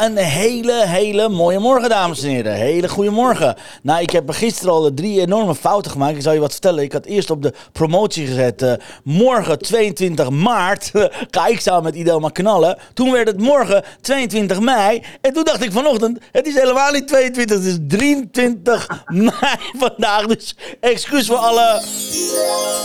Een 0.00 0.16
hele, 0.16 0.86
hele 0.86 1.28
mooie 1.28 1.58
morgen, 1.58 1.88
dames 1.88 2.22
en 2.22 2.28
heren. 2.28 2.52
Hele 2.52 2.88
goede 2.88 3.10
morgen. 3.10 3.54
Nou, 3.82 4.02
ik 4.02 4.10
heb 4.10 4.30
gisteren 4.30 4.72
al 4.72 4.94
drie 4.94 5.20
enorme 5.20 5.54
fouten 5.54 5.90
gemaakt. 5.90 6.16
Ik 6.16 6.22
zal 6.22 6.32
je 6.32 6.40
wat 6.40 6.52
vertellen. 6.52 6.84
Ik 6.84 6.92
had 6.92 7.04
eerst 7.04 7.30
op 7.30 7.42
de 7.42 7.52
promotie 7.72 8.26
gezet. 8.26 8.62
eh, 8.62 8.72
morgen 9.04 9.58
22 9.58 10.30
maart 10.30 10.90
ga 11.30 11.46
ik 11.46 11.60
samen 11.60 11.82
met 11.82 11.94
Idelma 11.94 12.28
knallen. 12.28 12.78
Toen 12.94 13.12
werd 13.12 13.26
het 13.26 13.40
morgen 13.40 13.84
22 14.00 14.60
mei. 14.60 15.02
En 15.20 15.32
toen 15.32 15.44
dacht 15.44 15.64
ik 15.64 15.72
vanochtend, 15.72 16.18
het 16.32 16.46
is 16.46 16.54
helemaal 16.54 16.92
niet 16.92 17.08
22, 17.08 17.56
het 17.56 17.66
is 17.66 17.78
23 17.88 18.88
mei 19.06 19.56
vandaag. 19.78 20.26
Dus 20.26 20.56
excuus 20.80 21.26
voor 21.26 21.36
alle, 21.36 21.82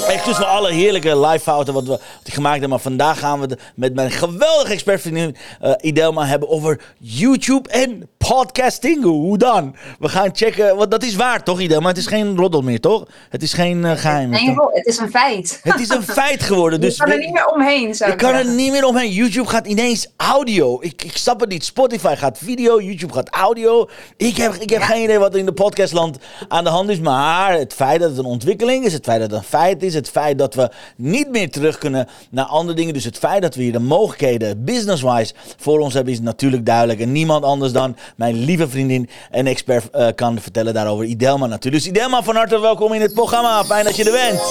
excuus 0.08 0.36
voor 0.36 0.46
alle 0.46 0.72
heerlijke 0.72 1.20
live 1.20 1.44
fouten 1.44 1.74
wat, 1.74 1.84
we, 1.84 2.00
gemaakt 2.24 2.52
hebben. 2.52 2.70
Maar 2.70 2.80
vandaag 2.80 3.20
gaan 3.20 3.40
we 3.40 3.58
met 3.76 3.94
mijn 3.94 4.12
geweldige 4.12 4.74
expertvriendin 4.74 5.36
eh 5.62 5.74
Idelma 5.82 6.26
hebben 6.26 6.50
over 6.50 6.82
YouTube 7.08 7.70
en 7.70 8.10
podcasting. 8.18 9.04
Hoe 9.04 9.38
dan? 9.38 9.76
We 10.00 10.10
gaan 10.10 10.30
checken, 10.34 10.76
want 10.76 10.92
dat 10.92 11.04
is 11.04 11.16
waar 11.16 11.44
toch 11.44 11.60
Idelma? 11.60 11.88
Het 11.88 11.98
is 11.98 12.08
geen 12.08 12.38
roddel 12.38 12.62
meer 12.62 12.80
toch? 12.80 13.08
Het 13.30 13.44
is 13.44 13.54
geen 13.54 13.86
eh, 13.86 13.98
geheim. 13.98 14.30
Nee, 14.30 14.56
het 14.72 14.86
is 14.86 14.98
een 14.98 15.10
feit. 15.10 15.60
Het 15.64 15.80
is 15.80 15.90
een 15.90 16.04
feit 16.22 16.44
geworden. 16.44 16.80
Je 16.80 16.86
Dus 16.86 16.98
kan 16.98 17.12
er 17.12 17.18
niet 17.18 17.34
meer 17.34 17.48
omheen, 17.48 17.96
zou 17.96 18.12
ik 18.12 18.18
kan 18.18 18.34
er 18.34 18.46
niet 18.46 18.72
meer 18.72 18.86
omheen. 18.86 19.12
YouTube 19.12 19.48
gaat 19.48 19.68
ineens 19.68 20.08
audio. 20.18 20.78
Ik, 20.82 21.04
ik 21.04 21.18
snap 21.18 21.40
het 21.40 21.50
niet. 21.50 21.66
Spotify 21.66 22.16
gaat 22.16 22.38
video, 22.38 22.82
YouTube 22.82 23.14
gaat 23.14 23.30
audio. 23.30 23.90
Ik 24.18 24.38
heb, 24.38 24.54
ik 24.54 24.70
heb 24.70 24.82
geen 24.82 25.04
idee 25.04 25.20
wat 25.20 25.34
er 25.34 25.40
in 25.40 25.46
de 25.46 25.54
podcastland 25.54 26.18
aan 26.48 26.64
de 26.64 26.70
hand 26.70 26.90
is. 26.90 27.00
Maar 27.00 27.54
het 27.54 27.74
feit 27.74 28.00
dat 28.00 28.10
het 28.10 28.20
een 28.20 28.26
ontwikkeling 28.26 28.86
is, 28.86 28.94
het 28.94 29.04
feit 29.04 29.20
dat 29.20 29.30
het 29.30 29.40
een 29.40 29.46
feit 29.46 29.84
is, 29.84 29.94
het 29.94 30.10
feit 30.10 30.38
dat 30.38 30.54
we 30.54 30.70
niet 30.98 31.30
meer 31.30 31.52
terug 31.52 31.78
kunnen 31.78 32.08
naar 32.30 32.46
andere 32.46 32.78
dingen. 32.78 32.94
Dus 32.94 33.04
het 33.06 33.18
feit 33.18 33.42
dat 33.42 33.56
we 33.56 33.62
hier 33.62 33.72
de 33.72 33.80
mogelijkheden 33.80 34.64
business-wise 34.64 35.34
voor 35.58 35.80
ons 35.80 35.94
hebben, 35.94 36.14
is 36.14 36.20
natuurlijk 36.20 36.66
duidelijk. 36.66 36.94
En 37.00 37.12
niemand 37.12 37.44
anders 37.44 37.72
dan 37.72 37.96
mijn 38.16 38.36
lieve 38.36 38.70
vriendin 38.70 39.10
en 39.32 39.48
expert 39.48 39.90
eh, 39.90 40.08
kan 40.16 40.40
vertellen 40.40 40.74
daarover. 40.74 41.06
Idelma 41.06 41.46
natuurlijk. 41.46 41.84
Dus 41.84 41.92
Idelma, 41.94 42.24
van 42.24 42.36
harte 42.36 42.60
welkom 42.60 42.94
in 42.94 43.02
het 43.02 43.14
programma. 43.14 43.64
Fijn 43.64 43.86
dat 43.86 43.96
je 43.96 44.04
er 44.04 44.12
bent. 44.12 44.42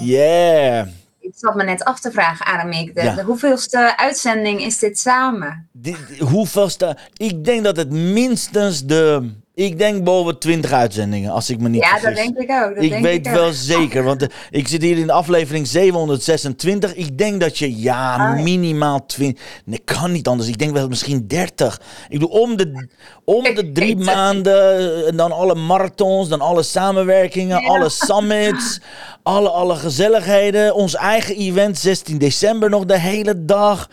Yeah. 0.00 0.86
Ik 1.20 1.32
zat 1.36 1.54
me 1.54 1.64
net 1.64 1.84
af 1.84 2.00
te 2.00 2.10
vragen, 2.10 2.46
Aramik. 2.46 2.94
De, 2.94 3.02
Ja. 3.02 3.14
de 3.14 3.22
hoeveelste 3.22 3.96
uitzending 3.96 4.60
is 4.64 4.78
dit 4.78 4.98
samen? 4.98 5.68
Hoeveelste? 6.18 6.96
Ik 7.16 7.44
denk 7.44 7.64
dat 7.64 7.76
het 7.76 7.90
minstens 7.90 8.84
de. 8.84 9.30
Ik 9.56 9.78
denk 9.78 10.04
boven 10.04 10.38
20 10.38 10.72
uitzendingen, 10.72 11.30
als 11.32 11.50
ik 11.50 11.60
me 11.60 11.68
niet 11.68 11.82
Ja, 11.82 11.90
dat 11.92 12.00
vergis. 12.00 12.16
denk 12.24 12.36
ik 12.38 12.50
ook. 12.50 12.74
Dat 12.74 12.84
ik 12.84 12.90
denk 12.90 13.02
weet 13.04 13.26
ik 13.26 13.32
wel 13.32 13.46
ook. 13.46 13.52
zeker, 13.76 14.02
want 14.02 14.22
eh, 14.22 14.28
ik 14.50 14.68
zit 14.68 14.82
hier 14.82 14.98
in 14.98 15.06
de 15.06 15.12
aflevering 15.12 15.66
726. 15.66 16.94
Ik 16.94 17.18
denk 17.18 17.40
dat 17.40 17.58
je, 17.58 17.80
ja, 17.80 18.16
ja. 18.16 18.42
minimaal 18.42 19.06
20. 19.06 19.44
Nee, 19.64 19.78
kan 19.84 20.12
niet 20.12 20.28
anders. 20.28 20.48
Ik 20.48 20.58
denk 20.58 20.72
wel 20.72 20.88
misschien 20.88 21.26
30. 21.26 21.80
Ik 22.08 22.18
bedoel, 22.18 22.40
om 22.40 22.56
de, 22.56 22.88
om 23.24 23.42
de 23.42 23.72
drie 23.72 23.96
maanden. 23.96 24.54
eh, 24.78 25.08
En 25.08 25.16
dan 25.16 25.32
alle 25.32 25.54
marathons, 25.54 26.28
dan 26.28 26.40
alle 26.40 26.62
samenwerkingen, 26.62 27.60
Ja. 27.60 27.68
alle 27.68 27.88
summits, 27.88 28.80
alle, 29.22 29.48
alle 29.50 29.74
gezelligheden. 29.76 30.74
Ons 30.74 30.94
eigen 30.94 31.36
event, 31.36 31.78
16 31.78 32.18
december 32.18 32.70
nog 32.70 32.84
de 32.84 32.98
hele 32.98 33.44
dag. 33.44 33.88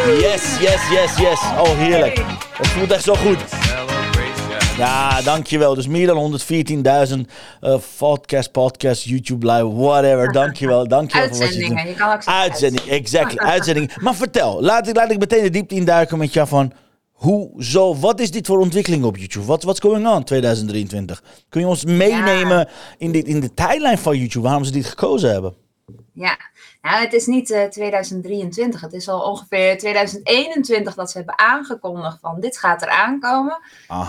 Yes, 0.06 0.58
yes, 0.60 0.88
yes, 0.90 1.16
yes. 1.16 1.40
Oh, 1.58 1.78
heerlijk. 1.78 2.16
Het 2.52 2.66
voelt 2.68 2.90
echt 2.92 3.04
zo 3.04 3.14
goed. 3.14 3.38
Ja, 4.76 5.22
dankjewel. 5.22 5.74
Dus 5.74 5.86
meer 5.86 6.06
dan 6.06 6.40
114.000 6.40 7.20
eh 7.60 7.76
podcast, 7.98 8.52
podcast, 8.52 9.04
YouTube 9.04 9.52
live, 9.52 9.74
whatever. 9.74 10.32
Dankjewel, 10.32 10.88
dankjewel 10.96 11.28
voor 11.28 11.38
wat 11.38 11.48
je. 11.48 11.54
Uitzendingen, 11.54 11.88
je 11.88 11.94
kan 11.94 12.12
ook 12.12 12.22
zeggen 12.22 12.42
Uitzending, 12.42 12.86
exactly, 12.86 13.38
uitzending. 13.54 13.96
Maar 14.00 14.14
vertel, 14.14 14.62
laat 14.62 14.88
ik, 14.88 14.96
laat 14.96 15.10
ik 15.10 15.18
meteen 15.18 15.42
de 15.42 15.50
diepte 15.50 15.74
induiken 15.74 16.18
met 16.18 16.32
jou 16.32 16.48
van... 16.48 16.72
Hoezo, 17.12 17.96
wat 17.96 18.20
is 18.20 18.30
dit 18.30 18.46
voor 18.46 18.58
ontwikkeling 18.58 19.04
op 19.04 19.16
YouTube? 19.16 19.46
Wat 19.46 19.62
what's 19.62 19.80
going 19.80 20.08
on 20.08 20.24
2023? 20.24 21.22
Kun 21.48 21.60
je 21.60 21.66
ons 21.66 21.84
meenemen 21.84 22.68
in, 22.98 23.12
dit, 23.12 23.26
in 23.26 23.40
de 23.40 23.54
tijdlijn 23.54 23.98
van 23.98 24.18
YouTube, 24.18 24.44
waarom 24.44 24.64
ze 24.64 24.72
dit 24.72 24.86
gekozen 24.86 25.30
hebben? 25.30 25.54
Ja, 26.12 26.38
nou, 26.82 27.00
het 27.00 27.12
is 27.12 27.26
niet 27.26 27.50
eh, 27.50 27.64
2023. 27.64 28.80
Het 28.80 28.92
is 28.92 29.08
al 29.08 29.20
ongeveer 29.20 29.78
2021 29.78 30.94
dat 30.94 31.10
ze 31.10 31.16
hebben 31.16 31.38
aangekondigd 31.38 32.18
van 32.20 32.40
dit 32.40 32.58
gaat 32.58 32.82
er 32.82 32.88
aankomen. 32.88 33.58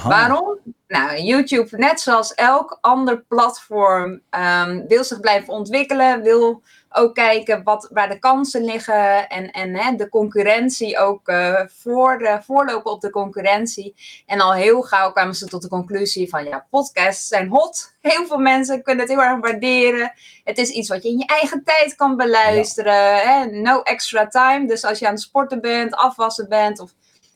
Waarom? 0.03 0.57
Nou, 0.87 1.21
YouTube, 1.21 1.77
net 1.77 2.01
zoals 2.01 2.33
elk 2.33 2.77
ander 2.81 3.23
platform, 3.27 4.21
ehm, 4.29 4.87
wil 4.87 5.03
zich 5.03 5.19
blijven 5.19 5.53
ontwikkelen, 5.53 6.21
wil 6.21 6.61
ook 6.95 7.13
kijken 7.13 7.63
wat, 7.63 7.89
waar 7.91 8.09
de 8.09 8.19
kansen 8.19 8.63
liggen 8.63 9.29
en, 9.29 9.51
en 9.51 9.75
hè, 9.75 9.95
de 9.95 10.09
concurrentie 10.09 10.99
ook 10.99 11.27
eh, 11.27 11.61
voor 11.67 12.41
voorlopen 12.45 12.91
op 12.91 13.01
de 13.01 13.09
concurrentie. 13.09 13.95
En 14.25 14.39
al 14.39 14.53
heel 14.53 14.81
gauw 14.81 15.11
kwamen 15.11 15.35
ze 15.35 15.47
tot 15.47 15.61
de 15.61 15.67
conclusie 15.67 16.29
van 16.29 16.43
ja, 16.43 16.67
podcasts 16.69 17.27
zijn 17.27 17.47
hot. 17.47 17.93
Heel 18.01 18.25
veel 18.25 18.37
mensen 18.37 18.83
kunnen 18.83 19.05
het 19.05 19.13
heel 19.13 19.23
erg 19.23 19.39
waarderen. 19.39 20.13
Het 20.43 20.57
is 20.57 20.69
iets 20.69 20.89
wat 20.89 21.03
je 21.03 21.09
in 21.09 21.17
je 21.17 21.25
eigen 21.25 21.63
tijd 21.63 21.95
kan 21.95 22.17
beluisteren. 22.17 23.15
Hè? 23.15 23.45
No 23.45 23.81
extra 23.81 24.27
time. 24.27 24.67
Dus 24.67 24.83
als 24.83 24.99
je 24.99 25.07
aan 25.07 25.13
het 25.13 25.21
sporten 25.21 25.61
bent, 25.61 25.95
afwassen 25.95 26.49
bent 26.49 26.79
of 26.79 26.91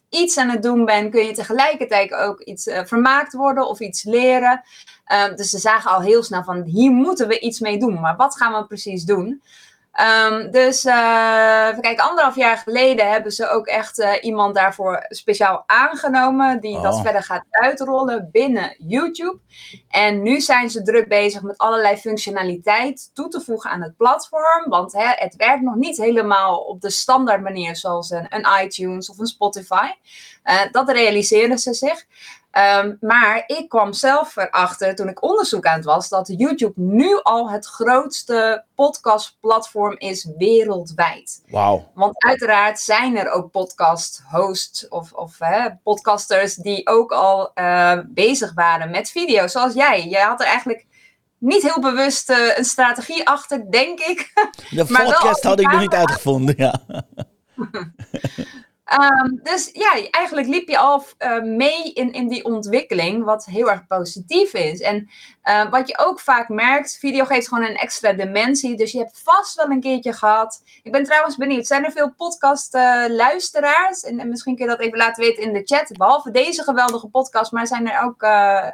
iets 0.10 0.38
aan 0.38 0.50
het 0.50 0.64
doen 0.64 0.86
bent, 0.86 1.12
kun 1.12 1.26
je 1.26 1.32
tegelijkertijd 1.32 2.14
ook 2.14 2.42
iets 2.42 2.68
eh, 2.68 2.86
vermaakt 2.86 3.34
worden 3.34 3.68
of 3.68 3.80
iets 3.80 4.04
leren. 4.04 4.64
Ehm, 5.08 5.36
dus 5.36 5.50
ze 5.50 5.58
zagen 5.58 5.92
al 5.92 6.02
heel 6.02 6.24
snel 6.24 6.44
van 6.44 6.62
hier 6.64 6.92
moeten 6.92 7.28
we 7.28 7.40
iets 7.40 7.60
mee 7.60 7.80
doen. 7.80 8.00
Maar 8.00 8.16
wat 8.16 8.38
gaan 8.38 8.54
we 8.54 8.68
precies 8.68 9.04
doen? 9.04 9.42
Ehm, 9.92 10.52
dus 10.52 10.86
even 10.86 11.82
kijken, 11.82 12.04
anderhalf 12.10 12.36
jaar 12.36 12.58
geleden 12.58 13.12
hebben 13.12 13.32
ze 13.32 13.50
ook 13.50 13.68
echt 13.68 14.00
eh, 14.00 14.12
iemand 14.22 14.56
daarvoor 14.56 15.06
speciaal 15.10 15.64
aangenomen. 15.66 16.60
Die 16.60 16.82
dat 16.82 16.94
Oh. 16.94 17.02
verder 17.02 17.24
gaat 17.24 17.44
uitrollen 17.50 18.30
binnen 18.32 18.76
YouTube. 18.78 19.38
En 19.90 20.22
nu 20.22 20.42
zijn 20.42 20.70
ze 20.70 20.82
druk 20.82 21.08
bezig 21.08 21.42
met 21.42 21.58
allerlei 21.58 21.98
functionaliteit 21.98 23.10
toe 23.14 23.28
te 23.28 23.42
voegen 23.42 23.70
aan 23.70 23.82
het 23.82 23.98
platform. 23.98 24.70
Want 24.70 24.94
hè, 24.94 25.08
het 25.16 25.36
werkt 25.36 25.62
nog 25.62 25.76
niet 25.76 25.98
helemaal 25.98 26.58
op 26.58 26.82
de 26.82 26.90
standaard 26.90 27.42
manier 27.42 27.76
zoals 27.76 28.10
een, 28.10 28.26
een 28.30 28.46
iTunes 28.64 29.10
of 29.10 29.18
een 29.18 29.26
Spotify. 29.28 29.88
Eh, 30.44 30.62
dat 30.72 30.90
realiseren 30.90 31.58
ze 31.58 31.74
zich. 31.74 32.06
Ehm, 32.58 32.96
maar 33.00 33.44
ik 33.48 33.70
kwam 33.70 33.94
zelf 33.94 34.36
erachter 34.36 34.96
toen 34.96 35.08
ik 35.08 35.24
onderzoek 35.24 35.66
aan 35.66 35.76
het 35.76 35.86
was 35.86 36.10
dat 36.10 36.34
YouTube 36.38 36.82
nu 36.82 37.20
al 37.22 37.50
het 37.50 37.66
grootste 37.66 38.64
podcastplatform 38.76 39.96
is 39.98 40.30
wereldwijd. 40.38 41.44
Wauw. 41.48 41.92
Want 41.94 42.24
uiteraard 42.24 42.80
zijn 42.80 43.18
er 43.18 43.32
ook 43.32 43.52
podcast-hosts 43.52 44.88
of, 44.88 45.14
of 45.14 45.36
hè, 45.40 45.70
podcasters 45.84 46.56
die 46.56 46.88
ook 46.88 47.12
al 47.12 47.52
uh, 47.56 48.00
bezig 48.08 48.54
waren 48.54 48.92
met 48.92 49.12
video, 49.12 49.48
zoals 49.48 49.74
jij. 49.74 50.08
Jij 50.08 50.24
had 50.24 50.40
er 50.40 50.48
eigenlijk 50.48 50.86
niet 51.38 51.62
heel 51.62 51.82
bewust 51.82 52.30
uh, 52.30 52.58
een 52.58 52.66
strategie 52.66 53.28
achter, 53.28 53.72
denk 53.72 54.00
ik. 54.00 54.32
De 54.70 54.86
podcast 55.04 55.44
had 55.44 55.60
ik 55.60 55.72
nog 55.72 55.80
niet 55.80 55.94
uitgevonden, 55.94 56.56
ja. 56.58 56.82
Um, 58.94 59.40
dus 59.44 59.70
ja, 59.74 60.10
eigenlijk 60.12 60.48
liep 60.48 60.68
je 60.68 60.78
al 60.78 61.04
uh, 61.20 61.42
mee 61.42 61.94
in, 61.94 62.12
in 62.12 62.28
die 62.28 62.46
ontwikkeling, 62.46 63.24
wat 63.24 63.46
heel 63.46 63.70
erg 63.70 63.88
positief 63.88 64.54
is. 64.54 64.80
En 64.80 65.10
uh, 65.44 65.70
wat 65.70 65.88
je 65.88 65.98
ook 65.98 66.20
vaak 66.20 66.50
merkt, 66.50 66.98
video 67.00 67.26
geeft 67.26 67.48
gewoon 67.48 67.64
een 67.64 67.76
extra 67.76 68.14
dimensie. 68.14 68.78
Dus 68.78 68.92
je 68.92 68.98
hebt 68.98 69.22
vast 69.24 69.56
wel 69.56 69.70
een 69.70 69.82
keertje 69.82 70.14
gehad. 70.14 70.62
Ik 70.84 70.92
ben 70.92 71.04
trouwens 71.04 71.36
benieuwd, 71.36 71.68
zijn 71.68 71.86
er 71.86 71.92
veel 71.92 72.14
podcast-luisteraars? 72.18 74.04
Uh, 74.04 74.10
en, 74.10 74.20
en, 74.20 74.30
misschien 74.30 74.56
kun 74.56 74.66
je 74.66 74.72
dat 74.72 74.80
even 74.80 74.98
laten 74.98 75.24
weten 75.24 75.44
in 75.44 75.54
de 75.54 75.62
chat. 75.66 75.98
Behalve 75.98 76.32
deze 76.32 76.64
geweldige 76.64 77.08
podcast, 77.08 77.52
maar 77.52 77.68
zijn 77.68 77.92
er 77.92 78.04
ook, 78.04 78.22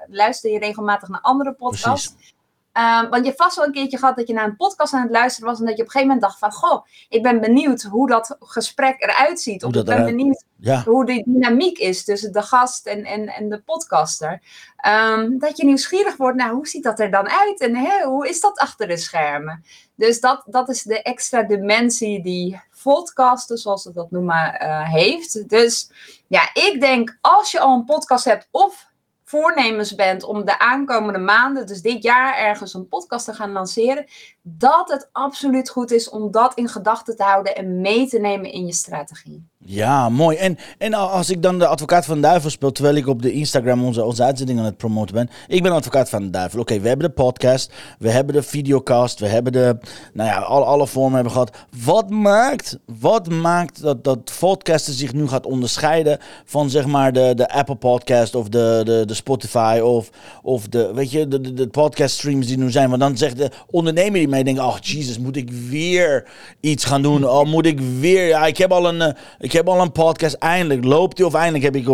luister 0.10 0.52
je 0.52 0.60
regelmatig 0.60 1.10
naar 1.10 1.22
andere 1.22 1.54
podcasts? 1.54 2.08
Precies. 2.14 2.34
Um, 2.78 3.10
want 3.10 3.24
je 3.24 3.30
hebt 3.30 3.42
vast 3.42 3.56
wel 3.56 3.66
een 3.66 3.72
keertje 3.72 3.98
gehad 3.98 4.16
dat 4.16 4.28
je 4.28 4.34
naar 4.34 4.46
een 4.46 4.56
podcast 4.56 4.94
aan 4.94 5.02
het 5.02 5.12
luisteren 5.12 5.50
was 5.50 5.60
en 5.60 5.66
dat 5.66 5.76
je 5.76 5.82
op 5.82 5.88
een 5.88 5.94
gegeven 5.94 6.14
moment 6.16 6.22
dacht 6.22 6.40
van, 6.40 6.52
goh, 6.52 6.86
ik 7.10 7.24
ben 7.24 7.42
benieuwd 7.42 7.82
hoe 7.82 8.08
dat 8.08 8.38
gesprek 8.40 9.02
eruit 9.02 9.42
ziet. 9.42 9.64
Of 9.64 9.76
ik 9.76 9.86
ben 9.86 10.06
benieuwd 10.06 10.44
ja. 10.58 10.84
hoe 10.84 11.06
de 11.06 11.24
dynamiek 11.26 11.78
is 11.78 12.04
tussen 12.04 12.32
de 12.32 12.42
gast 12.42 12.86
en, 12.86 13.04
en, 13.04 13.28
en 13.28 13.50
de 13.50 13.62
podcaster. 13.62 14.42
Um, 14.88 15.40
dat 15.40 15.58
je 15.58 15.66
nieuwsgierig 15.66 16.18
wordt, 16.18 16.38
nou, 16.38 16.54
hoe 16.54 16.68
ziet 16.68 16.84
dat 16.84 17.00
er 17.00 17.12
dan 17.12 17.30
uit 17.30 17.60
en 17.60 17.76
hè, 17.76 18.04
hoe 18.04 18.30
is 18.30 18.40
dat 18.40 18.60
achter 18.60 18.88
de 18.88 18.98
schermen? 18.98 19.64
Dus 19.96 20.20
dat, 20.20 20.44
dat 20.46 20.70
is 20.70 20.84
de 20.84 21.02
extra 21.02 21.44
dimensie 21.44 22.24
die 22.24 22.62
podcasten, 22.84 23.58
zoals 23.58 23.82
ze 23.82 23.94
dat 23.94 24.12
noemen, 24.12 24.60
uh, 24.62 24.90
heeft. 24.92 25.50
Dus 25.50 25.90
ja, 26.28 26.50
ik 26.54 26.78
denk 26.80 27.18
als 27.22 27.52
je 27.52 27.60
al 27.60 27.76
een 27.76 27.86
podcast 27.86 28.26
hebt 28.26 28.48
of 28.52 28.92
voornemens 29.34 29.96
bent 29.96 30.24
om 30.24 30.46
de 30.46 30.60
aankomende 30.60 31.20
maanden, 31.20 31.68
dus 31.68 31.82
dit 31.82 32.04
jaar 32.04 32.38
ergens 32.38 32.74
een 32.74 32.88
podcast 32.88 33.26
te 33.26 33.34
gaan 33.34 33.52
lanceren, 33.52 34.06
dat 34.42 34.90
het 34.92 35.10
absoluut 35.12 35.70
goed 35.70 35.92
is 35.92 36.10
om 36.10 36.32
dat 36.32 36.54
in 36.54 36.68
gedachten 36.68 37.16
te 37.16 37.24
houden 37.24 37.56
en 37.56 37.82
mee 37.82 38.08
te 38.08 38.20
nemen 38.20 38.52
in 38.52 38.66
je 38.66 38.74
strategie. 38.74 39.48
Ja, 39.66 40.10
mooi. 40.10 40.38
En, 40.38 40.58
en 40.78 40.94
als 40.94 41.30
ik 41.30 41.42
dan 41.42 41.60
de 41.60 41.68
advocaat 41.68 42.06
van 42.06 42.16
de 42.16 42.22
duivel 42.22 42.50
speel, 42.50 42.72
terwijl 42.72 42.96
ik 42.96 43.08
op 43.08 43.22
de 43.22 43.32
Instagram 43.32 43.84
onze, 43.84 44.04
onze 44.04 44.24
uitzending 44.24 44.60
aan 44.60 44.66
het 44.66 44.78
promoten 44.78 45.16
ben. 45.16 45.30
Ik 45.48 45.64
ben 45.64 45.72
advocaat 45.72 46.10
van 46.10 46.24
de 46.24 46.30
duivel. 46.30 46.60
Oké, 46.60 46.80
we 46.80 46.88
hebben 46.88 47.08
de 47.08 47.14
podcast, 47.14 47.72
we 48.00 48.10
hebben 48.10 48.36
de 48.36 48.44
videocast, 48.44 49.20
we 49.20 49.28
hebben 49.28 49.52
de, 49.52 49.78
nou 50.14 50.30
ja, 50.30 50.38
alle, 50.38 50.66
alle 50.66 50.88
vormen 50.88 51.14
hebben 51.14 51.32
gehad. 51.32 51.58
Wat 51.84 52.10
maakt, 52.10 52.78
wat 53.00 53.30
maakt 53.30 53.82
dat, 53.82 54.04
dat 54.04 54.34
podcasten 54.40 54.94
zich 54.94 55.14
nu 55.14 55.28
gaat 55.28 55.46
onderscheiden 55.46 56.20
van 56.46 56.70
zeg 56.70 56.86
maar 56.86 57.14
de, 57.14 57.34
de 57.36 57.50
Apple 57.50 57.76
podcast 57.76 58.36
of 58.36 58.50
de, 58.50 58.82
de, 58.84 59.04
de 59.06 59.14
Spotify 59.14 59.80
of, 59.84 60.10
of 60.42 60.68
de, 60.68 60.92
weet 60.94 61.12
je, 61.12 61.28
de, 61.28 61.42
de, 61.42 61.54
de 61.54 61.68
podcast 61.68 62.16
streams 62.16 62.48
die 62.48 62.58
nu 62.58 62.72
zijn. 62.72 62.90
Want 62.90 63.02
dan 63.02 63.18
zegt 63.18 63.38
de 63.38 63.52
ondernemer 63.70 64.20
die 64.20 64.28
mij 64.28 64.44
denkt, 64.44 64.60
oh 64.60 64.78
Jesus, 64.82 65.20
moet 65.20 65.36
ik 65.36 65.52
weer 65.52 66.28
iets 66.60 66.86
gaan 66.86 67.02
doen? 67.02 67.30
Oh, 67.30 67.46
moet 67.46 67.66
ik 67.66 67.80
weer, 67.80 68.28
ja, 68.28 68.46
ik 68.46 68.58
heb 68.58 68.72
al 68.72 68.88
een, 68.88 69.02
eh, 69.02 69.14
heb 69.54 69.68
al 69.68 69.82
een 69.82 69.92
podcast, 69.92 70.36
eindelijk 70.36 70.84
loopt 70.84 71.16
die 71.16 71.26
of 71.26 71.34
eindelijk 71.34 71.64
heb 71.64 71.76
ik 71.76 71.86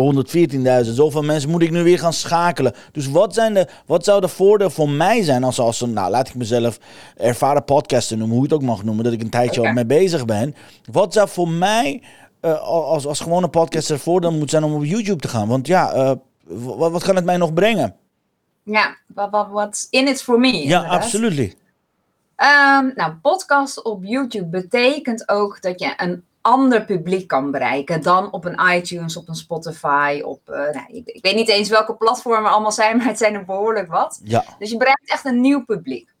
114.000. 0.86 0.92
Zoveel 0.92 1.22
mensen 1.22 1.50
moet 1.50 1.62
ik 1.62 1.70
nu 1.70 1.82
weer 1.82 1.98
gaan 1.98 2.12
schakelen. 2.12 2.74
Dus 2.92 3.06
wat, 3.06 3.34
zijn 3.34 3.54
de, 3.54 3.68
wat 3.86 4.04
zou 4.04 4.20
de 4.20 4.28
voordeel 4.28 4.70
voor 4.70 4.88
mij 4.88 5.22
zijn 5.22 5.44
als, 5.44 5.58
als 5.58 5.80
een, 5.80 5.92
nou 5.92 6.10
laat 6.10 6.28
ik 6.28 6.34
mezelf 6.34 6.78
ervaren 7.16 7.64
podcaster 7.64 8.16
noemen, 8.16 8.36
hoe 8.36 8.46
je 8.46 8.52
het 8.52 8.62
ook 8.62 8.68
mag 8.68 8.84
noemen, 8.84 9.04
dat 9.04 9.12
ik 9.12 9.20
een 9.20 9.30
tijdje 9.30 9.66
al 9.66 9.72
mee 9.72 9.86
bezig 9.86 10.24
ben. 10.24 10.54
Wat 10.90 11.12
zou 11.12 11.28
voor 11.28 11.48
mij 11.48 12.02
uh, 12.42 12.60
als, 12.60 13.06
als 13.06 13.20
gewone 13.20 13.48
podcaster 13.48 13.98
voordeel 13.98 14.30
moeten 14.30 14.48
zijn 14.48 14.64
om 14.64 14.74
op 14.74 14.84
YouTube 14.84 15.20
te 15.20 15.28
gaan? 15.28 15.48
Want 15.48 15.66
ja, 15.66 15.94
uh, 15.94 16.12
wat, 16.44 16.90
wat 16.90 17.02
kan 17.02 17.16
het 17.16 17.24
mij 17.24 17.36
nog 17.36 17.54
brengen? 17.54 17.96
Ja, 18.62 18.96
wat 19.14 19.86
in 19.90 20.08
it 20.08 20.22
for 20.22 20.40
me. 20.40 20.66
Ja, 20.66 20.82
absoluut. 20.82 21.56
Um, 22.36 22.92
nou, 22.94 23.12
podcast 23.22 23.82
op 23.82 24.04
YouTube 24.04 24.46
betekent 24.46 25.28
ook 25.28 25.62
dat 25.62 25.80
je 25.80 25.92
een 25.96 26.24
ander 26.40 26.84
publiek 26.84 27.28
kan 27.28 27.50
bereiken 27.50 28.02
dan 28.02 28.32
op 28.32 28.44
een 28.44 28.60
iTunes, 28.74 29.16
op 29.16 29.28
een 29.28 29.34
Spotify, 29.34 30.20
op, 30.24 30.40
uh, 30.48 30.56
nou, 30.56 30.84
ik, 30.88 31.06
ik, 31.06 31.22
weet 31.22 31.34
niet 31.34 31.48
eens 31.48 31.68
welke 31.68 31.94
platformen 31.94 32.50
allemaal 32.50 32.72
zijn, 32.72 32.96
maar 32.96 33.06
het 33.06 33.18
zijn 33.18 33.34
er 33.34 33.44
behoorlijk 33.44 33.88
wat. 33.88 34.20
Ja. 34.24 34.44
Dus 34.58 34.70
je 34.70 34.76
bereikt 34.76 35.10
echt 35.10 35.24
een 35.24 35.40
nieuw 35.40 35.64
publiek. 35.64 36.14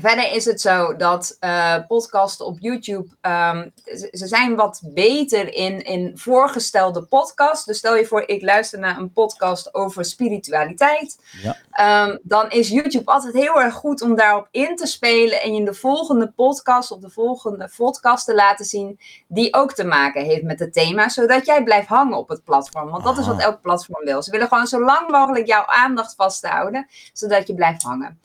Verder 0.00 0.32
is 0.32 0.44
het 0.44 0.60
zo 0.60 0.96
dat 0.96 1.36
uh, 1.40 1.76
podcasts 1.88 2.40
op 2.40 2.56
YouTube, 2.58 3.08
um, 3.20 3.72
ze 4.12 4.26
zijn 4.26 4.56
wat 4.56 4.80
beter 4.84 5.54
in, 5.54 5.84
in 5.84 6.18
voorgestelde 6.18 7.02
podcasts. 7.02 7.64
Dus 7.64 7.78
stel 7.78 7.96
je 7.96 8.06
voor, 8.06 8.22
ik 8.28 8.42
luister 8.42 8.78
naar 8.78 8.98
een 8.98 9.12
podcast 9.12 9.74
over 9.74 10.04
spiritualiteit. 10.04 11.18
Ja. 11.42 12.06
Um, 12.06 12.18
dan 12.22 12.50
is 12.50 12.68
YouTube 12.68 13.10
altijd 13.10 13.34
heel 13.34 13.60
erg 13.60 13.74
goed 13.74 14.02
om 14.02 14.16
daarop 14.16 14.48
in 14.50 14.76
te 14.76 14.86
spelen 14.86 15.42
en 15.42 15.52
je 15.52 15.58
in 15.58 15.64
de 15.64 15.74
volgende 15.74 16.30
podcast 16.30 16.90
of 16.90 17.00
de 17.00 17.10
volgende 17.10 17.70
podcast 17.76 18.26
te 18.26 18.34
laten 18.34 18.64
zien 18.64 19.00
die 19.28 19.54
ook 19.54 19.72
te 19.72 19.84
maken 19.84 20.24
heeft 20.24 20.42
met 20.42 20.58
het 20.58 20.72
thema, 20.72 21.08
zodat 21.08 21.46
jij 21.46 21.62
blijft 21.62 21.88
hangen 21.88 22.16
op 22.16 22.28
het 22.28 22.44
platform. 22.44 22.90
Want 22.90 23.04
dat 23.04 23.18
is 23.18 23.26
wat 23.26 23.40
elk 23.40 23.60
platform 23.60 24.04
wil. 24.04 24.22
Ze 24.22 24.30
willen 24.30 24.48
gewoon 24.48 24.66
zo 24.66 24.84
lang 24.84 25.08
mogelijk 25.08 25.46
jouw 25.46 25.64
aandacht 25.66 26.14
vasthouden, 26.14 26.86
zodat 27.12 27.46
je 27.46 27.54
blijft 27.54 27.82
hangen. 27.82 28.20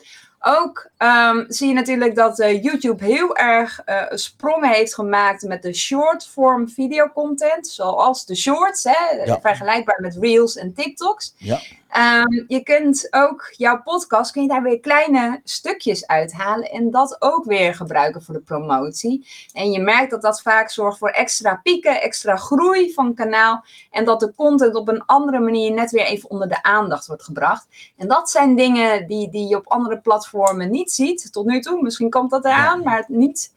Ook 0.48 0.90
um, 0.98 1.46
zie 1.48 1.68
je 1.68 1.74
natuurlijk 1.74 2.16
dat 2.16 2.40
uh, 2.40 2.64
YouTube 2.64 3.06
heel 3.06 3.36
erg 3.36 3.82
uh, 3.86 4.04
sprongen 4.10 4.70
heeft 4.70 4.94
gemaakt 4.94 5.44
met 5.44 5.62
de 5.62 5.74
short 5.74 6.28
form 6.28 6.70
videocontent, 6.70 7.68
zoals 7.68 8.26
de 8.26 8.36
shorts, 8.36 8.84
hè, 8.84 9.24
ja. 9.24 9.40
vergelijkbaar 9.42 10.02
met 10.02 10.18
Reels 10.20 10.58
en 10.58 10.74
TikToks. 10.74 11.34
Ja. 11.38 11.60
Um, 11.98 12.44
je 12.48 12.64
kunt 12.64 13.08
ook 13.14 13.54
jouw 13.58 13.82
podcast, 13.82 14.32
kun 14.32 14.42
je 14.42 14.48
daar 14.48 14.64
weer 14.64 14.80
kleine 14.80 15.42
stukjes 15.44 16.08
uithalen 16.08 16.72
en 16.72 16.92
dat 16.92 17.16
ook 17.20 17.46
weer 17.46 17.76
gebruiken 17.76 18.22
voor 18.22 18.34
de 18.34 18.42
promotie. 18.42 19.28
En 19.54 19.72
je 19.72 19.80
merkt 19.80 20.12
dat 20.12 20.22
dat 20.22 20.42
vaak 20.42 20.70
zorgt 20.70 20.98
voor 20.98 21.10
extra 21.10 21.60
pieken, 21.64 22.02
extra 22.02 22.36
groei 22.36 22.94
van 22.94 23.06
het 23.06 23.16
kanaal 23.16 23.66
en 23.92 24.06
dat 24.06 24.20
de 24.20 24.34
content 24.36 24.76
op 24.76 24.88
een 24.88 25.06
andere 25.06 25.40
manier 25.40 25.72
net 25.72 25.92
weer 25.92 26.06
even 26.06 26.30
onder 26.30 26.48
de 26.48 26.64
aandacht 26.64 27.08
wordt 27.08 27.24
gebracht. 27.24 27.68
En 27.98 28.08
dat 28.08 28.30
zijn 28.30 28.56
dingen 28.56 29.08
die, 29.08 29.30
die 29.30 29.48
je 29.48 29.56
op 29.56 29.68
andere 29.68 30.00
platformen 30.00 30.72
niet 30.72 30.92
ziet 30.92 31.32
tot 31.32 31.46
nu 31.46 31.60
toe. 31.60 31.82
Misschien 31.82 32.10
komt 32.10 32.32
dat 32.32 32.46
eraan, 32.46 32.84
maar 32.84 33.06
niet. 33.08 33.54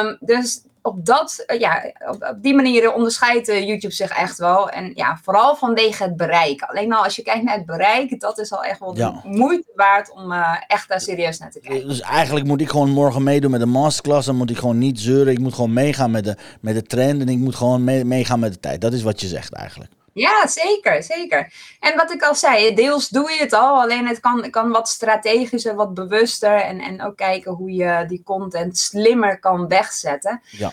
Um, 0.00 0.16
dus 0.20 0.62
op, 0.88 1.06
dat, 1.06 1.44
uh, 1.46 1.60
ja, 1.60 1.92
op, 2.06 2.22
op, 2.30 2.36
die 2.40 2.54
manier 2.54 2.92
onderscheidt 2.92 3.46
YouTube 3.46 3.94
zich 3.94 4.10
echt 4.10 4.38
wel. 4.38 4.68
En 4.68 4.92
ja, 4.94 5.18
vooral 5.22 5.56
vanwege 5.56 6.02
het 6.02 6.16
bereik. 6.16 6.62
Alleen 6.62 6.92
al 6.92 7.04
als 7.04 7.16
je 7.16 7.22
kijkt 7.22 7.44
naar 7.44 7.56
het 7.56 7.66
bereik, 7.66 8.20
dat 8.20 8.38
is 8.38 8.52
al 8.52 8.64
echt 8.64 8.80
wel 8.80 8.96
ja. 8.96 9.10
de 9.10 9.28
moeite 9.28 9.72
waard 9.74 10.12
om 10.12 10.32
uh, 10.32 10.56
echt 10.66 10.88
daar 10.88 11.00
serieus 11.00 11.38
naar 11.38 11.50
te 11.50 11.60
kijken. 11.60 11.88
Dus 11.88 12.00
eigenlijk 12.00 12.46
moet 12.46 12.60
ik 12.60 12.68
gewoon 12.68 12.90
morgen 12.90 13.22
meedoen 13.22 13.50
met 13.50 13.60
de 13.60 13.66
masterclass. 13.66 14.26
Dan 14.26 14.36
moet 14.36 14.50
ik 14.50 14.58
gewoon 14.58 14.78
niet 14.78 15.00
zeuren. 15.00 15.32
Ik 15.32 15.38
moet 15.38 15.54
gewoon 15.54 15.72
meegaan 15.72 16.10
met 16.10 16.24
de, 16.24 16.36
met 16.60 16.74
de 16.74 16.82
trend. 16.82 17.20
En 17.20 17.28
ik 17.28 17.38
moet 17.38 17.54
gewoon 17.54 17.84
mee, 17.84 18.04
meegaan 18.04 18.40
met 18.40 18.52
de 18.52 18.60
tijd. 18.60 18.80
Dat 18.80 18.92
is 18.92 19.02
wat 19.02 19.20
je 19.20 19.26
zegt 19.26 19.52
eigenlijk. 19.52 19.90
Ja, 20.18 20.46
zeker, 20.46 21.02
zeker. 21.02 21.52
En 21.80 21.96
wat 21.96 22.12
ik 22.12 22.22
al 22.22 22.34
zei, 22.34 22.74
deels 22.74 23.08
doe 23.08 23.30
je 23.30 23.38
het 23.40 23.52
al, 23.52 23.80
alleen 23.80 24.06
het 24.06 24.20
kan, 24.20 24.50
kan 24.50 24.70
wat 24.70 24.88
strategischer, 24.88 25.74
wat 25.74 25.94
bewuster 25.94 26.60
en, 26.60 26.80
en 26.80 27.02
ook 27.02 27.16
kijken 27.16 27.52
hoe 27.52 27.72
je 27.72 28.04
die 28.08 28.22
content 28.24 28.78
slimmer 28.78 29.38
kan 29.38 29.68
wegzetten. 29.68 30.42
Ja. 30.50 30.72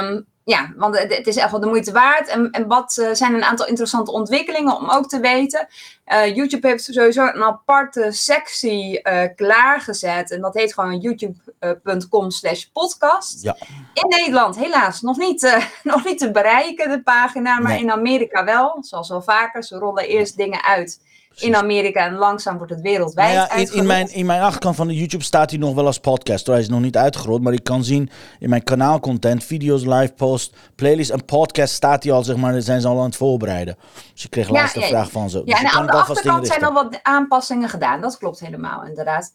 Um, 0.00 0.26
ja, 0.44 0.72
want 0.76 0.98
het 0.98 1.26
is 1.26 1.36
echt 1.36 1.50
wel 1.50 1.60
de 1.60 1.66
moeite 1.66 1.92
waard. 1.92 2.28
En, 2.28 2.50
en 2.50 2.66
wat 2.66 2.96
uh, 3.00 3.08
zijn 3.12 3.34
een 3.34 3.44
aantal 3.44 3.66
interessante 3.66 4.12
ontwikkelingen 4.12 4.76
om 4.76 4.90
ook 4.90 5.08
te 5.08 5.20
weten? 5.20 5.68
Uh, 6.06 6.34
YouTube 6.34 6.68
heeft 6.68 6.84
sowieso 6.84 7.26
een 7.26 7.42
aparte 7.42 8.12
sectie 8.12 9.00
uh, 9.02 9.22
klaargezet. 9.36 10.30
En 10.30 10.40
dat 10.40 10.54
heet 10.54 10.74
gewoon 10.74 10.98
youtube.com 10.98 12.30
slash 12.30 12.64
podcast. 12.64 13.42
Ja. 13.42 13.56
In 13.92 14.08
Nederland 14.08 14.56
helaas 14.56 15.00
nog 15.00 15.16
niet, 15.16 15.64
nog 15.82 16.04
niet 16.04 16.18
te 16.18 16.30
bereiken, 16.30 16.90
de 16.90 17.02
pagina. 17.02 17.60
Maar 17.60 17.72
nee. 17.72 17.82
in 17.82 17.90
Amerika 17.90 18.44
wel, 18.44 18.76
zoals 18.80 19.08
wel 19.08 19.22
vaker. 19.22 19.64
Ze 19.64 19.78
rollen 19.78 20.08
eerst 20.08 20.36
dingen 20.36 20.64
uit 20.64 21.00
in 21.36 21.56
Amerika 21.56 22.06
en 22.06 22.14
langzaam 22.14 22.56
wordt 22.56 22.72
het 22.72 22.80
wereldwijd 22.80 23.34
nou 23.34 23.48
ja, 23.48 23.54
in, 23.54 23.72
in, 23.72 23.86
mijn, 23.86 24.12
in 24.12 24.26
mijn 24.26 24.42
achterkant 24.42 24.76
van 24.76 24.86
de 24.86 24.94
YouTube 24.94 25.24
staat 25.24 25.50
hij 25.50 25.58
nog 25.58 25.74
wel 25.74 25.86
als 25.86 25.98
podcast. 25.98 26.46
Hij 26.46 26.58
is 26.58 26.68
nog 26.68 26.80
niet 26.80 26.96
uitgerold, 26.96 27.42
maar 27.42 27.52
ik 27.52 27.64
kan 27.64 27.84
zien 27.84 28.10
in 28.38 28.48
mijn 28.48 28.64
kanaalcontent, 28.64 29.44
video's, 29.44 29.84
live 29.84 30.12
post, 30.16 30.56
playlist 30.74 31.10
en 31.10 31.24
podcast 31.24 31.74
staat 31.74 32.02
hij 32.02 32.12
al, 32.12 32.22
zeg 32.22 32.36
maar, 32.36 32.62
zijn 32.62 32.80
ze 32.80 32.88
al 32.88 32.98
aan 32.98 33.04
het 33.04 33.16
voorbereiden. 33.16 33.76
Dus 34.12 34.24
ik 34.24 34.30
kreeg 34.30 34.48
laatst 34.48 34.74
ja, 34.74 34.80
een 34.80 34.88
ja, 34.88 34.92
vraag 34.92 35.10
van 35.10 35.30
ze. 35.30 35.42
Ja, 35.44 35.60
dus 35.60 35.70
en 35.70 35.78
aan 35.78 35.86
de 35.86 35.92
achterkant 35.92 36.46
zijn 36.46 36.64
al 36.64 36.72
wat 36.72 36.98
aanpassingen 37.02 37.68
gedaan. 37.68 38.00
Dat 38.00 38.18
klopt 38.18 38.40
helemaal, 38.40 38.84
inderdaad. 38.84 39.32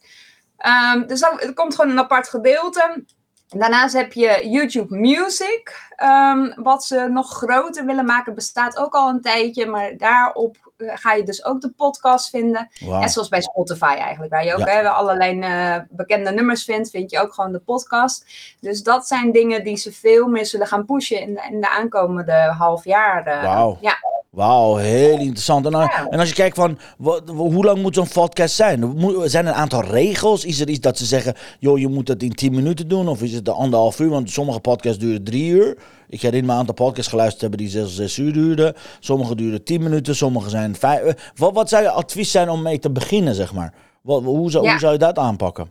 Um, 0.94 1.06
dus 1.06 1.20
dan, 1.20 1.40
er 1.40 1.54
komt 1.54 1.74
gewoon 1.74 1.90
een 1.90 1.98
apart 1.98 2.28
gedeelte. 2.28 3.04
Daarnaast 3.48 3.94
heb 3.94 4.12
je 4.12 4.48
YouTube 4.50 4.96
Music, 4.96 5.90
um, 6.02 6.54
wat 6.56 6.84
ze 6.84 7.08
nog 7.10 7.30
groter 7.30 7.84
willen 7.84 8.04
maken, 8.04 8.34
bestaat 8.34 8.76
ook 8.76 8.94
al 8.94 9.08
een 9.08 9.20
tijdje, 9.20 9.66
maar 9.66 9.96
daarop 9.96 10.69
ga 10.86 11.12
je 11.12 11.22
dus 11.22 11.44
ook 11.44 11.60
de 11.60 11.70
podcast 11.76 12.30
vinden. 12.30 12.68
Net 13.00 13.12
zoals 13.12 13.28
bij 13.28 13.40
Spotify 13.40 13.94
eigenlijk, 13.98 14.32
waar 14.32 14.44
je 14.44 14.52
ook 14.52 14.58
Ja. 14.58 14.64
hè, 14.66 14.88
allerlei 14.88 15.40
eh, 15.40 15.76
bekende 15.90 16.30
nummers 16.30 16.64
vindt, 16.64 16.90
vind 16.90 17.10
je 17.10 17.20
ook 17.20 17.34
gewoon 17.34 17.52
de 17.52 17.58
podcast. 17.58 18.26
Dus 18.60 18.82
dat 18.82 19.06
zijn 19.06 19.32
dingen 19.32 19.64
die 19.64 19.76
ze 19.76 19.92
veel 19.92 20.28
meer 20.28 20.46
zullen 20.46 20.66
gaan 20.66 20.84
pushen 20.84 21.20
in 21.20 21.34
de, 21.34 21.46
in 21.50 21.60
de 21.60 21.68
aankomende 21.70 22.32
half 22.32 22.84
jaar. 22.84 23.26
eh. 23.26 23.42
Ja, 23.80 23.96
Wauw, 24.30 24.76
heel 24.76 25.18
interessant. 25.18 25.66
En, 25.66 25.72
dan- 25.72 25.80
Ja. 25.80 26.06
en 26.10 26.18
als 26.18 26.28
je 26.28 26.34
kijkt 26.34 26.56
van, 26.56 26.78
wat, 26.98 27.22
hoe 27.28 27.64
lang 27.64 27.82
moet 27.82 27.94
zo'n 27.94 28.08
podcast 28.08 28.54
zijn? 28.54 28.94
Zijn 29.24 29.46
er 29.46 29.52
een 29.52 29.58
aantal 29.58 29.84
regels? 29.84 30.44
Is 30.44 30.60
er 30.60 30.68
iets 30.68 30.80
dat 30.80 30.98
ze 30.98 31.04
zeggen, 31.04 31.34
joh, 31.58 31.78
je 31.78 31.88
moet 31.88 32.08
het 32.08 32.22
in 32.22 32.32
10 32.34 32.54
minuten 32.54 32.88
doen? 32.88 33.08
Of 33.08 33.22
is 33.22 33.32
het 33.32 33.44
de 33.44 33.52
anderhalf 33.52 34.00
uur? 34.00 34.08
Want 34.08 34.30
sommige 34.30 34.60
podcasts 34.60 34.98
duren 34.98 35.24
drie 35.24 35.50
uur. 35.50 35.78
Ik 36.08 36.20
herinner 36.22 36.46
me 36.46 36.52
een 36.52 36.58
aantal 36.58 36.74
podcasts 36.74 37.10
geluisterd 37.10 37.40
hebben 37.40 37.58
die 37.58 37.68
zes, 37.68 37.94
zes 37.94 38.16
uur 38.16 38.32
duurden. 38.32 38.74
Sommige 39.00 39.34
duren 39.34 39.64
10 39.64 39.82
minuten, 39.82 40.16
sommige 40.16 40.48
zijn 40.50 40.74
vijf. 40.76 41.32
Wat, 41.36 41.54
wat 41.54 41.68
zou 41.68 41.82
je 41.82 41.90
advies 41.90 42.30
zijn 42.30 42.48
om 42.50 42.62
mee 42.62 42.78
te 42.78 42.90
beginnen, 42.90 43.34
zeg 43.34 43.52
maar? 43.52 43.74
Wat, 44.02 44.22
hoe, 44.22 44.50
zou, 44.50 44.64
Ja. 44.64 44.70
hoe 44.70 44.80
zou 44.80 44.92
je 44.92 44.98
dat 44.98 45.18
aanpakken? 45.18 45.70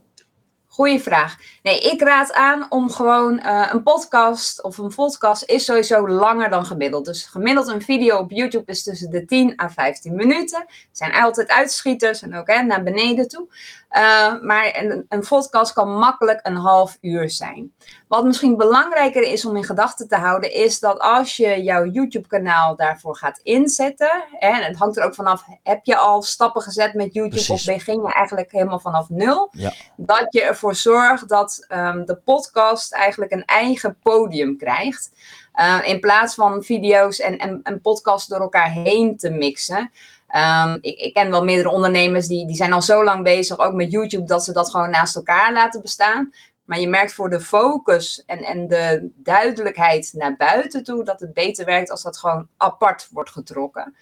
Goeie 0.71 0.99
vraag. 0.99 1.37
Nee, 1.63 1.79
ik 1.79 2.01
raad 2.01 2.33
aan 2.33 2.65
om 2.69 2.91
gewoon 2.91 3.39
eh, 3.39 3.69
een 3.71 3.83
podcast 3.83 4.63
of 4.63 4.77
een 4.77 4.95
podcast 4.95 5.43
is 5.43 5.65
sowieso 5.65 6.07
langer 6.07 6.49
dan 6.49 6.65
gemiddeld. 6.65 7.05
Dus 7.05 7.25
gemiddeld 7.25 7.67
een 7.67 7.81
video 7.81 8.17
op 8.17 8.31
YouTube 8.31 8.71
is 8.71 8.83
tussen 8.83 9.09
de 9.09 9.25
10 9.25 9.61
à 9.61 9.69
15 9.69 10.15
minuten. 10.15 10.59
Er 10.59 10.75
zijn 10.91 11.13
altijd 11.13 11.49
uitschieters 11.49 12.21
en 12.21 12.35
ook 12.35 12.47
hè, 12.47 12.61
naar 12.61 12.83
beneden 12.83 13.27
toe. 13.27 13.47
Eh, 13.89 14.41
maar 14.41 14.77
een, 14.77 15.05
een 15.09 15.25
podcast 15.27 15.73
kan 15.73 15.93
makkelijk 15.93 16.39
een 16.43 16.55
half 16.55 16.97
uur 17.01 17.29
zijn. 17.29 17.73
Wat 18.07 18.23
misschien 18.23 18.57
belangrijker 18.57 19.21
is 19.21 19.45
om 19.45 19.55
in 19.55 19.63
gedachten 19.63 20.07
te 20.07 20.15
houden, 20.15 20.53
is 20.53 20.79
dat 20.79 20.99
als 20.99 21.37
je 21.37 21.63
jouw 21.63 21.85
YouTube-kanaal 21.85 22.75
daarvoor 22.75 23.15
gaat 23.15 23.39
inzetten, 23.43 24.23
hè, 24.31 24.47
en 24.47 24.63
het 24.63 24.77
hangt 24.77 24.97
er 24.97 25.03
ook 25.03 25.15
vanaf, 25.15 25.43
heb 25.63 25.79
je 25.83 25.97
al 25.97 26.21
stappen 26.21 26.61
gezet 26.61 26.93
met 26.93 27.13
YouTube 27.13 27.45
Precies. 27.45 27.67
of 27.67 27.75
begin 27.75 28.01
je 28.01 28.13
eigenlijk 28.13 28.51
helemaal 28.51 28.79
vanaf 28.79 29.09
nul? 29.09 29.49
Ja. 29.51 29.73
dat 29.95 30.27
je 30.29 30.41
ervoor 30.41 30.75
zorgt 30.75 31.29
dat 31.29 31.65
ehm, 31.67 32.05
de 32.05 32.15
podcast 32.15 32.93
eigenlijk 32.93 33.31
een 33.31 33.45
eigen 33.45 33.97
podium 34.03 34.57
krijgt. 34.57 35.11
Uh, 35.55 35.79
in 35.83 35.99
plaats 35.99 36.35
van 36.35 36.63
video's 36.63 37.19
en, 37.19 37.37
en, 37.37 37.59
en 37.63 37.81
podcasts 37.81 38.27
door 38.27 38.39
elkaar 38.39 38.71
heen 38.71 39.17
te 39.17 39.29
mixen. 39.29 39.91
Um, 40.35 40.77
ik, 40.81 40.99
ik, 40.99 41.13
ken 41.13 41.29
wel 41.29 41.43
meerdere 41.43 41.69
ondernemers 41.69 42.27
die, 42.27 42.47
die 42.47 42.55
zijn 42.55 42.73
al 42.73 42.81
zo 42.81 43.03
lang 43.03 43.23
bezig, 43.23 43.59
ook 43.59 43.73
met 43.73 43.91
YouTube, 43.91 44.25
dat 44.25 44.43
ze 44.43 44.53
dat 44.53 44.69
gewoon 44.69 44.89
naast 44.89 45.15
elkaar 45.15 45.53
laten 45.53 45.81
bestaan. 45.81 46.33
Maar 46.63 46.79
je 46.79 46.87
merkt 46.87 47.13
voor 47.13 47.29
de 47.29 47.39
focus 47.41 48.23
en, 48.25 48.39
en 48.39 48.67
de 48.67 49.09
duidelijkheid 49.15 50.13
naar 50.13 50.35
buiten 50.35 50.83
toe 50.83 51.03
dat 51.03 51.19
het 51.19 51.33
beter 51.33 51.65
werkt 51.65 51.91
als 51.91 52.03
dat 52.03 52.17
gewoon 52.17 52.47
apart 52.57 53.07
wordt 53.11 53.29
getrokken. 53.29 53.95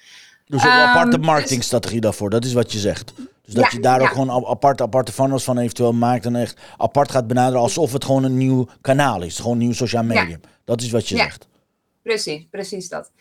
Dus 0.46 0.64
een 0.64 0.70
Um, 0.70 0.76
aparte 0.76 1.18
dus- 1.18 1.26
marketingstrategie 1.26 2.02
daarvoor, 2.02 2.30
dat 2.30 2.46
is 2.46 2.54
wat 2.54 2.72
je 2.72 2.80
zegt. 2.80 3.14
Dus 3.16 3.54
dat 3.54 3.64
Ja, 3.64 3.70
je 3.72 3.80
daar 3.80 4.00
ook 4.02 4.08
ja. 4.08 4.14
gewoon 4.14 4.46
aparte, 4.48 4.84
aparte 4.84 5.12
funnels 5.12 5.44
van 5.44 5.58
eventueel 5.58 5.94
maakt 5.94 6.26
en 6.26 6.36
echt 6.36 6.60
apart 6.78 7.12
gaat 7.12 7.28
benaderen 7.28 7.62
alsof 7.62 7.94
het 7.94 8.06
gewoon 8.06 8.24
een 8.24 8.38
nieuw 8.38 8.68
kanaal 8.82 9.22
is. 9.22 9.38
Gewoon 9.38 9.52
een 9.52 9.58
nieuw 9.58 9.74
sociaal 9.74 10.04
medium. 10.04 10.42
Dat 10.66 10.82
is 10.82 10.92
wat 10.92 11.08
je 11.08 11.16
Ja. 11.16 11.24
zegt. 11.24 11.48
Precies, 12.02 12.48
precies 12.52 12.90
dat. 12.90 13.12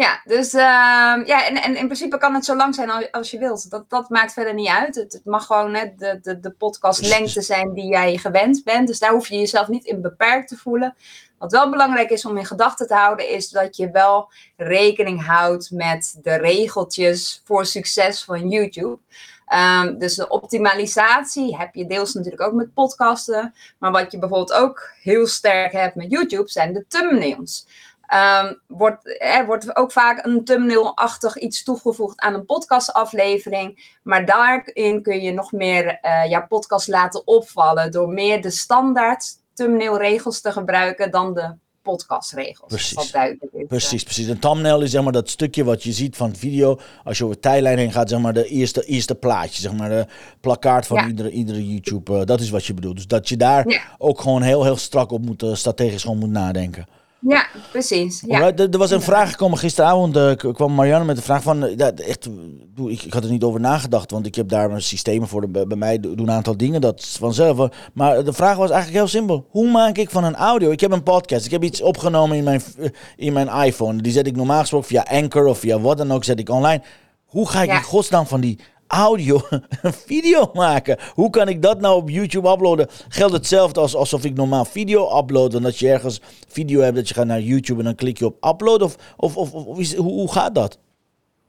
Ja, 0.00 0.20
dus 0.24 0.52
ehm, 0.52 1.24
ja, 1.24 1.46
en, 1.46 1.62
en 1.62 1.76
in 1.76 1.84
principe 1.84 2.18
kan 2.18 2.34
het 2.34 2.44
zo 2.44 2.56
lang 2.56 2.74
zijn 2.74 3.10
als, 3.10 3.30
je 3.30 3.38
wilt. 3.38 3.70
Dat, 3.70 3.90
dat 3.90 4.08
maakt 4.08 4.32
verder 4.32 4.54
niet 4.54 4.68
uit. 4.68 4.94
Het, 4.94 5.12
het 5.12 5.24
mag 5.24 5.46
gewoon 5.46 5.70
net 5.70 5.98
de, 5.98 6.18
de, 6.22 6.40
de 6.40 6.50
podcastlengte 6.50 7.42
zijn 7.42 7.74
die 7.74 7.86
jij 7.86 8.16
gewend 8.16 8.64
bent. 8.64 8.86
Dus 8.86 8.98
daar 8.98 9.12
hoef 9.12 9.28
je 9.28 9.38
jezelf 9.38 9.68
niet 9.68 9.84
in 9.84 10.00
beperkt 10.00 10.48
te 10.48 10.56
voelen. 10.56 10.94
Wat 11.38 11.52
wel 11.52 11.70
belangrijk 11.70 12.10
is 12.10 12.24
om 12.24 12.36
in 12.36 12.46
gedachten 12.46 12.86
te 12.86 12.94
houden, 12.94 13.28
is 13.28 13.48
dat 13.48 13.76
je 13.76 13.90
wel 13.90 14.32
rekening 14.56 15.26
houdt 15.26 15.70
met 15.70 16.18
de 16.22 16.34
regeltjes 16.34 17.42
voor 17.44 17.66
succes 17.66 18.24
van 18.24 18.48
YouTube. 18.48 18.98
Ehm, 19.46 19.98
dus 19.98 20.14
de 20.14 20.28
optimalisatie 20.28 21.56
heb 21.56 21.74
je 21.74 21.86
deels 21.86 22.14
natuurlijk 22.14 22.42
ook 22.42 22.52
met 22.52 22.74
podcasten. 22.74 23.54
Maar 23.78 23.90
wat 23.90 24.12
je 24.12 24.18
bijvoorbeeld 24.18 24.52
ook 24.52 24.90
heel 25.02 25.26
sterk 25.26 25.72
hebt 25.72 25.94
met 25.94 26.10
YouTube 26.10 26.50
zijn 26.50 26.72
de 26.72 26.84
thumbnails. 26.88 27.66
Ehm, 28.10 28.54
wordt, 28.66 29.20
er 29.22 29.46
wordt 29.46 29.76
ook 29.76 29.92
vaak 29.92 30.24
een 30.26 30.44
thumbnail-achtig 30.44 31.36
iets 31.38 31.62
toegevoegd 31.62 32.20
aan 32.20 32.34
een 32.34 32.44
podcastaflevering. 32.44 33.96
Maar 34.02 34.26
daarin 34.26 35.02
kun 35.02 35.20
je 35.20 35.32
nog 35.32 35.52
meer 35.52 35.98
eh 36.00 36.30
jouw 36.30 36.46
podcast 36.46 36.88
laten 36.88 37.26
opvallen 37.26 37.90
door 37.92 38.08
meer 38.08 38.42
de 38.42 38.50
standaard 38.50 39.24
thumbnail-regels 39.54 40.40
te 40.40 40.52
gebruiken 40.52 41.10
dan 41.10 41.34
de 41.34 41.54
podcastregels. 41.82 42.68
Precies. 42.68 42.96
Als 42.96 43.04
dat 43.10 43.14
duidelijk 43.14 43.52
is. 43.52 43.66
Precies, 43.66 44.02
precies. 44.02 44.26
Een 44.26 44.38
thumbnail 44.38 44.80
is 44.80 44.90
zeg 44.90 45.02
maar 45.02 45.12
dat 45.12 45.28
stukje 45.30 45.64
wat 45.64 45.82
je 45.82 45.92
ziet 45.92 46.16
van 46.16 46.36
video. 46.36 46.78
Als 47.04 47.18
je 47.18 47.24
over 47.24 47.36
de 47.36 47.42
tijdlijn 47.42 47.78
heen 47.78 47.92
gaat, 47.92 48.08
zeg 48.08 48.18
maar 48.20 48.32
de 48.32 48.46
eerste, 48.46 48.84
eerste 48.84 49.14
plaatje, 49.14 49.60
zeg 49.62 49.72
maar 49.72 49.88
de 49.88 50.06
plakkaat 50.40 50.86
van 50.86 50.96
Ja. 50.96 51.06
iedere, 51.06 51.30
iedere 51.30 51.68
YouTube. 51.72 52.18
eh, 52.18 52.24
dat 52.24 52.40
is 52.40 52.50
wat 52.50 52.66
je 52.66 52.74
bedoelt. 52.74 52.96
Dus 52.96 53.06
dat 53.06 53.28
je 53.28 53.36
daar 53.36 53.68
Ja. 53.68 53.80
ook 53.98 54.20
gewoon 54.20 54.42
heel, 54.42 54.64
heel 54.64 54.76
strak 54.76 55.10
op 55.12 55.24
moet, 55.24 55.42
eh, 55.42 55.54
strategisch 55.54 56.02
gewoon 56.02 56.18
moet 56.18 56.30
nadenken. 56.30 56.86
Ja, 57.28 57.46
precies. 57.70 58.22
Ja. 58.26 58.38
Alright, 58.38 58.60
er, 58.60 58.70
er 58.70 58.78
was 58.78 58.90
een 58.90 59.00
vraag 59.02 59.30
gekomen 59.30 59.58
gisteravond. 59.58 60.16
eh, 60.16 60.32
kwam 60.52 60.74
Marianne 60.74 61.04
met 61.04 61.16
de 61.16 61.22
vraag 61.22 61.42
van. 61.42 61.64
eh, 61.64 61.76
ja, 61.76 61.92
echt, 61.92 62.28
doe, 62.74 62.90
ik, 62.90 63.02
ik 63.02 63.12
had 63.12 63.24
er 63.24 63.30
niet 63.30 63.42
over 63.42 63.60
nagedacht, 63.60 64.10
want 64.10 64.26
ik 64.26 64.34
heb 64.34 64.48
daar 64.48 64.68
mijn 64.68 64.82
systemen 64.82 65.28
voor. 65.28 65.40
De, 65.52 65.66
bij 65.66 65.76
mij 65.76 66.00
doen 66.00 66.18
een 66.18 66.30
aantal 66.30 66.56
dingen, 66.56 66.80
dat 66.80 67.16
vanzelf. 67.18 67.68
Maar 67.94 68.24
de 68.24 68.32
vraag 68.32 68.56
was 68.56 68.70
eigenlijk 68.70 69.00
heel 69.00 69.08
simpel. 69.08 69.46
Hoe 69.50 69.70
maak 69.70 69.98
ik 69.98 70.10
van 70.10 70.24
een 70.24 70.34
audio? 70.36 70.70
Ik 70.70 70.80
heb 70.80 70.92
een 70.92 71.02
podcast. 71.02 71.44
Ik 71.44 71.50
heb 71.50 71.62
iets 71.62 71.82
opgenomen 71.82 72.36
in 72.36 72.44
mijn, 72.44 72.62
eh, 72.78 72.88
in 73.16 73.32
mijn 73.32 73.48
iPhone. 73.48 74.02
Die 74.02 74.12
zet 74.12 74.26
ik 74.26 74.36
normaal 74.36 74.60
gesproken 74.60 74.88
via 74.88 75.02
Anchor 75.08 75.46
of 75.46 75.58
via 75.58 75.80
wat 75.80 75.98
dan 75.98 76.12
ook, 76.12 76.24
zet 76.24 76.38
ik 76.38 76.48
online. 76.48 76.82
Hoe 77.26 77.48
ga 77.48 77.62
ik 77.62 77.68
Ja. 77.68 77.76
in 77.76 77.82
godsnaam 77.82 78.26
van 78.26 78.40
die 78.40 78.58
audio 78.90 79.40
video 80.06 80.50
maken? 80.52 80.98
Hoe 81.14 81.30
kan 81.30 81.48
ik 81.48 81.62
dat 81.62 81.80
nou 81.80 81.96
op 81.96 82.08
YouTube 82.08 82.48
uploaden? 82.48 82.88
Geldt 83.08 83.32
hetzelfde 83.32 83.80
als 83.80 83.94
alsof 83.94 84.24
ik 84.24 84.34
normaal 84.34 84.64
video 84.64 85.18
upload. 85.18 85.52
Dan 85.52 85.62
dat 85.62 85.78
je 85.78 85.88
ergens 85.88 86.20
video 86.48 86.80
hebt, 86.80 86.96
dat 86.96 87.08
je 87.08 87.14
gaat 87.14 87.26
naar 87.26 87.40
YouTube 87.40 87.78
en 87.78 87.84
dan 87.84 87.94
klik 87.94 88.18
je 88.18 88.24
op 88.24 88.44
upload? 88.44 88.82
Of, 88.82 88.96
of, 89.16 89.36
of, 89.36 89.94
hoe, 89.96 90.32
gaat 90.32 90.54
dat? 90.54 90.78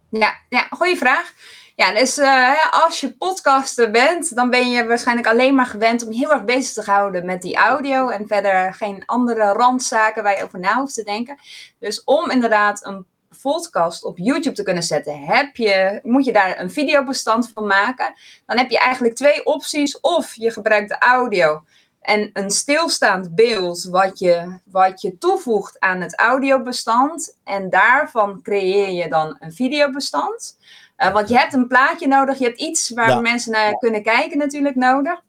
Ja, 0.10 0.34
ja 0.50 0.68
goede 0.70 0.96
vraag. 0.96 1.34
Ja, 1.76 1.94
dus 1.94 2.18
eh, 2.18 2.74
als 2.86 3.00
je 3.00 3.14
podcaster 3.18 3.92
bent, 3.92 4.36
dan 4.36 4.50
ben 4.50 4.70
je 4.70 4.86
waarschijnlijk 4.86 5.28
alleen 5.28 5.56
maar 5.56 5.66
gewend 5.66 6.06
om 6.06 6.14
heel 6.14 6.32
erg 6.32 6.44
bezig 6.44 6.84
te 6.84 6.92
houden 6.92 7.26
met 7.26 7.42
die 7.42 7.56
audio 7.56 8.10
en 8.10 8.28
verder 8.28 8.74
geen 8.74 9.04
andere 9.06 9.52
randzaken 9.52 10.24
waar 10.24 10.38
je 10.38 10.44
over 10.44 10.60
na 10.60 10.80
hoeft 10.80 10.94
te 10.94 11.04
denken. 11.04 11.38
Dus 11.80 12.04
om 12.04 12.30
inderdaad 12.30 12.86
een 12.86 13.06
podcast 13.42 14.04
op 14.04 14.18
YouTube 14.18 14.56
te 14.56 14.64
kunnen 14.64 14.84
zetten, 14.84 15.20
heb 15.24 15.56
je, 15.56 16.00
moet 16.04 16.26
je 16.26 16.32
daar 16.32 16.60
een 16.60 16.72
videobestand 16.72 17.52
van 17.54 17.68
maken. 17.68 18.14
Dan 18.46 18.58
heb 18.58 18.70
je 18.70 18.80
eigenlijk 18.80 19.16
twee 19.16 19.46
opties. 19.46 20.00
Of 20.00 20.36
je 20.36 20.52
gebruikt 20.52 20.90
de 20.90 20.98
audio 20.98 21.64
en 22.02 22.30
een 22.34 22.52
stilstaand 22.52 23.36
beeld 23.36 23.84
wat 23.84 24.20
je, 24.20 24.60
wat 24.66 25.02
je 25.02 25.18
toevoegt 25.18 25.80
aan 25.80 26.02
het 26.02 26.18
audiobestand. 26.20 27.38
En 27.44 27.70
daarvan 27.70 28.42
creëer 28.42 28.90
je 28.92 29.10
dan 29.10 29.36
een 29.40 29.54
videobestand. 29.54 30.58
Uh, 30.98 31.14
want 31.14 31.30
je 31.30 31.38
hebt 31.38 31.54
een 31.54 31.68
plaatje 31.68 32.08
nodig, 32.08 32.38
je 32.38 32.46
hebt 32.46 32.60
iets 32.60 32.90
waar 32.90 33.10
Ja. 33.10 33.20
mensen 33.20 33.52
naar 33.52 33.78
kunnen 33.78 34.04
kijken 34.04 34.38
natuurlijk 34.38 34.76
nodig. 34.76 35.22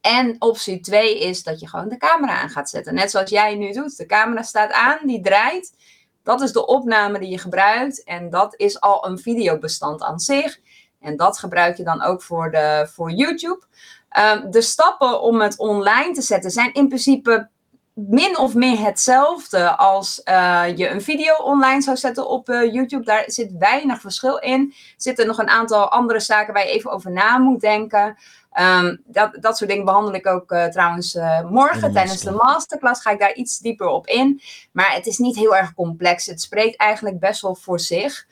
En 0.00 0.36
optie 0.38 0.80
2 0.80 1.20
is 1.20 1.42
dat 1.42 1.60
je 1.60 1.68
gewoon 1.68 1.88
de 1.88 1.96
camera 1.96 2.40
aan 2.40 2.50
gaat 2.50 2.70
zetten. 2.70 2.94
Net 2.94 3.10
zoals 3.10 3.30
jij 3.30 3.54
nu 3.54 3.72
doet. 3.72 3.96
De 3.96 4.06
camera 4.06 4.42
staat 4.42 4.72
aan, 4.72 4.98
die 5.02 5.20
draait. 5.20 5.72
Dat 6.24 6.40
is 6.40 6.52
de 6.52 6.66
opname 6.66 7.18
die 7.18 7.30
je 7.30 7.38
gebruikt. 7.38 8.04
En 8.04 8.30
dat 8.30 8.54
is 8.56 8.80
al 8.80 9.06
een 9.06 9.18
videobestand 9.18 10.02
aan 10.02 10.20
zich. 10.20 10.58
En 11.00 11.16
dat 11.16 11.38
gebruik 11.38 11.76
je 11.76 11.84
dan 11.84 12.02
ook 12.02 12.22
voor, 12.22 12.50
de, 12.50 12.88
voor 12.92 13.10
YouTube. 13.10 13.62
Um, 14.18 14.50
de 14.50 14.62
stappen 14.62 15.20
om 15.20 15.40
het 15.40 15.58
online 15.58 16.12
te 16.12 16.22
zetten 16.22 16.50
zijn 16.50 16.72
in 16.72 16.88
principe 16.88 17.48
min 17.94 18.38
of 18.38 18.54
meer 18.54 18.78
hetzelfde 18.78 19.76
als 19.76 20.20
uh, 20.24 20.64
je 20.76 20.88
een 20.88 21.02
video 21.02 21.34
online 21.34 21.82
zou 21.82 21.96
zetten 21.96 22.28
op 22.28 22.48
uh, 22.48 22.72
YouTube. 22.72 23.04
Daar 23.04 23.24
zit 23.26 23.52
weinig 23.58 24.00
verschil 24.00 24.36
in. 24.36 24.60
Er 24.60 24.94
zitten 24.96 25.26
nog 25.26 25.38
een 25.38 25.48
aantal 25.48 25.90
andere 25.90 26.20
zaken 26.20 26.54
waar 26.54 26.66
je 26.66 26.72
even 26.72 26.90
over 26.90 27.12
na 27.12 27.38
moet 27.38 27.60
denken. 27.60 28.16
Um, 28.60 29.02
dat, 29.04 29.36
dat 29.40 29.56
soort 29.56 29.70
dingen 29.70 29.84
behandel 29.84 30.14
ik 30.14 30.26
ook 30.26 30.52
uh, 30.52 30.64
trouwens 30.64 31.18
morgen 31.48 31.92
tijdens 31.92 32.20
de 32.20 32.30
masterclass. 32.30 33.02
Ga 33.02 33.10
ik 33.10 33.18
daar 33.18 33.34
iets 33.34 33.58
dieper 33.58 33.86
op 33.86 34.06
in. 34.06 34.40
Maar 34.72 34.92
het 34.92 35.06
is 35.06 35.18
niet 35.18 35.36
heel 35.36 35.56
erg 35.56 35.74
complex. 35.74 36.26
Het 36.26 36.40
spreekt 36.40 36.76
eigenlijk 36.76 37.18
best 37.18 37.40
wel 37.40 37.54
voor 37.54 37.80
zich. 37.80 38.26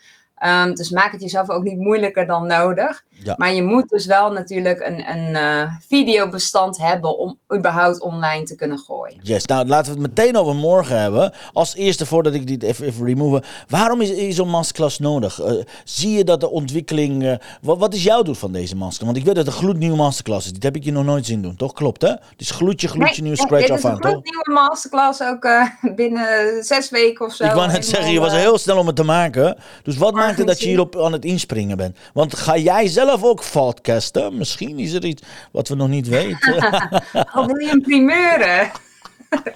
Um, 0.47 0.75
dus 0.75 0.91
maak 0.91 1.13
het 1.13 1.23
jezelf 1.23 1.51
ook 1.51 1.63
niet 1.63 1.79
moeilijker 1.79 2.27
dan 2.27 2.47
nodig. 2.47 3.05
Ja. 3.25 3.35
Maar 3.37 3.53
je 3.53 3.63
moet 3.63 3.89
dus 3.89 4.07
wel 4.07 4.33
natuurlijk 4.33 4.81
een, 4.81 5.11
een 5.11 5.35
eh, 5.35 5.73
videobestand 5.89 6.79
hebben 6.79 7.19
om 7.19 7.39
überhaupt 7.55 8.01
online 8.01 8.45
te 8.45 8.55
kunnen 8.55 8.79
gooien. 8.79 9.19
Yes, 9.23 9.47
nou 9.47 9.67
laten 9.67 9.95
we 9.95 10.01
het 10.01 10.09
meteen 10.17 10.37
over 10.37 10.55
morgen 10.55 11.01
hebben. 11.01 11.33
Als 11.53 11.75
eerste, 11.75 12.07
voordat 12.07 12.35
ik 12.35 12.47
dit 12.47 12.63
even, 12.63 12.87
even 12.87 13.07
remove. 13.07 13.43
Waarom 13.69 14.01
is, 14.01 14.11
is 14.11 14.37
zo'n 14.37 14.49
masterclass 14.49 14.99
nodig? 14.99 15.41
Eh, 15.41 15.53
zie 15.85 16.17
je 16.17 16.25
dat 16.25 16.41
de 16.41 16.51
ontwikkeling... 16.51 17.25
eh, 17.25 17.35
wat, 17.61 17.79
wat 17.79 17.95
is 17.95 18.03
jouw 18.03 18.23
doel 18.23 18.35
van 18.35 18.53
deze 18.53 18.77
masterclass? 18.77 19.05
Want 19.05 19.17
ik 19.17 19.25
weet 19.25 19.35
dat 19.35 19.47
het 19.47 19.55
een 19.55 19.61
gloednieuwe 19.61 19.97
masterclass 19.97 20.47
is. 20.47 20.53
Dit 20.53 20.63
heb 20.63 20.77
ik 20.77 20.85
je 20.85 20.93
nog 20.93 21.05
nooit 21.05 21.27
zien 21.27 21.43
doen, 21.43 21.57
toch? 21.57 21.73
Klopt, 21.73 22.03
hè? 22.03 22.13
Dus 22.37 22.51
gloedje, 22.51 22.89
gloedje, 22.89 23.23
nieuw 23.23 23.33
Nee, 23.33 23.41
scratch 23.41 23.63
dit 23.63 23.71
af 23.71 23.79
is 23.79 23.85
aan, 23.85 23.93
een 23.93 24.01
toch? 24.01 24.23
nieuwe 24.23 24.51
masterclass 24.53 25.23
ook 25.23 25.49
binnen 25.97 26.63
zes 26.65 26.91
weken 26.91 27.27
of 27.27 27.35
zo. 27.35 27.45
Ik 27.45 27.53
wou 27.53 27.71
net 27.71 27.87
zeggen, 27.87 28.13
je 28.13 28.21
was 28.21 28.33
heel 28.33 28.59
snel 28.59 28.79
om 28.79 28.87
het 28.87 28.97
te 28.97 29.05
maken. 29.05 29.57
Dus 29.83 29.97
wat 29.97 30.15
maakt 30.15 30.32
dat 30.37 30.61
je 30.61 30.67
hierop 30.67 30.99
aan 30.99 31.12
het 31.12 31.25
inspringen 31.25 31.77
bent? 31.77 31.97
Want 32.12 32.37
ga 32.37 32.57
jij 32.57 32.87
zelf 32.89 33.25
ook 33.25 33.45
podcasten? 33.53 34.37
Misschien 34.37 34.79
is 34.79 34.93
er 34.93 35.05
iets 35.05 35.23
wat 35.53 35.69
we 35.69 35.75
nog 35.75 35.89
niet 35.89 36.09
weten. 36.09 36.55
Oh, 37.35 37.47
wil 37.47 37.59
je 37.59 37.71
een 37.71 37.83
primeur 37.83 38.41
eh, 38.41 38.47
Ja, 38.47 38.73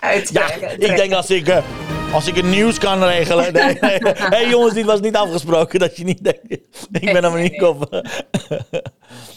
uittrekken? 0.00 0.80
ik 0.80 0.97
denk 0.97 1.12
als 1.12 1.30
ik, 1.30 1.49
eh, 1.49 1.62
als 2.12 2.26
ik 2.26 2.34
het 2.36 2.44
nieuws 2.44 2.78
kan 2.78 3.04
regelen. 3.04 3.52
Nee, 3.52 3.78
nee. 3.80 4.00
hey, 4.14 4.48
jongens, 4.48 4.75
dit 4.75 4.84
was 4.84 5.00
niet 5.00 5.16
afgesproken. 5.16 5.78
Dat 5.78 5.96
je 5.96 6.04
niet 6.04 6.25
denkt, 6.25 6.52
ik 7.00 7.12
ben 7.12 7.25
er 7.25 7.30
maar 7.30 7.40
niet 7.40 7.60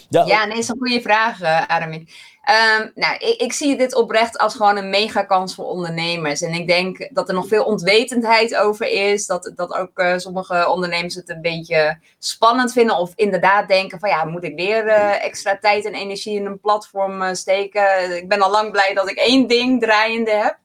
ja, 0.08 0.24
Ja, 0.24 0.44
nee, 0.44 0.58
is 0.58 0.68
een 0.68 0.78
goede 0.78 1.00
vraag, 1.00 1.42
Aramin. 1.42 2.08
Ehm, 2.50 2.88
nou, 2.94 3.16
ik, 3.18 3.40
ik 3.40 3.52
zie 3.52 3.76
dit 3.76 3.94
oprecht 3.94 4.38
als 4.38 4.54
gewoon 4.54 4.76
een 4.76 4.90
mega 4.90 5.22
kans 5.22 5.54
voor 5.54 5.64
ondernemers. 5.64 6.40
En 6.40 6.52
ik 6.52 6.66
denk 6.68 7.08
dat 7.12 7.28
er 7.28 7.34
nog 7.34 7.48
veel 7.48 7.64
ontwetendheid 7.64 8.56
over 8.56 8.86
is. 8.86 9.26
Dat, 9.26 9.52
dat 9.54 9.72
ook 9.72 9.98
eh, 9.98 10.16
sommige 10.16 10.68
ondernemers 10.68 11.14
het 11.14 11.28
een 11.28 11.40
beetje 11.40 11.98
spannend 12.18 12.72
vinden. 12.72 12.96
Of 12.96 13.12
inderdaad 13.14 13.68
denken 13.68 13.98
van 13.98 14.08
ja, 14.08 14.24
moet 14.24 14.44
ik 14.44 14.54
weer 14.56 14.86
eh, 14.86 15.24
extra 15.24 15.58
tijd 15.58 15.84
en 15.84 15.94
energie 15.94 16.36
in 16.36 16.46
een 16.46 16.60
platform 16.60 17.34
steken? 17.34 18.16
Ik 18.16 18.28
ben 18.28 18.40
al 18.40 18.50
lang 18.50 18.70
blij 18.70 18.94
dat 18.94 19.10
ik 19.10 19.16
één 19.16 19.46
ding 19.46 19.80
draaiende 19.80 20.30
heb. 20.30 20.58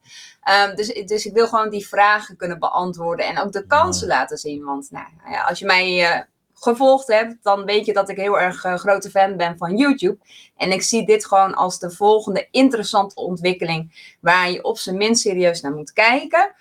Ehm, 0.46 0.74
dus, 0.74 0.88
dus 0.88 1.26
ik 1.26 1.32
wil 1.32 1.48
gewoon 1.48 1.70
die 1.70 1.86
vragen 1.86 2.36
kunnen 2.36 2.58
beantwoorden 2.58 3.26
en 3.26 3.40
ook 3.40 3.52
de 3.52 3.66
kansen 3.66 4.08
laten 4.08 4.38
zien. 4.38 4.64
Want 4.64 4.90
nou, 4.90 5.06
ja, 5.30 5.42
als 5.42 5.58
je 5.58 5.66
mij 5.66 6.04
eh, 6.04 6.20
gevolgd 6.54 7.06
hebt, 7.06 7.34
dan 7.42 7.64
weet 7.64 7.86
je 7.86 7.92
dat 7.92 8.08
ik 8.08 8.16
heel 8.16 8.40
erg 8.40 8.64
eh, 8.64 8.74
grote 8.74 9.10
fan 9.10 9.36
ben 9.36 9.58
van 9.58 9.76
YouTube. 9.76 10.18
En 10.56 10.72
ik 10.72 10.82
zie 10.82 11.06
dit 11.06 11.26
gewoon 11.26 11.54
als 11.54 11.78
de 11.78 11.90
volgende 11.90 12.48
interessante 12.50 13.14
ontwikkeling 13.14 14.14
waar 14.20 14.50
je 14.50 14.64
op 14.64 14.78
zijn 14.78 14.96
minst 14.96 15.22
serieus 15.22 15.60
naar 15.60 15.72
moet 15.72 15.92
kijken. 15.92 16.54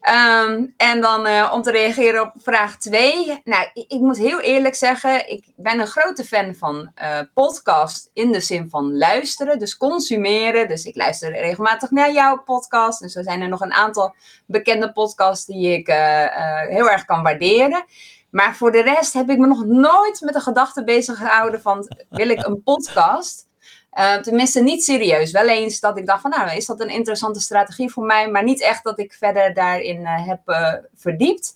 Ehm, 0.00 0.66
en 0.76 1.00
dan 1.00 1.26
eh, 1.26 1.50
om 1.54 1.62
te 1.62 1.70
reageren 1.70 2.22
op 2.22 2.32
vraag 2.36 2.76
2. 2.76 3.40
Nou, 3.44 3.68
ik, 3.72 3.84
ik 3.88 4.00
moet 4.00 4.16
heel 4.16 4.40
eerlijk 4.40 4.74
zeggen, 4.74 5.30
ik 5.30 5.44
ben 5.56 5.80
een 5.80 5.86
grote 5.86 6.24
fan 6.24 6.54
van 6.54 6.90
eh, 6.94 7.18
podcast 7.34 8.10
in 8.12 8.32
de 8.32 8.40
zin 8.40 8.70
van 8.70 8.98
luisteren, 8.98 9.58
dus 9.58 9.76
consumeren. 9.76 10.68
Dus 10.68 10.84
ik 10.84 10.96
luister 10.96 11.30
regelmatig 11.32 11.90
naar 11.90 12.12
jouw 12.12 12.42
podcast. 12.42 13.02
En 13.02 13.08
zo 13.08 13.22
zijn 13.22 13.40
er 13.40 13.48
nog 13.48 13.60
een 13.60 13.72
aantal 13.72 14.14
bekende 14.46 14.92
podcasts 14.92 15.46
die 15.46 15.72
ik 15.72 15.88
eh, 15.88 16.66
heel 16.68 16.90
erg 16.90 17.04
kan 17.04 17.22
waarderen. 17.22 17.84
Maar 18.30 18.56
voor 18.56 18.72
de 18.72 18.82
rest 18.82 19.12
heb 19.12 19.30
ik 19.30 19.38
me 19.38 19.46
nog 19.46 19.64
nooit 19.64 20.20
met 20.20 20.34
de 20.34 20.40
gedachte 20.40 20.84
bezig 20.84 21.16
gehouden 21.16 21.60
van 21.60 21.88
wil 22.08 22.28
ik 22.28 22.46
een 22.46 22.62
podcast? 22.72 23.48
Uh, 23.98 24.16
tenminste, 24.16 24.60
niet 24.60 24.84
serieus. 24.84 25.30
Wel 25.30 25.48
eens 25.48 25.80
dat 25.80 25.98
ik 25.98 26.06
dacht 26.06 26.20
van, 26.20 26.30
nou, 26.30 26.56
is 26.56 26.66
dat 26.66 26.80
een 26.80 26.88
interessante 26.88 27.40
strategie 27.40 27.90
voor 27.90 28.04
mij? 28.04 28.30
Maar 28.30 28.44
niet 28.44 28.62
echt 28.62 28.84
dat 28.84 28.98
ik 28.98 29.12
verder 29.12 29.54
daarin 29.54 30.00
uh, 30.00 30.26
heb 30.26 30.40
uh, 30.46 30.74
verdiept. 30.94 31.54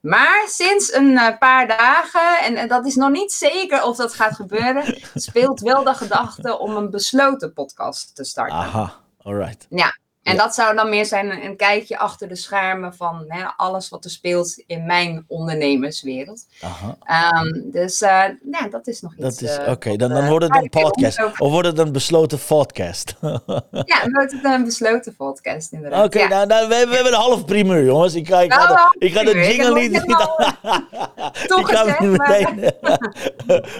Maar 0.00 0.44
sinds 0.48 0.92
een 0.92 1.36
paar 1.38 1.66
dagen, 1.66 2.38
en, 2.40 2.56
en, 2.56 2.68
dat 2.68 2.86
is 2.86 2.94
nog 2.94 3.10
niet 3.10 3.32
zeker 3.32 3.82
of 3.82 3.96
dat 3.96 4.14
gaat 4.14 4.34
gebeuren, 4.34 4.98
speelt 5.14 5.60
wel 5.60 5.84
de 5.84 5.94
gedachte 5.94 6.58
om 6.58 6.76
een 6.76 6.90
besloten 6.90 7.52
podcast 7.52 8.14
te 8.16 8.24
starten. 8.24 8.56
Aha, 8.56 8.94
alright. 9.22 9.66
Ja, 9.70 9.96
en 10.28 10.36
dat 10.36 10.54
zou 10.54 10.74
dan 10.74 10.88
meer 10.88 11.06
zijn 11.06 11.30
een, 11.30 11.44
een 11.44 11.56
kijkje 11.56 11.98
achter 11.98 12.28
de 12.28 12.36
schermen 12.36 12.94
van 12.94 13.24
hè, 13.28 13.44
alles 13.56 13.88
wat 13.88 14.04
er 14.04 14.10
speelt 14.10 14.62
in 14.66 14.86
mijn 14.86 15.24
ondernemerswereld. 15.26 16.46
Um, 16.62 17.70
dus 17.70 18.02
uh, 18.02 18.08
ja, 18.50 18.68
dat 18.70 18.86
is 18.86 19.00
nog 19.00 19.12
iets. 19.12 19.22
Dat 19.22 19.40
is 19.40 19.56
uh, 19.56 19.60
oké, 19.60 19.70
okay. 19.70 19.96
dan, 19.96 20.10
dan 20.10 20.28
wordt 20.28 20.44
het 20.44 20.56
een 20.56 20.68
podcast. 20.68 21.22
Of 21.38 21.50
wordt 21.50 21.68
het 21.68 21.78
een 21.78 21.92
besloten 21.92 22.38
podcast? 22.46 23.14
ja, 23.20 24.00
dan 24.02 24.12
wordt 24.12 24.32
het 24.32 24.44
een 24.44 24.64
besloten 24.64 25.16
podcast, 25.16 25.72
inderdaad. 25.72 26.06
Oké, 26.06 26.16
okay, 26.16 26.28
ja. 26.28 26.44
nou, 26.44 26.46
nou, 26.46 26.68
we, 26.68 26.86
we, 26.88 26.94
hebben 26.94 27.12
een 27.12 27.18
half 27.18 27.44
primeur, 27.44 27.84
jongens. 27.84 28.14
Ik 28.14 28.28
ga, 28.28 28.40
ik 28.40 28.52
ga, 28.52 28.68
nou, 28.68 28.96
de, 28.98 29.06
ik 29.06 29.12
ga 29.12 29.22
de 29.22 29.46
jingle 29.46 29.80
niet. 29.80 30.04
Toch 31.46 31.60
ik 31.60 31.76
ga 31.76 31.82
gezegd, 31.82 32.00
meteen. 32.00 32.72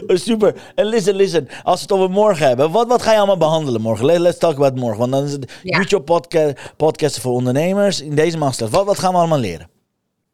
Super. 0.28 0.54
En 0.74 0.86
listen, 0.86 1.14
listen. 1.14 1.48
Als 1.62 1.74
we 1.74 1.82
het 1.82 1.92
over 1.92 2.10
morgen 2.10 2.46
hebben, 2.46 2.70
wat, 2.70 2.86
wat 2.86 3.02
ga 3.02 3.10
je 3.10 3.16
allemaal 3.16 3.36
behandelen 3.36 3.80
morgen? 3.80 4.04
Let, 4.04 4.18
let's 4.18 4.38
talk 4.38 4.54
about 4.54 4.76
morgen. 4.76 4.98
Want 4.98 5.12
dan 5.12 5.24
is 5.24 5.32
het 5.32 5.52
ja. 5.62 5.76
YouTube 5.76 6.02
podcast, 6.02 6.37
podcasten 6.76 7.22
voor 7.22 7.32
ondernemers 7.32 8.00
in 8.00 8.14
deze 8.14 8.38
master. 8.38 8.68
Wat, 8.68 8.86
wat 8.86 8.98
gaan 8.98 9.12
we 9.12 9.18
allemaal 9.18 9.38
leren? 9.38 9.70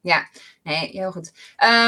Ja, 0.00 0.28
heel 0.62 1.12
goed. 1.12 1.32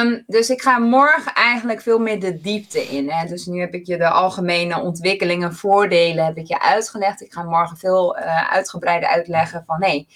Um, 0.02 0.24
dus 0.26 0.50
ik 0.50 0.62
ga 0.62 0.78
morgen 0.78 1.34
eigenlijk 1.34 1.82
veel 1.82 1.98
meer 1.98 2.20
de 2.20 2.40
diepte 2.40 2.82
in. 2.82 3.10
Hè? 3.10 3.26
Dus 3.26 3.46
nu 3.46 3.60
heb 3.60 3.74
ik 3.74 3.86
je 3.86 3.96
de 3.96 4.08
algemene 4.08 4.80
ontwikkelingen, 4.80 5.54
voordelen 5.54 6.24
heb 6.24 6.36
ik 6.36 6.46
je 6.46 6.60
uitgelegd. 6.60 7.20
Ik 7.20 7.32
ga 7.32 7.42
morgen 7.42 7.76
veel 7.76 8.18
uh, 8.18 8.52
uitgebreider 8.52 9.08
uitleggen 9.08 9.64
van 9.66 9.78
nee, 9.78 10.08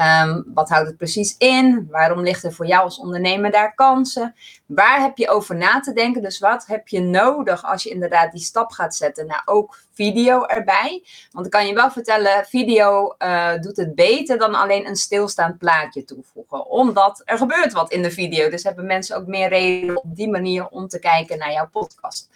um, 0.00 0.44
wat 0.54 0.68
houdt 0.68 0.86
het 0.86 0.96
precies 0.96 1.36
in? 1.38 1.88
Waarom 1.90 2.20
ligt 2.20 2.44
er 2.44 2.52
voor 2.52 2.66
jou 2.66 2.82
als 2.82 2.98
ondernemer 2.98 3.50
daar 3.50 3.74
kansen? 3.74 4.34
Waar 4.66 5.00
heb 5.00 5.18
je 5.18 5.28
over 5.28 5.56
na 5.56 5.80
te 5.80 5.92
denken? 5.92 6.22
Dus 6.22 6.38
wat 6.38 6.66
heb 6.66 6.88
je 6.88 7.00
nodig 7.00 7.64
als 7.64 7.82
je 7.82 7.90
inderdaad 7.90 8.32
die 8.32 8.40
stap 8.40 8.70
gaat 8.70 8.94
zetten 8.94 9.26
naar 9.26 9.42
ook 9.44 9.78
video 9.92 10.44
erbij? 10.44 11.04
Want 11.32 11.46
ik 11.46 11.52
kan 11.52 11.66
je 11.66 11.74
wel 11.74 11.90
vertellen, 11.90 12.44
video 12.44 13.14
uh, 13.18 13.58
doet 13.60 13.76
het 13.76 13.94
beter 13.94 14.38
dan 14.38 14.54
alleen 14.54 14.86
een 14.86 14.96
stilstaand 14.96 15.58
plaatje 15.58 16.04
toevoegen. 16.04 16.66
Omdat 16.66 17.22
er 17.24 17.38
gebeurt 17.38 17.72
wat 17.72 17.92
in 17.92 18.02
de 18.02 18.10
video. 18.10 18.50
Dus 18.50 18.62
hebben 18.62 18.86
mensen 18.86 19.16
ook 19.16 19.26
meer 19.26 19.48
reden 19.48 19.96
op 19.96 20.16
die 20.16 20.28
manier 20.28 20.68
om 20.68 20.88
te 20.88 20.98
kijken 20.98 21.38
naar 21.38 21.52
jouw 21.52 21.68
podcast. 21.68 22.28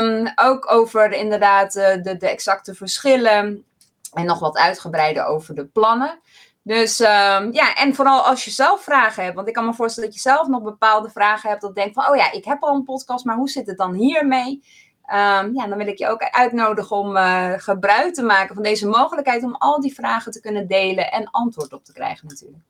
Um, 0.00 0.32
ook 0.34 0.72
over 0.72 1.12
inderdaad 1.12 1.76
uh, 1.76 2.02
de, 2.02 2.16
de 2.16 2.28
exacte 2.28 2.74
verschillen. 2.74 3.64
En 4.12 4.26
nog 4.26 4.38
wat 4.38 4.56
uitgebreider 4.56 5.24
over 5.24 5.54
de 5.54 5.64
plannen. 5.64 6.18
Dus 6.66 7.00
um, 7.00 7.52
ja, 7.52 7.74
en 7.74 7.94
vooral 7.94 8.22
als 8.22 8.44
je 8.44 8.50
zelf 8.50 8.82
vragen 8.82 9.22
hebt. 9.22 9.34
Want 9.34 9.48
ik 9.48 9.54
kan 9.54 9.64
me 9.64 9.74
voorstellen 9.74 10.08
dat 10.10 10.22
je 10.22 10.28
zelf 10.28 10.46
nog 10.46 10.62
bepaalde 10.62 11.10
vragen 11.10 11.48
hebt. 11.48 11.62
Dat 11.62 11.74
denkt 11.74 11.94
van, 11.94 12.08
oh 12.08 12.16
ja, 12.16 12.32
ik 12.32 12.44
heb 12.44 12.62
al 12.62 12.74
een 12.74 12.84
podcast, 12.84 13.24
maar 13.24 13.36
hoe 13.36 13.48
zit 13.48 13.66
het 13.66 13.78
dan 13.78 13.94
hiermee? 13.94 14.62
Um, 15.10 15.54
ja, 15.54 15.66
dan 15.68 15.78
wil 15.78 15.86
ik 15.86 15.98
je 15.98 16.08
ook 16.08 16.22
uitnodigen 16.22 16.96
om 16.96 17.16
uh, 17.16 17.52
gebruik 17.56 18.14
te 18.14 18.22
maken 18.22 18.54
van 18.54 18.62
deze 18.62 18.88
mogelijkheid. 18.88 19.42
Om 19.42 19.54
al 19.54 19.80
die 19.80 19.94
vragen 19.94 20.32
te 20.32 20.40
kunnen 20.40 20.66
delen 20.66 21.10
en 21.10 21.30
antwoord 21.30 21.72
op 21.72 21.84
te 21.84 21.92
krijgen 21.92 22.28
natuurlijk. 22.28 22.62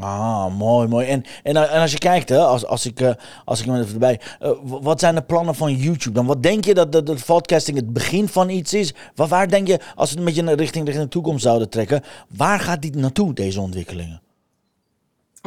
Ah, 0.00 0.56
mooi, 0.56 0.88
mooi. 0.88 1.06
En, 1.06 1.24
en, 1.42 1.56
en 1.56 1.80
als 1.80 1.92
je 1.92 1.98
kijkt, 1.98 2.28
hè, 2.28 2.38
als, 2.38 2.66
als 2.66 2.86
ik, 2.86 3.00
uh, 3.00 3.10
als 3.44 3.60
ik 3.60 3.66
even 3.66 3.92
erbij. 3.92 4.20
Uh, 4.42 4.50
wat 4.62 5.00
zijn 5.00 5.14
de 5.14 5.22
plannen 5.22 5.54
van 5.54 5.74
YouTube 5.74 6.14
dan? 6.14 6.26
Wat 6.26 6.42
denk 6.42 6.64
je 6.64 6.74
dat 6.74 6.92
de, 6.92 7.02
de 7.02 7.16
podcasting 7.26 7.76
het 7.76 7.92
begin 7.92 8.28
van 8.28 8.48
iets 8.48 8.74
is? 8.74 8.94
Waar, 9.14 9.48
denk 9.48 9.66
je, 9.66 9.80
als 9.94 10.10
we 10.10 10.16
het 10.16 10.24
met 10.24 10.34
je 10.34 10.54
richting, 10.54 10.84
richting 10.84 11.04
de 11.04 11.08
toekomst 11.08 11.42
zouden 11.42 11.68
trekken, 11.68 12.02
waar 12.36 12.60
gaat 12.60 12.82
dit 12.82 12.94
naartoe, 12.94 13.34
deze 13.34 13.60
ontwikkelingen? 13.60 14.20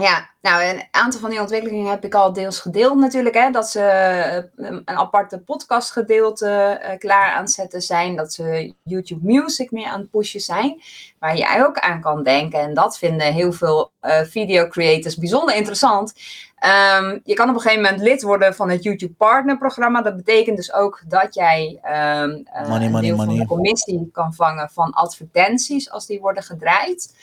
Ja, 0.02 0.30
nou, 0.42 0.64
een 0.64 0.84
aantal 0.92 1.20
van 1.20 1.30
die 1.30 1.40
ontwikkelingen 1.40 1.90
heb 1.90 2.06
ik 2.06 2.14
al 2.16 2.34
deels 2.34 2.60
gedeeld 2.60 2.98
natuurlijk. 2.98 3.36
Hè, 3.36 3.52
dat 3.52 3.70
ze 3.70 4.50
een 4.56 4.90
aparte 4.90 5.40
podcastgedeelte 5.40 6.82
uh, 6.84 6.98
klaar 6.98 7.32
aan 7.32 7.42
het 7.42 7.52
zetten 7.52 7.82
zijn. 7.82 8.16
Dat 8.16 8.34
ze 8.34 8.74
YouTube 8.84 9.26
Music 9.34 9.72
meer 9.72 9.88
aan 9.88 10.00
het 10.00 10.10
pushen 10.10 10.40
zijn. 10.40 10.82
Waar 11.20 11.38
jij 11.38 11.66
ook 11.66 11.80
aan 11.80 12.02
kan 12.02 12.24
denken. 12.24 12.60
En 12.60 12.74
dat 12.74 12.98
vinden 12.98 13.34
heel 13.34 13.52
veel 13.52 13.92
uh, 14.02 14.22
video 14.22 14.68
creators 14.68 15.18
bijzonder 15.18 15.56
interessant. 15.56 16.14
Um, 17.00 17.22
je 17.24 17.34
kan 17.34 17.50
op 17.50 17.56
een 17.56 17.62
gegeven 17.62 17.84
moment 17.84 18.02
lid 18.02 18.22
worden 18.22 18.56
van 18.56 18.70
het 18.70 18.84
YouTube 18.84 19.14
Partner 19.14 19.58
programma. 19.58 20.02
Dat 20.02 20.16
betekent 20.16 20.58
dus 20.58 20.74
ook 20.74 21.02
dat 21.08 21.34
jij 21.34 21.80
um, 21.84 22.46
uh, 22.56 22.70
money, 22.70 22.90
money, 22.90 23.02
deel 23.02 23.16
money. 23.16 23.16
van 23.16 23.36
de 23.36 23.46
commissie 23.46 24.10
kan 24.12 24.34
vangen 24.34 24.70
van 24.70 24.92
advertenties 24.92 25.92
als 25.92 26.06
die 26.06 26.20
worden 26.20 26.44
gedraaid. 26.44 27.14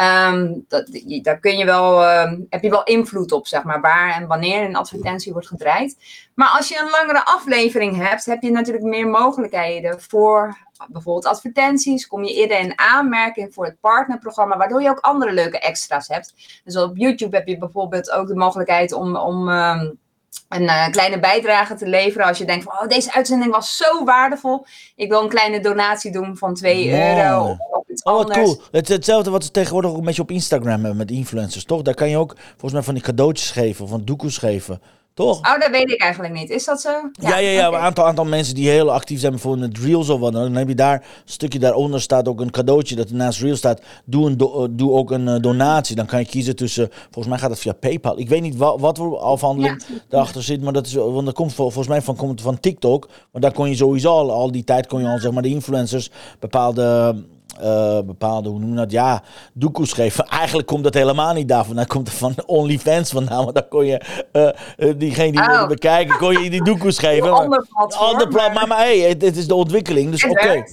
Um, 0.00 0.64
dat, 0.68 1.00
daar 1.22 1.38
kun 1.38 1.56
je 1.56 1.64
wel, 1.64 2.02
uh, 2.02 2.32
heb 2.48 2.62
je 2.62 2.70
wel 2.70 2.82
invloed 2.82 3.32
op, 3.32 3.46
zeg 3.46 3.62
maar, 3.62 3.80
waar 3.80 4.14
en 4.14 4.26
wanneer 4.26 4.64
een 4.64 4.76
advertentie 4.76 5.32
wordt 5.32 5.48
gedraaid. 5.48 5.96
Maar 6.34 6.48
als 6.48 6.68
je 6.68 6.78
een 6.78 6.90
langere 6.90 7.24
aflevering 7.24 7.96
hebt, 7.96 8.24
heb 8.24 8.42
je 8.42 8.50
natuurlijk 8.50 8.84
meer 8.84 9.08
mogelijkheden 9.08 10.00
voor 10.00 10.58
bijvoorbeeld 10.88 11.26
advertenties. 11.26 12.06
Kom 12.06 12.24
je 12.24 12.34
eerder 12.34 12.58
in 12.58 12.78
aanmerking 12.78 13.54
voor 13.54 13.64
het 13.64 13.80
partnerprogramma, 13.80 14.56
waardoor 14.56 14.82
je 14.82 14.88
ook 14.88 15.00
andere 15.00 15.32
leuke 15.32 15.58
extra's 15.58 16.08
hebt. 16.08 16.60
Dus 16.64 16.76
op 16.76 16.96
YouTube 16.96 17.36
heb 17.36 17.46
je 17.46 17.58
bijvoorbeeld 17.58 18.10
ook 18.10 18.26
de 18.26 18.36
mogelijkheid 18.36 18.92
om. 18.92 19.16
om 19.16 19.48
um, 19.48 20.00
een 20.48 20.62
uh, 20.62 20.88
kleine 20.88 21.18
bijdrage 21.18 21.74
te 21.74 21.86
leveren. 21.86 22.26
Als 22.26 22.38
je 22.38 22.44
denkt 22.44 22.64
van, 22.64 22.72
oh, 22.72 22.88
deze 22.88 23.12
uitzending 23.12 23.52
was 23.52 23.76
zo 23.76 24.04
waardevol. 24.04 24.66
Ik 24.96 25.08
wil 25.08 25.22
een 25.22 25.28
kleine 25.28 25.60
donatie 25.60 26.12
doen 26.12 26.36
van 26.36 26.54
2 26.54 26.90
Wow. 26.90 27.00
euro 27.00 27.56
Oh, 28.02 28.18
anders. 28.18 28.38
cool. 28.38 28.60
Het 28.70 28.88
hetzelfde 28.88 29.30
wat 29.30 29.44
ze 29.44 29.50
tegenwoordig 29.50 29.90
ook 29.90 29.96
een 29.98 30.04
beetje 30.04 30.22
op 30.22 30.30
Instagram 30.30 30.70
hebben 30.80 30.96
met 30.96 31.10
influencers, 31.10 31.64
toch? 31.64 31.82
Daar 31.82 31.94
kan 31.94 32.08
je 32.08 32.16
ook 32.16 32.36
volgens 32.50 32.72
mij 32.72 32.82
van 32.82 32.94
die 32.94 33.02
cadeautjes 33.02 33.50
geven 33.50 33.84
of 33.84 33.90
van 33.90 34.04
doekoes 34.04 34.38
geven. 34.38 34.80
Toch? 35.14 35.38
Oh, 35.38 35.60
dat 35.60 35.70
weet 35.70 35.90
ik 35.90 36.00
eigenlijk 36.00 36.34
niet. 36.34 36.50
Is 36.50 36.64
dat 36.64 36.80
zo? 36.80 36.90
Ja, 37.12 37.36
ja, 37.38 37.50
ja. 37.50 37.66
Een 37.68 37.74
aantal, 37.74 38.06
aantal 38.06 38.24
mensen 38.24 38.54
die 38.54 38.68
heel 38.68 38.92
actief 38.92 39.20
zijn, 39.20 39.32
bijvoorbeeld 39.32 39.72
met 39.72 39.84
Reels 39.84 40.08
of 40.08 40.20
wat 40.20 40.32
dan. 40.32 40.42
Dan 40.42 40.54
heb 40.54 40.68
je 40.68 40.74
daar 40.74 40.94
een 40.94 41.02
stukje 41.24 41.58
daaronder 41.58 42.00
staat 42.00 42.28
ook 42.28 42.40
een 42.40 42.50
cadeautje 42.50 42.96
dat 42.96 43.10
naast 43.10 43.40
Reels 43.40 43.58
staat. 43.58 43.80
Doe, 44.04 44.26
een 44.26 44.36
do- 44.36 44.62
eh, 44.62 44.68
doe 44.70 44.92
ook 44.92 45.10
een 45.10 45.28
eh, 45.28 45.40
donatie. 45.40 45.96
Dan 45.96 46.06
kan 46.06 46.18
je 46.18 46.26
kiezen 46.26 46.56
tussen, 46.56 46.88
volgens 47.02 47.26
mij 47.26 47.38
gaat 47.38 47.50
het 47.50 47.58
via 47.58 47.72
PayPal. 47.72 48.18
Ik 48.18 48.28
weet 48.28 48.42
niet 48.42 48.56
wat, 48.56 48.80
wat 48.80 48.98
voor 48.98 49.18
afhandeling 49.18 49.84
Ja. 49.88 49.94
daarachter 50.08 50.42
zit, 50.42 50.62
maar 50.62 50.72
dat 50.72 50.86
is, 50.86 50.94
want 50.94 51.24
dat 51.26 51.34
komt 51.34 51.54
vol- 51.54 51.64
volgens 51.70 51.88
mij 51.88 52.02
van, 52.02 52.16
komt 52.16 52.40
van 52.40 52.60
TikTok. 52.60 53.08
Maar 53.32 53.40
daar 53.42 53.52
kon 53.52 53.68
je 53.68 53.76
sowieso 53.76 54.08
al, 54.12 54.30
al 54.32 54.52
die 54.52 54.64
tijd 54.64 54.86
kon 54.86 55.00
je 55.00 55.08
al, 55.08 55.18
zeg 55.18 55.32
maar, 55.32 55.42
de 55.42 55.48
influencers 55.48 56.10
bepaalde... 56.38 57.14
eh, 57.60 57.98
bepaalde, 58.04 58.48
hoe 58.48 58.58
noem 58.58 58.70
je 58.70 58.76
dat? 58.76 58.90
Ja, 58.90 59.22
doekoes 59.52 59.92
geven. 59.92 60.24
Eigenlijk 60.26 60.68
komt 60.68 60.84
dat 60.84 60.94
helemaal 60.94 61.32
niet 61.34 61.48
daarvan. 61.48 61.76
Dat 61.76 61.86
komt 61.86 62.10
van 62.10 62.34
OnlyFans 62.46 63.10
vandaan. 63.10 63.42
Want 63.44 63.54
dan 63.54 63.68
kon 63.68 63.86
je 63.86 64.00
eh, 64.32 64.48
eh, 64.48 64.94
diegene 64.98 65.30
die 65.32 65.40
Oh. 65.40 65.46
wilde 65.48 65.66
bekijken, 65.66 66.16
kon 66.18 66.42
je 66.42 66.50
die 66.50 66.64
doekoes 66.64 66.98
geven. 67.08 67.24
Een 67.24 67.30
Maar- 67.30 67.40
ander 67.42 67.66
platform. 67.74 68.10
Ander 68.10 68.28
pla- 68.28 68.48
maar, 68.52 68.66
maar 68.66 68.78
hey, 68.78 68.98
het, 68.98 69.22
het 69.22 69.36
is 69.36 69.46
de 69.46 69.54
ontwikkeling. 69.54 70.10
Dus 70.10 70.24
oké. 70.24 70.64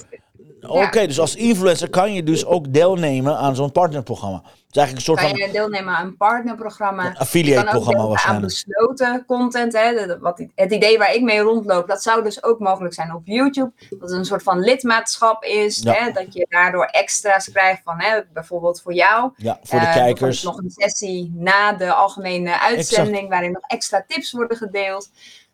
Oké, 0.68 1.08
dus 1.08 1.20
als 1.20 1.36
influencer 1.36 1.90
kan 1.90 2.14
je 2.14 2.24
dus 2.24 2.46
ook 2.46 2.74
deelnemen 2.74 3.38
aan 3.38 3.56
zo'n 3.56 3.72
partnerprogramma. 3.72 4.38
Het 4.38 4.78
is 4.78 4.84
eigenlijk 4.84 4.96
een 4.96 5.02
soort 5.16 5.20
Kan 5.20 5.30
van 5.38 5.48
je 5.48 5.52
deelnemen 5.54 5.96
aan 5.96 6.06
een 6.06 6.18
partnerprogramma. 6.18 7.06
Een 7.06 7.18
affiliate-programma 7.18 7.82
deelnemen 7.84 8.02
aan 8.04 8.10
waarschijnlijk. 8.10 8.54
besloten 8.66 9.24
content. 9.28 9.74
Hè. 9.74 9.94
De- 9.94 10.18
wat, 10.22 10.44
het 10.56 10.72
idee 10.72 10.98
waar 10.98 11.14
ik 11.14 11.22
mee 11.22 11.40
rondloop, 11.40 11.88
dat 11.88 12.04
zou 12.04 12.24
dus 12.24 12.44
ook 12.44 12.60
mogelijk 12.60 12.94
zijn 12.94 13.14
op 13.16 13.22
YouTube. 13.26 13.72
Dat 13.90 14.00
het 14.10 14.12
een 14.12 14.26
soort 14.26 14.44
van 14.44 14.60
lidmaatschap 14.60 15.44
is. 15.44 15.80
Ja. 15.84 15.94
Hè, 15.94 16.12
dat 16.12 16.34
je 16.34 16.46
daardoor 16.50 16.86
extra's 16.86 17.52
krijgt 17.52 17.82
van 17.84 17.96
hè, 18.02 18.20
bijvoorbeeld 18.34 18.82
voor 18.82 18.94
jou. 18.94 19.32
Ja, 19.38 19.60
voor 19.64 19.80
de 19.80 19.86
Eh, 19.86 19.94
kijkers. 19.94 20.44
nog 20.44 20.58
een 20.58 20.70
sessie 20.76 21.32
na 21.36 21.74
de 21.74 21.94
algemene 21.94 22.60
uitzending, 22.60 23.30
waarin 23.30 23.52
nog 23.52 23.64
extra 23.68 24.04
tips 24.08 24.32
worden 24.32 24.58
gedeeld. 24.58 25.10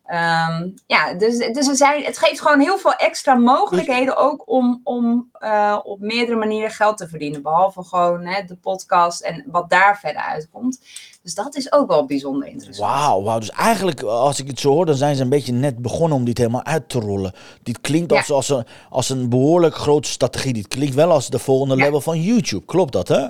Ehm, 0.06 0.68
ja, 0.86 1.14
dus, 1.14 1.38
dus 1.38 1.68
er 1.68 1.76
zijn, 1.76 2.04
het 2.04 2.18
geeft 2.18 2.40
gewoon 2.40 2.60
heel 2.60 2.78
veel 2.78 2.92
extra 2.94 3.34
mogelijkheden 3.34 4.16
ook 4.16 4.42
om, 4.50 4.80
om 4.84 5.28
eh, 5.32 5.78
op 5.82 6.00
meerdere 6.00 6.38
manieren 6.38 6.70
geld 6.70 6.96
te 6.96 7.08
verdienen. 7.08 7.42
Behalve 7.42 7.82
gewoon 7.84 8.26
hè, 8.26 8.44
de 8.44 8.56
podcast 8.56 9.20
en 9.20 9.44
wat 9.46 9.70
daar 9.70 9.98
verder 9.98 10.22
uitkomt. 10.22 10.80
Dus 11.22 11.34
dat 11.34 11.56
is 11.56 11.72
ook 11.72 11.88
wel 11.88 12.06
bijzonder 12.06 12.48
interessant. 12.48 12.90
Wauw, 12.92 13.22
wauw. 13.22 13.38
Dus 13.38 13.50
eigenlijk, 13.50 14.02
als 14.02 14.40
ik 14.40 14.46
het 14.46 14.60
zo 14.60 14.70
hoor, 14.72 14.86
dan 14.86 14.94
zijn 14.94 15.16
ze 15.16 15.22
een 15.22 15.28
beetje 15.28 15.52
net 15.52 15.78
begonnen 15.78 16.18
om 16.18 16.24
dit 16.24 16.38
helemaal 16.38 16.64
uit 16.64 16.88
te 16.88 16.98
rollen. 17.00 17.32
Dit 17.62 17.80
klinkt 17.80 18.12
Ja. 18.12 18.18
als, 18.18 18.30
als, 18.30 18.48
een, 18.48 18.64
als 18.90 19.08
een 19.08 19.28
behoorlijk 19.28 19.74
grote 19.74 20.08
strategie. 20.08 20.52
Dit 20.52 20.68
klinkt 20.68 20.94
wel 20.94 21.10
als 21.10 21.28
de 21.30 21.38
volgende 21.38 21.76
Ja. 21.76 21.84
level 21.84 22.00
van 22.00 22.22
YouTube. 22.22 22.64
Klopt 22.64 22.92
dat, 22.92 23.08
hè? 23.08 23.26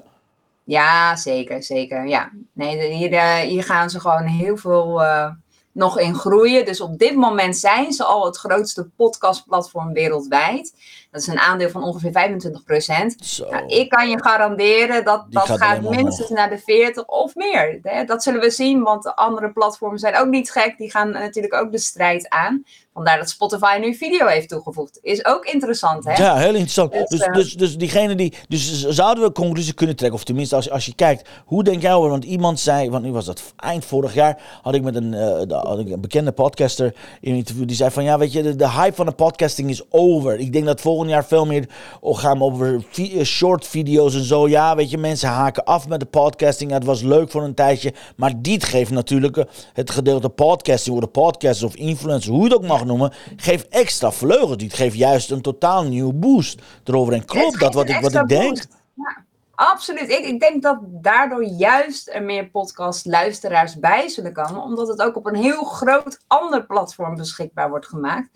Ja, 0.65 1.17
zeker, 1.17 1.63
zeker. 1.63 2.09
Ja. 2.09 2.31
Nee, 2.53 2.93
hier, 2.93 3.13
eh, 3.13 3.35
hier 3.37 3.65
gaan 3.65 3.91
ze 3.91 4.01
gewoon 4.01 4.25
heel 4.27 4.57
veel 4.57 5.03
eh, 5.03 5.31
nog 5.77 5.99
in 5.99 6.15
groeien. 6.15 6.65
Dus 6.65 6.81
op 6.81 6.99
dit 6.99 7.15
moment 7.15 7.57
zijn 7.57 7.93
ze 7.93 8.05
al 8.05 8.25
het 8.25 8.37
grootste 8.37 8.89
podcastplatform 8.97 9.93
wereldwijd. 9.93 10.75
Dat 11.11 11.21
is 11.21 11.27
een 11.27 11.39
aandeel 11.39 11.71
van 11.71 11.83
ongeveer 11.83 12.13
25%. 12.13 13.25
Zo. 13.25 13.51
Nou, 13.51 13.67
ik 13.67 13.89
kan 13.89 14.09
je 14.11 14.23
garanderen 14.23 15.05
dat 15.05 15.25
Die 15.29 15.39
dat 15.39 15.59
gaat 15.59 15.81
minstens 15.81 16.29
naar 16.29 16.51
de 16.51 16.59
40 16.59 17.07
of 17.07 17.35
meer. 17.35 17.81
Dat 18.07 18.23
zullen 18.23 18.41
we 18.41 18.51
zien, 18.51 18.83
want 18.83 19.03
de 19.03 19.17
andere 19.17 19.51
platforms 19.51 20.01
zijn 20.01 20.17
ook 20.17 20.29
niet 20.29 20.51
gek. 20.51 20.79
Die 20.79 20.91
gaan 20.91 21.11
natuurlijk 21.11 21.55
ook 21.55 21.73
de 21.73 21.79
strijd 21.79 22.29
aan. 22.29 22.65
Vandaar 22.97 23.19
dat 23.19 23.31
Spotify 23.31 23.77
nu 23.81 23.95
video 23.95 24.27
heeft 24.27 24.49
toegevoegd. 24.49 24.99
Is 25.03 25.25
ook 25.25 25.45
interessant, 25.45 26.05
hè? 26.05 26.13
Ja, 26.13 26.37
heel 26.37 26.49
interessant. 26.49 26.93
Dus, 26.93 27.09
Dus, 27.09 27.21
eh, 27.21 27.33
dus, 27.33 27.53
dus 27.55 27.77
diegene 27.77 28.15
die. 28.15 28.33
Dus 28.49 28.89
zouden 28.89 29.25
we 29.25 29.33
conclusie 29.33 29.73
kunnen 29.75 29.97
trekken? 29.97 30.19
Of 30.19 30.25
tenminste, 30.25 30.55
als, 30.57 30.71
als 30.71 30.87
je 30.87 30.95
kijkt, 30.95 31.29
hoe 31.45 31.65
denk 31.65 31.83
jij 31.83 31.95
over? 31.95 32.11
Want 32.11 32.25
iemand 32.25 32.61
zei, 32.61 32.91
want 32.91 33.05
nu 33.05 33.13
was 33.13 33.25
dat 33.25 33.43
eind 33.57 33.85
vorig 33.85 34.15
jaar, 34.15 34.43
had 34.63 34.75
ik 34.75 34.83
met 34.83 34.95
een, 34.95 35.15
eh, 35.15 35.41
de- 35.47 35.55
had 35.55 35.79
ik 35.79 35.89
een 35.91 36.01
bekende 36.01 36.33
podcaster 36.33 36.95
in 37.21 37.31
een 37.31 37.37
interview. 37.39 37.67
Die 37.67 37.77
zei 37.77 37.91
van 37.91 38.05
ja, 38.05 38.19
weet 38.19 38.33
je, 38.33 38.43
de, 38.43 38.57
de 38.57 38.71
hype 38.71 38.95
van 38.97 39.07
de 39.07 39.13
podcasting 39.13 39.71
is 39.71 39.83
over. 39.91 40.39
Ik 40.39 40.53
denk 40.53 40.65
dat 40.67 40.81
volgend 40.81 41.11
jaar 41.11 41.25
veel 41.25 41.47
meer 41.47 41.69
oh, 42.01 42.19
gaan 42.19 42.39
we 42.39 42.45
over 42.45 42.83
vi- 42.91 43.19
eh, 43.19 43.25
short 43.25 43.67
video's 43.67 44.15
en 44.15 44.25
zo. 44.25 44.49
Ja, 44.49 44.77
weet 44.77 44.91
je, 44.91 44.99
mensen 44.99 45.29
haken 45.29 45.65
af 45.65 45.89
met 45.89 46.01
de 46.01 46.07
podcasting. 46.07 46.71
Het 46.71 46.85
was 46.85 47.03
leuk 47.03 47.31
voor 47.31 47.43
een 47.43 47.55
tijdje. 47.55 47.93
Maar 48.17 48.33
dit 48.43 48.65
geeft 48.65 48.91
natuurlijk 48.91 49.45
het 49.73 49.91
gedeelte 49.91 50.29
podcasting, 50.29 51.01
de 51.01 51.07
podcasters 51.07 51.73
of 51.73 51.77
influencers, 51.81 52.27
hoe 52.27 52.39
je 52.39 52.45
het 52.45 52.55
ook 52.55 52.67
mag 52.67 52.85
noemen, 52.87 53.13
geeft 53.37 53.69
extra 53.69 54.13
vleugels. 54.13 54.57
Dit 54.57 54.75
geeft 54.75 54.97
juist 54.97 55.31
een 55.31 55.43
totaal 55.43 55.85
nieuwe 55.85 56.13
boost 56.13 56.63
erover. 56.85 57.13
En 57.13 57.25
klopt 57.25 57.61
dat 57.61 57.75
wat 57.75 57.89
ik, 57.89 58.01
wat 58.01 58.15
ik 58.15 58.29
denk? 58.29 58.65
Ja, 58.95 59.25
absoluut. 59.55 60.11
Ik, 60.11 60.25
ik 60.25 60.41
denk 60.41 60.63
dat 60.63 60.79
daardoor 60.83 61.45
juist 61.45 62.09
er 62.09 62.23
meer 62.23 62.49
podcastluisteraars 62.51 63.79
bij 63.79 64.09
zullen 64.09 64.33
komen. 64.33 64.63
Omdat 64.63 64.89
het 64.89 65.03
ook 65.03 65.17
op 65.17 65.27
een 65.27 65.35
heel 65.37 65.65
groot 65.65 66.21
ander 66.27 66.67
platform 66.67 67.17
beschikbaar 67.17 67.69
wordt 67.69 67.89
gemaakt. 67.89 68.29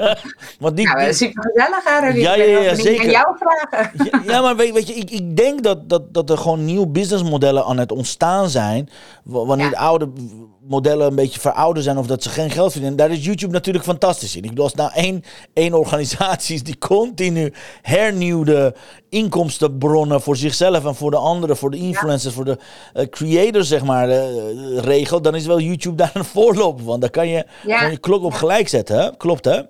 Want 0.61 0.77
die, 0.77 0.87
Nou, 0.87 0.99
dat 0.99 1.09
is 1.09 1.17
super 1.19 1.43
gezellig, 1.53 1.85
hè, 1.85 2.07
Rudy? 2.07 2.19
Ja, 2.21 2.35
ja, 2.35 2.59
ja, 2.61 2.75
zeker. 2.75 3.05
naar 3.05 3.13
jouw 3.13 3.37
vragen. 3.39 4.09
Ja, 4.11 4.23
ja, 4.33 4.41
maar 4.41 4.57
weet, 4.57 4.73
weet 4.73 4.89
je, 4.89 4.95
ik, 4.95 5.11
ik 5.11 5.37
denk 5.37 5.63
dat, 5.63 5.89
dat, 5.89 6.15
dat 6.15 6.31
er 6.31 6.39
gewoon 6.39 6.65
nieuwe 6.65 6.87
businessmodellen 6.89 7.65
aan 7.65 7.79
het 7.79 7.93
ontstaan 7.93 8.49
zijn. 8.51 8.89
wa- 9.25 9.45
Wanneer 9.45 9.65
Ja. 9.67 9.71
de 9.73 9.79
oude 9.79 10.09
modellen 10.69 11.07
een 11.07 11.15
beetje 11.15 11.41
verouderd 11.41 11.85
zijn 11.85 11.99
of 11.99 12.07
dat 12.07 12.23
ze 12.23 12.29
geen 12.29 12.51
geld 12.51 12.71
verdienen. 12.73 12.97
Daar 12.99 13.11
is 13.11 13.25
YouTube 13.25 13.53
natuurlijk 13.53 13.85
fantastisch 13.85 14.37
in. 14.37 14.43
Ik 14.43 14.49
bedoel, 14.49 14.65
als 14.65 14.75
nou 14.75 14.91
één, 14.95 15.23
één 15.53 15.75
organisatie 15.75 16.55
is 16.55 16.63
die 16.63 16.79
continu 16.79 17.53
hernieuwde 17.83 18.75
inkomstenbronnen 19.09 20.21
voor 20.21 20.37
zichzelf 20.37 20.85
en 20.85 20.95
voor 20.95 21.11
de 21.11 21.17
anderen, 21.17 21.57
voor 21.57 21.71
de 21.71 21.77
influencers, 21.77 22.35
voor 22.35 22.45
de 22.45 22.59
eh, 22.93 23.07
creators, 23.09 23.69
zeg 23.69 23.85
maar, 23.85 24.09
eh, 24.09 24.25
regelt, 24.79 25.25
dan 25.25 25.35
is 25.35 25.47
wel 25.47 25.61
YouTube 25.61 25.97
daar 26.03 26.11
een 26.15 26.25
voorloper 26.25 26.85
van. 26.85 27.01
Daar 27.01 27.11
kan 27.11 27.29
je 27.29 27.45
je 27.91 27.99
klok 28.01 28.23
op 28.25 28.33
gelijk 28.33 28.69
zetten, 28.69 28.99
hè? 29.01 29.17
Klopt, 29.17 29.45
hè? 29.45 29.61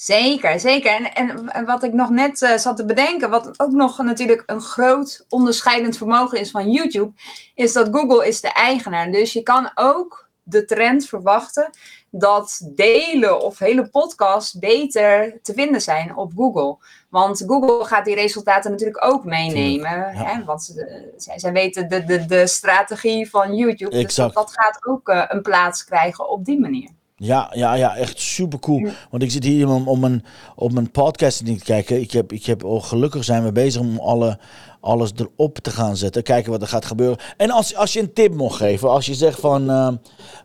Zeker, 0.00 0.60
zeker. 0.60 1.02
En, 1.02 1.50
en 1.50 1.64
wat 1.64 1.82
ik 1.82 1.92
nog 1.92 2.10
net 2.10 2.42
eh, 2.42 2.56
zat 2.56 2.76
te 2.76 2.84
bedenken, 2.84 3.30
wat 3.30 3.60
ook 3.60 3.70
nog 3.70 3.98
natuurlijk 3.98 4.42
een 4.46 4.60
groot 4.60 5.24
onderscheidend 5.28 5.96
vermogen 5.96 6.40
is 6.40 6.50
van 6.50 6.70
YouTube, 6.70 7.12
is 7.54 7.72
dat 7.72 7.88
Google 7.90 8.26
is 8.26 8.40
de 8.40 8.52
eigenaar. 8.52 9.12
Dus 9.12 9.32
je 9.32 9.42
kan 9.42 9.70
ook 9.74 10.28
de 10.42 10.64
trend 10.64 11.06
verwachten 11.06 11.70
dat 12.10 12.60
delen 12.74 13.40
of 13.40 13.58
hele 13.58 13.88
podcasts 13.88 14.58
beter 14.58 15.38
te 15.42 15.52
vinden 15.52 15.80
zijn 15.80 16.16
op 16.16 16.32
Google. 16.36 16.76
Want 17.08 17.42
Google 17.46 17.84
gaat 17.84 18.04
die 18.04 18.14
resultaten 18.14 18.70
natuurlijk 18.70 19.04
ook 19.04 19.24
meenemen. 19.24 19.90
Ja. 19.90 20.12
Hè? 20.12 20.44
Want 20.44 20.62
ze, 20.62 21.12
zij, 21.16 21.38
zij 21.38 21.52
weten 21.52 21.88
de, 21.88 22.04
de, 22.04 22.26
de 22.26 22.46
strategie 22.46 23.30
van 23.30 23.54
YouTube. 23.54 24.02
Dus 24.02 24.14
dat 24.14 24.52
gaat 24.52 24.86
ook 24.86 25.08
eh, 25.08 25.24
een 25.28 25.42
plaats 25.42 25.84
krijgen 25.84 26.28
op 26.28 26.44
die 26.44 26.60
manier. 26.60 26.90
Ja, 27.22 27.50
ja, 27.54 27.74
ja, 27.74 27.96
echt 27.96 28.20
super 28.20 28.58
cool. 28.58 28.88
Want 29.10 29.22
ik 29.22 29.30
zit 29.30 29.44
hier 29.44 29.68
om, 29.68 29.88
om, 29.88 30.00
mijn, 30.00 30.24
op 30.56 30.72
mijn 30.72 30.90
podcast 30.90 31.44
te 31.44 31.54
kijken. 31.64 32.00
Ik 32.00 32.10
heb, 32.10 32.32
ik 32.32 32.46
heb, 32.46 32.64
oh, 32.64 32.84
gelukkig 32.84 33.24
zijn 33.24 33.44
we 33.44 33.52
bezig 33.52 33.80
om 33.80 33.98
alle, 33.98 34.38
alles 34.80 35.10
erop 35.16 35.58
te 35.58 35.70
gaan 35.70 35.96
zetten. 35.96 36.22
Kijken 36.22 36.50
wat 36.50 36.62
er 36.62 36.68
gaat 36.68 36.84
gebeuren. 36.84 37.18
En 37.36 37.50
als, 37.50 37.74
als 37.76 37.92
je 37.92 38.00
een 38.00 38.12
tip 38.12 38.34
mocht 38.34 38.56
geven, 38.56 38.90
als 38.90 39.06
je 39.06 39.14
zegt 39.14 39.40
van. 39.40 39.70
ehm, 39.70 39.96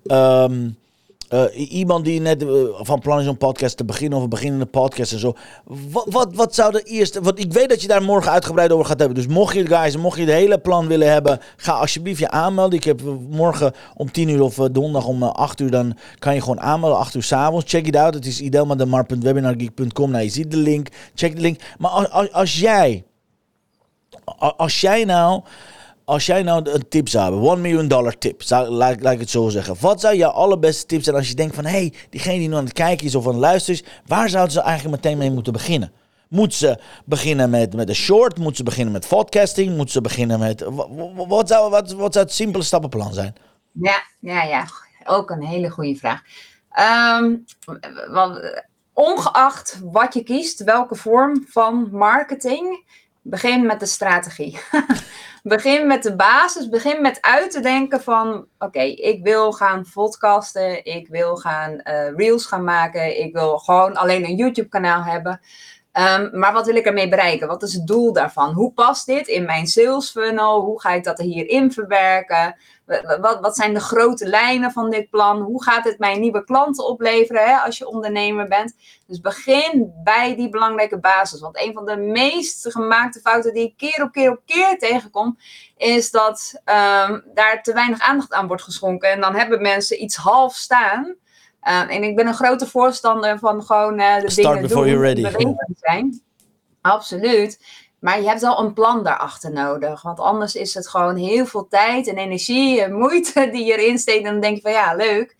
ehm, 0.05 0.69
eh, 1.35 1.71
iemand 1.71 2.05
die 2.05 2.21
net 2.21 2.43
eh, 2.43 2.49
van 2.73 2.99
plan 2.99 3.19
is 3.19 3.27
om 3.27 3.37
podcast 3.37 3.77
te 3.77 3.85
beginnen 3.85 4.17
of 4.17 4.23
een 4.23 4.29
beginnende 4.29 4.65
podcast 4.65 5.11
en 5.11 5.19
zo. 5.19 5.33
Wat, 5.65 6.05
wat, 6.09 6.33
wat 6.33 6.55
zou 6.55 6.71
de 6.71 6.81
eerste. 6.81 7.21
Want 7.21 7.39
ik 7.39 7.53
weet 7.53 7.69
dat 7.69 7.81
je 7.81 7.87
daar 7.87 8.03
morgen 8.03 8.31
uitgebreid 8.31 8.71
over 8.71 8.85
gaat 8.85 8.99
hebben. 8.99 9.17
Dus 9.17 9.27
mocht 9.27 9.55
je, 9.55 9.65
guys, 9.65 9.97
mocht 9.97 10.17
je 10.17 10.23
het 10.23 10.31
hele 10.31 10.57
plan 10.57 10.87
willen 10.87 11.11
hebben, 11.11 11.39
ga 11.57 11.71
alsjeblieft 11.71 12.19
je 12.19 12.29
aanmelden. 12.29 12.77
Ik 12.77 12.83
heb 12.83 12.99
eh, 12.99 13.07
morgen 13.29 13.73
om 13.95 14.11
10 14.11 14.29
uur 14.29 14.41
of 14.41 14.55
donderdag 14.55 15.05
om 15.05 15.23
eh, 15.23 15.29
8 15.29 15.59
uur. 15.59 15.71
Dan 15.71 15.97
kan 16.19 16.33
je 16.33 16.41
gewoon 16.41 16.59
aanmelden. 16.59 16.97
8 16.97 17.15
uur 17.15 17.23
s'avonds. 17.23 17.71
Check 17.71 17.87
it 17.87 17.95
out. 17.95 18.13
Het 18.13 18.25
is 18.25 18.41
idelmademar.webinargeek.com. 18.41 20.11
Nou, 20.11 20.23
je 20.23 20.29
ziet 20.29 20.51
de 20.51 20.57
link. 20.57 20.87
Check 21.15 21.35
de 21.35 21.41
link. 21.41 21.59
Maar 21.77 21.91
als, 21.91 22.31
als, 22.31 22.59
jij. 22.59 23.03
Als 24.57 24.81
jij 24.81 25.03
nou. 25.03 25.41
Als 26.05 26.25
jij 26.25 26.43
nou 26.43 26.69
een 26.69 26.87
tip 26.89 27.09
zou 27.09 27.23
hebben, 27.31 27.49
1 27.49 27.61
miljoen 27.61 27.87
dollar 27.87 28.17
tip, 28.17 28.41
zou, 28.43 28.69
laat, 28.69 29.11
ik 29.11 29.19
het 29.19 29.29
zo 29.29 29.49
zeggen. 29.49 29.75
Wat 29.79 30.01
zou 30.01 30.15
jouw 30.15 30.29
allerbeste 30.29 30.85
tip 30.85 31.03
zijn 31.03 31.15
als 31.15 31.27
je 31.27 31.35
denkt 31.35 31.55
van, 31.55 31.65
hé, 31.65 31.71
hey, 31.71 31.93
diegene 32.09 32.37
die 32.39 32.47
nu 32.47 32.55
aan 32.55 32.63
het 32.63 32.73
kijken 32.73 33.05
is 33.05 33.15
of 33.15 33.25
aan 33.25 33.31
het 33.31 33.41
luisteren 33.41 33.81
is, 33.81 33.87
waar 34.05 34.29
zouden 34.29 34.53
ze 34.53 34.61
eigenlijk 34.61 35.03
meteen 35.03 35.17
mee 35.17 35.31
moeten 35.31 35.53
beginnen? 35.53 35.91
Moet 36.29 36.53
ze 36.53 36.79
beginnen 37.05 37.49
met, 37.49 37.75
met 37.75 37.89
een 37.89 37.95
short? 37.95 38.37
Moet 38.37 38.57
ze 38.57 38.63
beginnen 38.63 38.93
met 38.93 39.07
podcasting? 39.07 39.77
Moet 39.77 39.91
ze 39.91 40.01
beginnen 40.01 40.39
met... 40.39 40.61
wa- 40.61 40.89
wa- 40.89 41.27
Wat 41.27 41.47
zou, 41.47 41.69
wat, 41.69 41.91
wat 41.91 42.13
zou 42.13 42.25
het 42.25 42.33
simpele 42.33 42.63
stappenplan 42.63 43.13
zijn? 43.13 43.35
Ja, 43.71 44.03
ja, 44.19 44.43
ja. 44.43 44.65
Ook 45.05 45.29
een 45.29 45.43
hele 45.43 45.69
goede 45.69 45.95
vraag. 45.95 46.21
Ehm, 46.71 47.35
ongeacht 48.93 49.79
wat 49.83 50.13
je 50.13 50.23
kiest, 50.23 50.63
welke 50.63 50.95
vorm 50.95 51.45
van 51.47 51.89
marketing, 51.91 52.83
begin 53.27 53.65
met 53.65 53.79
de 53.79 53.85
strategie. 53.85 54.59
begin 55.43 55.87
met 55.87 56.03
de 56.03 56.15
basis. 56.15 56.69
Begin 56.69 57.01
met 57.01 57.21
uit 57.21 57.51
te 57.51 57.59
denken 57.59 58.01
van, 58.01 58.47
oké, 58.59 58.81
ik 58.81 59.23
wil 59.23 59.51
gaan 59.51 59.85
podcasten, 59.93 60.85
ik 60.85 61.07
wil 61.07 61.35
gaan 61.35 61.79
eh, 61.79 62.15
reels 62.15 62.45
gaan 62.45 62.63
maken, 62.63 63.19
ik 63.19 63.33
wil 63.33 63.57
gewoon 63.57 63.95
alleen 63.95 64.25
een 64.25 64.35
YouTube 64.35 64.69
kanaal 64.69 65.03
hebben. 65.03 65.39
Ehm, 65.95 66.39
maar 66.39 66.53
wat 66.53 66.65
wil 66.65 66.75
ik 66.75 66.85
ermee 66.85 67.09
bereiken? 67.09 67.47
Wat 67.47 67.63
is 67.63 67.73
het 67.73 67.87
doel 67.87 68.13
daarvan? 68.13 68.53
Hoe 68.53 68.71
past 68.73 69.05
dit 69.05 69.27
in 69.27 69.45
mijn 69.45 69.67
sales 69.67 70.11
funnel? 70.11 70.61
Hoe 70.61 70.81
ga 70.81 70.89
ik 70.91 71.03
dat 71.03 71.19
er 71.19 71.25
hierin 71.25 71.71
verwerken? 71.71 72.55
Wa- 72.85 73.19
Wat, 73.19 73.39
wat 73.39 73.55
zijn 73.55 73.73
de 73.73 73.79
grote 73.79 74.27
lijnen 74.27 74.71
van 74.71 74.89
dit 74.89 75.09
plan? 75.09 75.41
Hoe 75.41 75.63
gaat 75.63 75.83
het 75.83 75.99
mijn 75.99 76.19
nieuwe 76.19 76.43
klanten 76.43 76.85
opleveren 76.85 77.43
hè, 77.45 77.55
als 77.57 77.77
je 77.77 77.87
ondernemer 77.87 78.47
bent? 78.47 78.75
Dus 79.07 79.21
begin 79.21 79.93
bij 80.03 80.35
die 80.35 80.49
belangrijke 80.49 80.99
basis. 80.99 81.39
Want 81.39 81.59
een 81.59 81.73
van 81.73 81.85
de 81.85 81.97
meest 81.97 82.71
gemaakte 82.71 83.19
fouten 83.19 83.53
die 83.53 83.63
ik 83.67 83.77
keer 83.77 84.03
op 84.03 84.11
keer 84.11 84.31
op 84.31 84.41
keer 84.45 84.77
tegenkom, 84.79 85.37
is 85.77 86.11
dat 86.11 86.61
ehm, 86.63 87.19
daar 87.33 87.61
te 87.63 87.73
weinig 87.73 87.99
aandacht 87.99 88.33
aan 88.33 88.47
wordt 88.47 88.63
geschonken. 88.63 89.09
En 89.11 89.21
dan 89.21 89.35
hebben 89.35 89.61
mensen 89.61 90.03
iets 90.03 90.15
half 90.15 90.55
staan. 90.55 91.15
Uh, 91.67 91.95
en 91.95 92.03
ik 92.03 92.15
ben 92.15 92.27
een 92.27 92.33
grote 92.33 92.67
voorstander 92.67 93.39
van 93.39 93.63
gewoon 93.63 93.99
uh, 93.99 94.19
de 94.19 94.29
Start 94.29 94.55
dingen 94.55 94.69
doen 94.69 94.87
you're 94.87 95.01
ready. 95.01 95.55
zijn. 95.75 96.21
Absoluut. 96.81 97.59
Maar 97.99 98.21
je 98.21 98.27
hebt 98.27 98.41
wel 98.41 98.59
een 98.59 98.73
plan 98.73 99.03
daarachter 99.03 99.51
nodig. 99.51 100.01
Want 100.01 100.19
anders 100.19 100.55
is 100.55 100.73
het 100.73 100.87
gewoon 100.87 101.15
heel 101.15 101.45
veel 101.45 101.67
tijd 101.67 102.07
en 102.07 102.17
energie 102.17 102.81
en 102.81 102.93
moeite 102.93 103.49
die 103.51 103.65
je 103.65 103.77
erin 103.77 103.97
steekt. 103.97 104.25
En 104.25 104.31
dan 104.31 104.41
denk 104.41 104.55
je 104.55 104.61
van 104.61 104.71
ja, 104.71 104.95
leuk. 104.95 105.35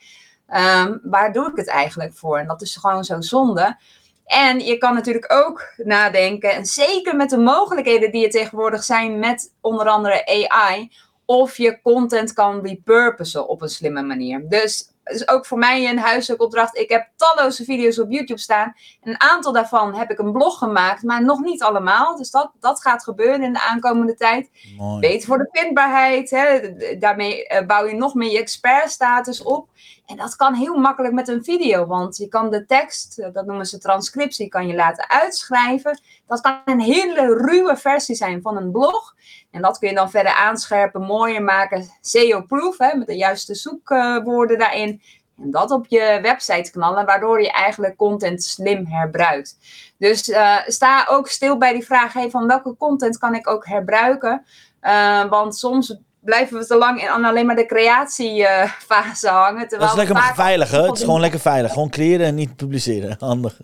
Um, 0.49 0.99
waar 1.03 1.33
doe 1.33 1.49
ik 1.49 1.55
het 1.55 1.67
eigenlijk 1.67 2.13
voor? 2.13 2.38
En 2.38 2.47
dat 2.47 2.61
is 2.61 2.75
gewoon 2.75 3.03
zo 3.03 3.21
zonde. 3.21 3.77
En 4.25 4.59
je 4.59 4.77
kan 4.77 4.93
natuurlijk 4.93 5.33
ook 5.33 5.73
nadenken, 5.77 6.53
en 6.53 6.65
zeker 6.65 7.15
met 7.15 7.29
de 7.29 7.38
mogelijkheden 7.38 8.11
die 8.11 8.25
er 8.25 8.31
tegenwoordig 8.31 8.83
zijn 8.83 9.19
met 9.19 9.53
onder 9.61 9.88
andere 9.88 10.47
AI, 10.49 10.91
of 11.25 11.57
je 11.57 11.81
content 11.81 12.33
kan 12.33 12.61
repurposen 12.61 13.47
op 13.47 13.61
een 13.61 13.69
slimme 13.69 14.01
manier. 14.01 14.49
Dus 14.49 14.89
is 15.06 15.28
ook 15.28 15.46
voor 15.46 15.58
mij 15.58 15.89
een 15.89 16.00
huiswerkopdracht. 16.00 16.78
Ik 16.78 16.89
heb 16.89 17.10
talloze 17.15 17.63
video's 17.63 18.00
op 18.00 18.12
YouTube 18.12 18.39
staan. 18.39 18.74
Een 19.04 19.22
aantal 19.22 19.54
daarvan 19.54 19.96
heb 19.96 20.12
ik 20.12 20.20
een 20.20 20.32
blog 20.32 20.58
gemaakt, 20.58 21.04
maar 21.04 21.24
nog 21.24 21.39
niet 21.39 21.63
allemaal. 21.63 22.18
Dus 22.18 22.32
dat, 22.32 22.52
dat 22.60 22.82
gaat 22.82 23.04
gebeuren 23.04 23.44
in 23.44 23.54
de 23.54 23.62
aankomende 23.62 24.15
tijd. 24.15 24.50
Mooi. 24.78 25.00
Beter 25.00 25.28
voor 25.28 25.38
de 25.38 25.50
vindbaarheid. 25.52 26.30
Hè. 26.30 26.74
Daarmee 26.98 27.48
bouw 27.68 27.86
je 27.86 27.96
nog 27.96 28.13
meer 28.13 28.32
je 28.32 28.39
expertstatus 28.39 29.44
op. 29.44 29.70
En 30.06 30.18
dat 30.18 30.36
kan 30.36 30.54
heel 30.54 30.78
makkelijk 30.78 31.13
met 31.13 31.28
een 31.28 31.44
video, 31.44 31.86
want 31.86 32.18
je 32.18 32.28
kan 32.28 32.50
de 32.50 32.65
tekst, 32.65 33.34
dat 33.34 33.46
noemen 33.46 33.65
ze 33.65 33.78
transcriptie, 33.78 34.48
kan 34.48 34.68
je 34.68 34.76
laten 34.76 35.10
uitschrijven. 35.10 36.00
Dat 36.28 36.41
kan 36.41 36.62
een 36.65 36.80
hele 36.80 37.38
ruwe 37.38 37.78
versie 37.78 38.15
zijn 38.15 38.41
van 38.41 38.58
een 38.58 38.72
blog. 38.72 39.15
En 39.52 39.62
dat 39.62 39.78
kun 39.78 39.89
je 39.89 39.96
dan 39.96 40.10
verder 40.10 40.34
aanscherpen, 40.34 41.02
mooier 41.02 41.44
maken, 41.44 41.89
SEO-proof, 42.02 42.78
met 42.78 43.08
de 43.08 43.15
juiste 43.15 43.56
zoekwoorden 43.56 44.58
daarin. 44.58 45.02
En 45.38 45.52
dat 45.52 45.72
op 45.72 45.86
je 45.88 46.20
website 46.22 46.72
knallen, 46.72 47.06
waardoor 47.06 47.41
je 47.41 47.52
eigenlijk 47.52 47.96
content 47.96 48.44
slim 48.44 48.86
herbruikt. 48.86 49.58
Dus 49.98 50.30
uh, 50.30 50.58
sta 50.65 51.06
ook 51.10 51.28
stil 51.28 51.58
bij 51.58 51.74
die 51.74 51.86
vraag, 51.86 52.13
van 52.30 52.48
welke 52.48 52.76
content 52.78 53.18
kan 53.18 53.36
ik 53.36 53.48
ook 53.48 53.65
herbruiken? 53.65 54.46
Uh, 54.82 55.30
want 55.30 55.56
soms 55.56 55.98
blijven 56.25 56.57
we 56.57 56.65
te 56.65 56.77
lang 56.77 57.01
in 57.01 57.25
alleen 57.25 57.45
maar 57.45 57.55
de 57.55 57.65
creatiefase 57.65 59.29
hangen. 59.29 59.69
Dat 59.69 59.81
is 59.81 59.95
lekker 59.95 60.33
veilig, 60.35 60.71
hè? 60.71 60.81
Het 60.81 60.97
is 60.97 61.03
gewoon 61.03 61.19
lekker 61.19 61.39
veilig. 61.39 61.71
Gewoon 61.71 61.89
creëren 61.89 62.25
en 62.25 62.35
niet 62.35 62.55
publiceren. 62.55 63.15
Handig. 63.19 63.59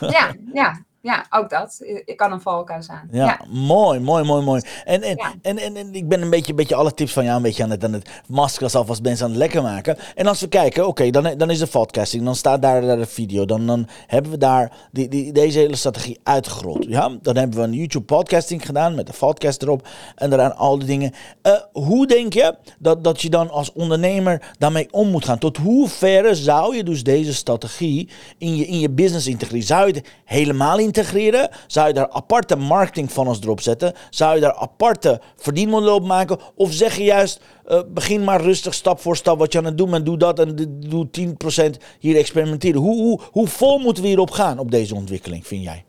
Ja, 0.00 0.32
ja. 0.52 0.82
Ja, 1.02 1.26
ook 1.30 1.50
dat. 1.50 1.78
Ik 2.04 2.16
kan 2.16 2.32
een 2.32 2.40
valkuil 2.40 2.82
aan. 2.86 3.08
Ja, 3.10 3.24
ja, 3.24 3.40
mooi, 3.48 4.00
mooi, 4.00 4.24
mooi, 4.24 4.44
mooi. 4.44 4.62
En, 4.84 5.02
en, 5.02 5.16
Ja. 5.16 5.32
en, 5.42 5.58
en, 5.58 5.76
en 5.76 5.94
ik 5.94 6.08
ben 6.08 6.22
een 6.22 6.30
beetje, 6.30 6.50
een 6.50 6.56
beetje 6.56 6.74
alle 6.74 6.94
tips 6.94 7.12
van 7.12 7.24
jou 7.24 7.36
een 7.36 7.42
beetje 7.42 7.62
aan 7.62 7.70
het, 7.70 7.84
aan 7.84 7.92
het 7.92 8.08
maskers 8.28 8.74
alvast 8.74 9.02
mensen 9.02 9.24
aan 9.24 9.30
het 9.30 9.40
lekker 9.40 9.62
maken. 9.62 9.96
En 10.14 10.26
als 10.26 10.40
we 10.40 10.48
kijken, 10.48 10.86
oké, 10.86 11.10
dan, 11.10 11.34
dan 11.36 11.50
is 11.50 11.58
de 11.58 11.66
podcasting, 11.66 12.24
dan 12.24 12.34
staat 12.36 12.62
daar, 12.62 12.80
daar 12.80 12.96
de 12.96 13.06
video. 13.06 13.44
Dan, 13.44 13.66
dan 13.66 13.88
hebben 14.06 14.30
we 14.30 14.38
daar 14.38 14.72
die, 14.92 15.08
die, 15.08 15.32
deze 15.32 15.58
hele 15.58 15.76
strategie 15.76 16.20
uitgerold. 16.22 16.84
Ja? 16.88 17.10
Dan 17.22 17.36
hebben 17.36 17.58
we 17.58 17.64
een 17.64 17.72
YouTube 17.74 18.04
podcasting 18.04 18.66
gedaan 18.66 18.94
met 18.94 19.06
de 19.06 19.12
podcast 19.18 19.62
erop 19.62 19.88
en 20.16 20.30
daaraan 20.30 20.56
al 20.56 20.78
die 20.78 20.86
dingen. 20.86 21.12
Eh, 21.42 21.52
hoe 21.72 22.06
denk 22.06 22.32
je 22.32 22.56
dat, 22.78 23.04
dat 23.04 23.20
je 23.22 23.30
dan 23.30 23.50
als 23.50 23.72
ondernemer 23.72 24.54
daarmee 24.58 24.88
om 24.90 25.08
moet 25.10 25.24
gaan? 25.24 25.38
Tot 25.38 25.56
hoe 25.56 25.88
ver 25.88 26.36
zou 26.36 26.76
je 26.76 26.84
dus 26.84 27.02
deze 27.02 27.34
strategie 27.34 28.08
in 28.38 28.56
je, 28.56 28.66
in 28.66 28.78
je 28.80 28.90
business 28.90 29.26
integreren? 29.26 29.66
Zou 29.66 29.86
je 29.86 29.94
het 29.94 30.08
helemaal 30.24 30.78
integreren? 30.96 31.48
Zou 31.66 31.88
je 31.88 31.94
daar 31.94 32.08
aparte 32.08 32.56
marketingfunnels 32.56 33.40
erop 33.40 33.60
zetten? 33.60 33.94
Zou 34.10 34.34
je 34.34 34.40
daar 34.40 34.54
aparte 34.54 35.20
verdienmodel 35.36 35.94
op 35.94 36.06
maken? 36.06 36.38
Of 36.54 36.72
zeg 36.72 36.96
je 36.96 37.04
juist, 37.04 37.40
uh, 37.66 37.80
begin 37.88 38.24
maar 38.24 38.40
rustig 38.40 38.74
stap 38.74 39.00
voor 39.00 39.16
stap 39.16 39.38
wat 39.38 39.52
je 39.52 39.58
aan 39.58 39.64
het 39.64 39.78
doen 39.78 39.90
bent. 39.90 40.06
Doe 40.06 40.16
dat 40.16 40.38
en 40.38 40.80
doe 40.88 41.06
10% 41.06 41.76
hier 41.98 42.16
experimenteren. 42.16 42.80
Hoe, 42.80 43.02
hoe, 43.02 43.20
hoe 43.30 43.48
vol 43.48 43.78
moeten 43.78 44.02
we 44.02 44.08
hierop 44.08 44.30
gaan 44.30 44.58
op 44.58 44.70
deze 44.70 44.94
ontwikkeling, 44.94 45.46
vind 45.46 45.62
jij? 45.62 45.84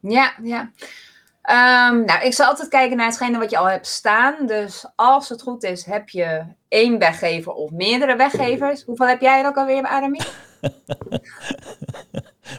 Ja, 0.00 0.32
ja. 0.42 0.70
Um, 1.90 2.04
nou, 2.04 2.22
ik 2.22 2.34
zal 2.34 2.46
altijd 2.46 2.68
kijken 2.68 2.96
naar 2.96 3.06
hetgene 3.06 3.38
wat 3.38 3.50
je 3.50 3.58
al 3.58 3.68
hebt 3.68 3.86
staan. 3.86 4.46
Dus 4.46 4.86
als 4.96 5.28
het 5.28 5.42
goed 5.42 5.62
is, 5.62 5.84
heb 5.84 6.08
je 6.08 6.44
één 6.68 6.98
weggever 6.98 7.52
of 7.52 7.70
meerdere 7.70 8.16
weggevers. 8.16 8.82
Hoeveel 8.82 9.06
heb 9.06 9.20
jij 9.20 9.40
er 9.40 9.46
ook 9.46 9.56
alweer, 9.56 9.82
Aramie? 9.82 10.22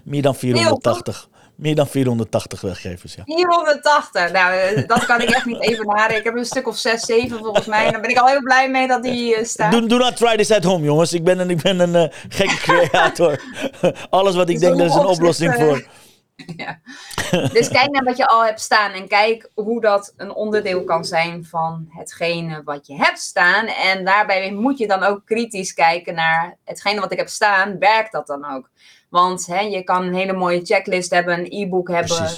Meer 0.03 0.21
dan 0.21 0.35
480. 0.35 1.28
Meer 1.59 1.75
dan 1.75 1.87
480 1.87 2.61
weggevers, 2.61 3.15
ja. 3.15 3.23
480, 3.25 4.31
nou, 4.31 4.85
dat 4.85 5.05
kan 5.05 5.21
ik 5.21 5.29
echt 5.29 5.45
niet 5.45 5.61
even 5.61 5.85
naren. 5.85 6.17
Ik 6.17 6.23
heb 6.23 6.35
een 6.35 6.45
stuk 6.45 6.67
of 6.67 6.77
6, 6.77 7.01
7 7.01 7.37
volgens 7.37 7.65
mij. 7.65 7.85
En 7.85 7.91
daar 7.91 8.01
ben 8.01 8.09
ik 8.09 8.17
al 8.17 8.27
heel 8.27 8.41
blij 8.41 8.69
mee 8.69 8.87
dat 8.87 9.03
die 9.03 9.37
uh, 9.37 9.43
staat. 9.43 9.71
Do, 9.71 9.85
do, 9.85 9.97
not 9.97 10.15
try 10.15 10.35
this 10.35 10.51
at 10.51 10.63
home, 10.63 10.85
jongens. 10.85 11.13
Ik 11.13 11.23
ben 11.23 11.39
een, 11.39 11.49
ik 11.49 11.61
ben 11.61 11.79
een 11.79 11.95
uh, 11.95 12.17
gekke 12.29 12.55
creator. 12.55 13.41
Alles 14.09 14.35
wat 14.35 14.49
ik 14.49 14.59
denk, 14.59 14.77
daar 14.77 14.85
is 14.85 14.93
een 14.93 15.05
oplossing 15.05 15.53
voor. 15.53 15.83
Ja. 16.57 16.79
Dus 17.53 17.69
kijk 17.69 17.89
naar 17.91 18.03
wat 18.03 18.17
je 18.17 18.27
al 18.27 18.45
hebt 18.45 18.61
staan 18.61 18.91
en 18.91 19.07
kijk 19.07 19.51
hoe 19.53 19.81
dat 19.81 20.13
een 20.17 20.33
onderdeel 20.33 20.83
kan 20.83 21.05
zijn 21.05 21.45
van 21.45 21.87
hetgene 21.89 22.61
wat 22.63 22.87
je 22.87 22.95
hebt 22.95 23.19
staan. 23.19 23.65
En 23.65 24.05
daarbij 24.05 24.51
moet 24.51 24.77
je 24.77 24.87
dan 24.87 25.03
ook 25.03 25.25
kritisch 25.25 25.73
kijken 25.73 26.15
naar 26.15 26.57
hetgene 26.63 26.99
wat 26.99 27.11
ik 27.11 27.17
heb 27.17 27.27
staan, 27.27 27.79
werkt 27.79 28.11
dat 28.11 28.27
dan 28.27 28.51
ook? 28.51 28.69
Want 29.09 29.45
hè, 29.45 29.59
je 29.59 29.83
kan 29.83 30.03
een 30.03 30.13
hele 30.13 30.33
mooie 30.33 30.65
checklist 30.65 31.11
hebben, 31.11 31.39
een 31.39 31.47
e-book 31.49 31.87
hebben, 31.87 32.29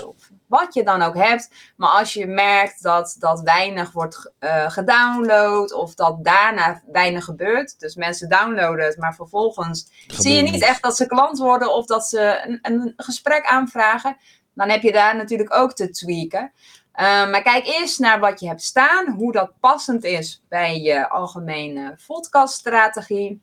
wat 0.52 0.74
je 0.74 0.84
dan 0.84 1.02
ook 1.02 1.16
hebt. 1.16 1.50
Maar 1.76 1.90
als 1.90 2.14
je 2.14 2.28
merkt 2.28 2.84
dat, 2.84 3.16
dat 3.20 3.42
weinig 3.42 3.92
wordt 3.92 4.32
uh, 4.40 4.70
gedownload 4.70 5.74
of 5.74 5.96
dat 5.96 6.24
daarna 6.24 6.82
weinig 6.92 7.24
gebeurt. 7.24 7.80
Dus 7.80 7.96
mensen 7.96 8.30
downloaden 8.30 8.86
het, 8.86 8.98
maar 8.98 9.16
vervolgens 9.16 10.06
zie 10.08 10.36
je 10.36 10.42
niet 10.42 10.64
echt 10.64 10.84
dat 10.84 10.96
ze 10.96 11.08
klant 11.08 11.38
worden 11.38 11.74
of 11.74 11.86
dat 11.86 12.08
ze 12.08 12.42
een, 12.44 12.60
een 12.62 12.94
gesprek 12.96 13.46
aanvragen. 13.46 14.18
Dan 14.54 14.70
heb 14.70 14.82
je 14.82 14.92
daar 14.92 15.16
natuurlijk 15.16 15.56
ook 15.56 15.74
te 15.74 15.90
tweaken. 15.90 16.52
Uh, 16.96 17.30
maar 17.30 17.42
kijk 17.42 17.66
eerst 17.66 18.00
naar 18.00 18.20
wat 18.20 18.40
je 18.40 18.48
hebt 18.48 18.64
staan, 18.64 19.10
hoe 19.10 19.32
dat 19.32 19.54
passend 19.60 20.04
is 20.04 20.44
bij 20.50 20.82
je 20.82 21.10
algemene 21.10 21.98
podcaststrategie. 22.08 23.42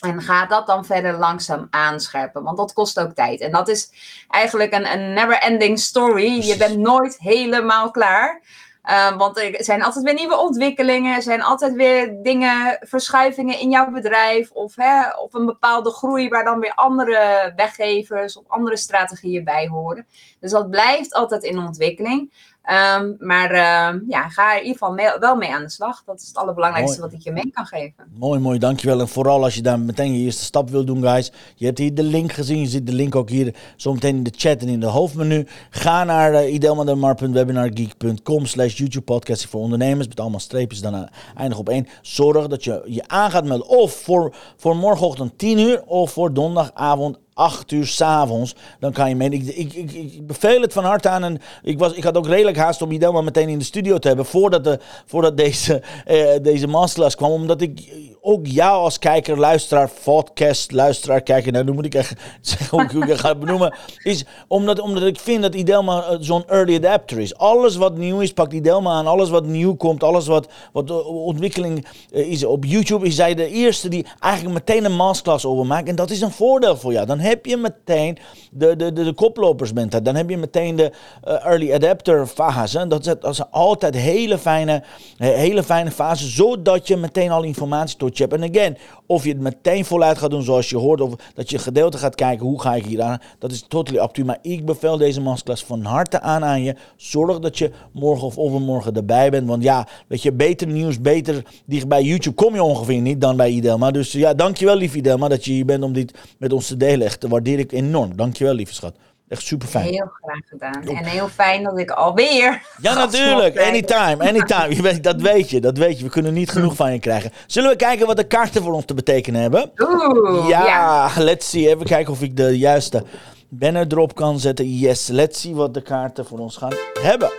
En 0.00 0.22
ga 0.22 0.46
dat 0.46 0.66
dan 0.66 0.84
verder 0.84 1.18
langzaam 1.18 1.66
aanscherpen, 1.70 2.42
want 2.42 2.56
dat 2.56 2.72
kost 2.72 3.00
ook 3.00 3.12
tijd. 3.12 3.40
En 3.40 3.50
dat 3.50 3.68
is 3.68 3.90
eigenlijk 4.28 4.72
een, 4.72 4.92
een 4.92 5.12
never-ending 5.12 5.78
story. 5.78 6.46
Je 6.46 6.56
bent 6.56 6.78
nooit 6.78 7.18
helemaal 7.18 7.90
klaar. 7.90 8.42
Uh, 8.90 9.16
want 9.16 9.38
er 9.38 9.64
zijn 9.64 9.82
altijd 9.82 10.04
weer 10.04 10.14
nieuwe 10.14 10.36
ontwikkelingen, 10.36 11.16
er 11.16 11.22
zijn 11.22 11.42
altijd 11.42 11.74
weer 11.74 12.22
dingen, 12.22 12.78
verschuivingen 12.80 13.58
in 13.58 13.70
jouw 13.70 13.90
bedrijf 13.90 14.50
of, 14.50 14.76
hè, 14.76 15.10
of 15.10 15.34
een 15.34 15.46
bepaalde 15.46 15.90
groei 15.90 16.28
waar 16.28 16.44
dan 16.44 16.60
weer 16.60 16.74
andere 16.74 17.52
weggevers 17.56 18.36
of 18.36 18.44
andere 18.48 18.76
strategieën 18.76 19.44
bij 19.44 19.68
horen. 19.68 20.06
Dus 20.40 20.50
dat 20.50 20.70
blijft 20.70 21.14
altijd 21.14 21.42
in 21.42 21.58
ontwikkeling. 21.58 22.32
Um, 22.66 23.16
maar 23.18 23.50
uh, 23.50 24.00
ja, 24.08 24.28
ga 24.28 24.50
er 24.50 24.56
in 24.60 24.66
ieder 24.66 24.78
geval 24.78 25.18
wel 25.20 25.36
mee 25.36 25.54
aan 25.54 25.62
de 25.62 25.70
slag. 25.70 26.02
Dat 26.04 26.20
is 26.20 26.28
het 26.28 26.36
allerbelangrijkste 26.36 27.00
wat 27.00 27.12
ik 27.12 27.20
je 27.20 27.32
mee 27.32 27.50
kan 27.50 27.66
geven. 27.66 28.04
Mooi, 28.18 28.40
mooi, 28.40 28.58
dankjewel. 28.58 29.00
En 29.00 29.08
vooral 29.08 29.42
als 29.42 29.54
je 29.54 29.62
daar 29.62 29.80
meteen 29.80 30.12
je 30.12 30.24
eerste 30.24 30.44
stap 30.44 30.70
wil 30.70 30.84
doen, 30.84 31.02
guys. 31.02 31.32
Je 31.54 31.66
hebt 31.66 31.78
hier 31.78 31.94
de 31.94 32.02
link 32.02 32.32
gezien. 32.32 32.60
Je 32.60 32.66
ziet 32.66 32.86
de 32.86 32.92
link 32.92 33.14
ook 33.14 33.28
hier 33.28 33.54
zometeen 33.76 34.16
in 34.16 34.22
de 34.22 34.32
chat 34.36 34.60
en 34.60 34.68
in 34.68 34.80
de 34.80 34.86
hoofdmenu. 34.86 35.46
Ga 35.70 36.04
naar 36.04 36.32
uh, 36.32 36.52
idelmademar.webinargeek.com 36.52 38.46
slash 38.46 38.76
YouTube 38.76 39.04
podcast 39.04 39.46
voor 39.46 39.60
ondernemers. 39.60 40.08
Met 40.08 40.20
allemaal 40.20 40.40
streepjes 40.40 40.80
dan 40.80 40.94
uh, 40.94 41.02
eindig 41.36 41.58
op 41.58 41.68
één. 41.68 41.86
Zorg 42.02 42.46
dat 42.46 42.64
je 42.64 42.82
je 42.86 43.08
aan 43.08 43.30
gaat 43.30 43.44
melden. 43.44 43.68
Of 43.68 43.92
voor, 43.92 44.34
voor 44.56 44.76
morgenochtend 44.76 45.38
10 45.38 45.58
uur 45.58 45.82
of 45.82 46.10
voor 46.12 46.32
donderdagavond 46.32 47.18
8 47.36 47.70
uur 47.70 47.86
s'avonds, 47.86 48.54
dan 48.80 48.92
kan 48.92 49.08
je 49.08 49.16
mee. 49.16 49.30
Ik, 49.30 49.46
ik, 49.46 49.92
ik, 49.92 50.26
beveel 50.26 50.60
het 50.60 50.72
van 50.72 50.84
harte 50.84 51.08
aan. 51.08 51.24
En 51.24 51.40
ik, 51.62 51.78
was, 51.78 51.92
ik 51.92 52.04
had 52.04 52.16
ook 52.16 52.26
redelijk 52.26 52.56
haast 52.56 52.82
om 52.82 52.90
Idelma 52.90 53.20
meteen 53.20 53.48
in 53.48 53.58
de 53.58 53.64
studio 53.64 53.98
te 53.98 54.08
hebben. 54.08 54.26
Voordat, 54.26 54.64
de, 54.64 54.78
voordat 55.06 55.36
deze, 55.36 55.82
uh, 56.06 56.28
deze 56.42 56.66
masterclass 56.66 57.16
kwam. 57.16 57.30
Omdat 57.30 57.60
ik 57.60 57.80
ook 58.20 58.46
jou 58.46 58.82
als 58.82 58.98
kijker, 58.98 59.38
luisteraar, 59.38 59.90
podcast, 60.04 60.72
luisteraar, 60.72 61.20
kijker. 61.20 61.52
Nou, 61.52 61.64
nu 61.64 61.72
moet 61.72 61.84
ik 61.84 61.94
echt 61.94 62.20
zeggen 62.40 62.90
hoe 62.90 63.02
ik 63.02 63.08
het 63.08 63.20
ga 63.20 63.34
benoemen. 63.34 63.74
Is 64.02 64.24
omdat, 64.48 64.80
omdat 64.80 65.02
ik 65.02 65.20
vind 65.20 65.42
dat 65.42 65.54
Idelma 65.54 66.02
eh, 66.02 66.16
zo'n 66.20 66.48
early 66.48 66.76
adapter 66.76 67.18
is. 67.18 67.36
Alles 67.36 67.76
wat 67.76 67.96
nieuw 67.96 68.20
is, 68.20 68.32
pakt 68.32 68.52
Idelma 68.52 68.90
aan. 68.90 69.06
Alles 69.06 69.30
wat 69.30 69.46
nieuw 69.46 69.74
komt, 69.74 70.02
alles 70.02 70.26
wat, 70.26 70.48
wat 70.72 71.04
ontwikkeling 71.06 71.86
uh, 72.12 72.30
is 72.30 72.44
op 72.44 72.64
YouTube. 72.64 73.06
Is 73.06 73.14
zij 73.14 73.34
de 73.34 73.48
eerste 73.48 73.88
die 73.88 74.06
eigenlijk 74.18 74.54
meteen 74.54 74.84
een 74.84 74.96
masterclass 74.96 75.44
over 75.44 75.66
maakt. 75.66 75.88
En 75.88 75.96
dat 75.96 76.10
is 76.10 76.20
een 76.20 76.32
voordeel 76.32 76.76
voor 76.76 76.92
jou. 76.92 77.06
Dan 77.06 77.18
heb 77.26 77.46
je 77.46 77.56
meteen 77.56 78.18
de, 78.50 78.76
de, 78.76 78.92
de, 78.92 79.14
de 79.14 80.00
Dan 80.02 80.14
heb 80.14 80.30
je 80.30 80.36
meteen 80.36 80.76
de 80.76 80.92
uh, 81.28 81.44
early 81.44 81.72
adapter 81.72 82.26
fase. 82.26 82.86
Dat, 82.86 83.04
dat 83.04 83.24
is 83.24 83.50
altijd 83.50 83.94
hele 83.94 84.38
fijne, 84.38 84.82
hele 85.16 85.62
fijne 85.62 85.90
fase. 85.90 86.28
Zodat 86.28 86.88
je 86.88 86.96
meteen 86.96 87.30
al 87.30 87.42
informatie 87.42 87.96
tot 87.96 88.16
je 88.16 88.24
hebt. 88.24 88.42
En 88.42 88.50
again, 88.50 88.76
of 89.06 89.24
je 89.24 89.30
het 89.30 89.40
meteen 89.40 89.84
voluit 89.84 90.18
gaat 90.18 90.30
doen 90.30 90.42
zoals 90.42 90.70
je 90.70 90.76
hoort. 90.76 91.00
Of 91.00 91.14
dat 91.34 91.50
je 91.50 91.58
gedeelte 91.58 91.98
gaat 91.98 92.14
kijken. 92.14 92.46
Hoe 92.46 92.60
ga 92.60 92.74
ik 92.74 92.84
hier 92.84 93.02
aan? 93.02 93.18
Dat 93.38 93.52
is 93.52 93.64
totally 93.68 94.02
up 94.02 94.10
to 94.10 94.22
you. 94.22 94.26
Maar 94.26 94.38
ik 94.42 94.64
bevel 94.64 94.96
deze 94.96 95.20
masterclass 95.20 95.64
van 95.64 95.84
harte 95.84 96.20
aan 96.20 96.44
aan 96.44 96.62
je. 96.62 96.74
Zorg 96.96 97.38
dat 97.38 97.58
je 97.58 97.70
morgen 97.92 98.26
of 98.26 98.38
overmorgen 98.38 98.94
erbij 98.94 99.30
bent. 99.30 99.48
Want 99.48 99.62
ja, 99.62 99.88
weet 100.08 100.22
je, 100.22 100.32
beter 100.32 100.66
nieuws, 100.66 101.00
beter 101.00 101.44
dicht 101.64 101.88
bij 101.88 102.02
YouTube 102.02 102.36
kom 102.36 102.54
je 102.54 102.62
ongeveer 102.62 103.00
niet 103.00 103.20
dan 103.20 103.36
bij 103.36 103.50
Idelma. 103.50 103.90
Dus 103.90 104.12
ja, 104.12 104.34
dankjewel 104.34 104.76
lief 104.76 104.94
Idelma 104.94 105.28
dat 105.28 105.44
je 105.44 105.52
hier 105.52 105.64
bent 105.64 105.82
om 105.82 105.92
dit 105.92 106.18
met 106.38 106.52
ons 106.52 106.66
te 106.66 106.76
delen. 106.76 107.06
Echt, 107.16 107.24
dat 107.24 107.34
waardeer 107.34 107.58
ik 107.58 107.72
enorm. 107.72 108.16
Dankjewel 108.16 108.54
lieve 108.54 108.74
schat. 108.74 108.94
Echt 109.28 109.42
super 109.42 109.68
fijn. 109.68 109.84
Heel 109.84 110.10
graag 110.22 110.40
gedaan. 110.48 110.96
En 110.96 111.04
heel 111.04 111.28
fijn 111.28 111.62
dat 111.62 111.78
ik 111.78 111.90
alweer. 111.90 112.62
Ja, 112.80 112.94
natuurlijk. 112.94 113.58
Anytime. 113.58 114.28
Anytime. 114.28 114.74
Je 114.74 114.82
weet, 114.82 115.02
dat 115.02 115.20
weet 115.20 115.50
je. 115.50 115.60
Dat 115.60 115.78
weet 115.78 115.98
je. 115.98 116.04
We 116.04 116.10
kunnen 116.10 116.32
niet 116.34 116.50
genoeg 116.50 116.76
van 116.76 116.92
je 116.92 116.98
krijgen. 116.98 117.32
Zullen 117.46 117.70
we 117.70 117.76
kijken 117.76 118.06
wat 118.06 118.16
de 118.16 118.26
kaarten 118.26 118.62
voor 118.62 118.72
ons 118.72 118.84
te 118.84 118.94
betekenen 118.94 119.40
hebben? 119.40 119.72
Oeh. 119.78 120.48
Ja, 120.48 120.66
ja. 120.66 121.10
let's 121.16 121.50
see. 121.50 121.68
Even 121.68 121.86
kijken 121.86 122.12
of 122.12 122.22
ik 122.22 122.36
de 122.36 122.58
juiste 122.58 123.04
banner 123.48 123.86
erop 123.88 124.14
kan 124.14 124.40
zetten. 124.40 124.78
Yes, 124.78 125.06
let's 125.06 125.40
see 125.40 125.54
wat 125.54 125.74
de 125.74 125.82
kaarten 125.82 126.26
voor 126.26 126.38
ons 126.38 126.56
gaan 126.56 126.72
hebben. 127.02 127.30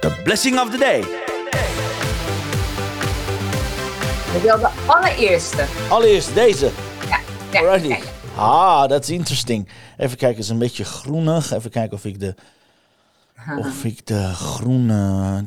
The 0.00 0.20
blessing 0.24 0.60
of 0.60 0.70
the 0.70 0.78
day. 0.78 0.98
Ik 4.34 4.42
wil 4.42 4.58
de 4.58 4.68
allereerste. 4.86 5.64
Allereerst 5.88 6.34
deze. 6.34 6.70
Alrighty. 7.54 7.94
Ah, 8.36 8.88
dat 8.88 9.02
is 9.02 9.10
interesting. 9.10 9.68
Even 9.96 10.16
kijken, 10.16 10.36
het 10.36 10.44
is 10.44 10.48
een 10.48 10.58
beetje 10.58 10.84
groenig. 10.84 11.52
Even 11.52 11.70
kijken 11.70 11.96
of 11.96 12.04
ik 12.04 12.20
de. 12.20 12.34
Of 13.58 13.84
ik 13.84 14.06
de 14.06 14.34
groene. 14.34 15.42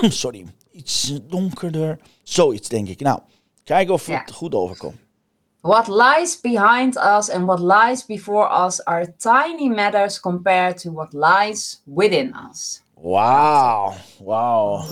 Sorry, 0.00 0.46
iets 0.72 1.18
donkerder. 1.22 1.98
Zoiets 2.22 2.68
denk 2.68 2.88
ik. 2.88 3.00
Nou, 3.00 3.20
kijken 3.64 3.94
of 3.94 4.06
het 4.06 4.32
goed 4.32 4.54
overkomt. 4.54 4.96
What 5.60 5.88
lies 5.88 6.40
behind 6.40 6.96
us 6.96 7.30
and 7.30 7.44
what 7.46 7.60
lies 7.60 8.06
before 8.06 8.64
us 8.64 8.84
are 8.84 9.14
tiny 9.16 9.68
matters 9.68 10.20
compared 10.20 10.78
to 10.78 10.92
what 10.92 11.12
lies 11.12 11.82
within 11.84 12.34
us. 12.50 12.82
Wauw, 13.02 13.94
wauw. 14.18 14.84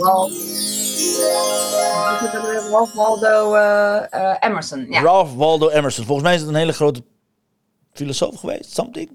Ralph 2.70 2.94
Waldo 2.94 3.54
uh, 3.54 4.02
uh, 4.14 4.36
Emerson. 4.40 4.86
Ja. 4.90 5.00
Ralph 5.00 5.34
Waldo 5.34 5.68
Emerson. 5.68 6.04
Volgens 6.04 6.26
mij 6.26 6.34
is 6.34 6.40
het 6.40 6.50
een 6.50 6.56
hele 6.56 6.72
grote 6.72 7.02
filosoof 7.92 8.36
geweest, 8.36 8.74
something. 8.74 9.10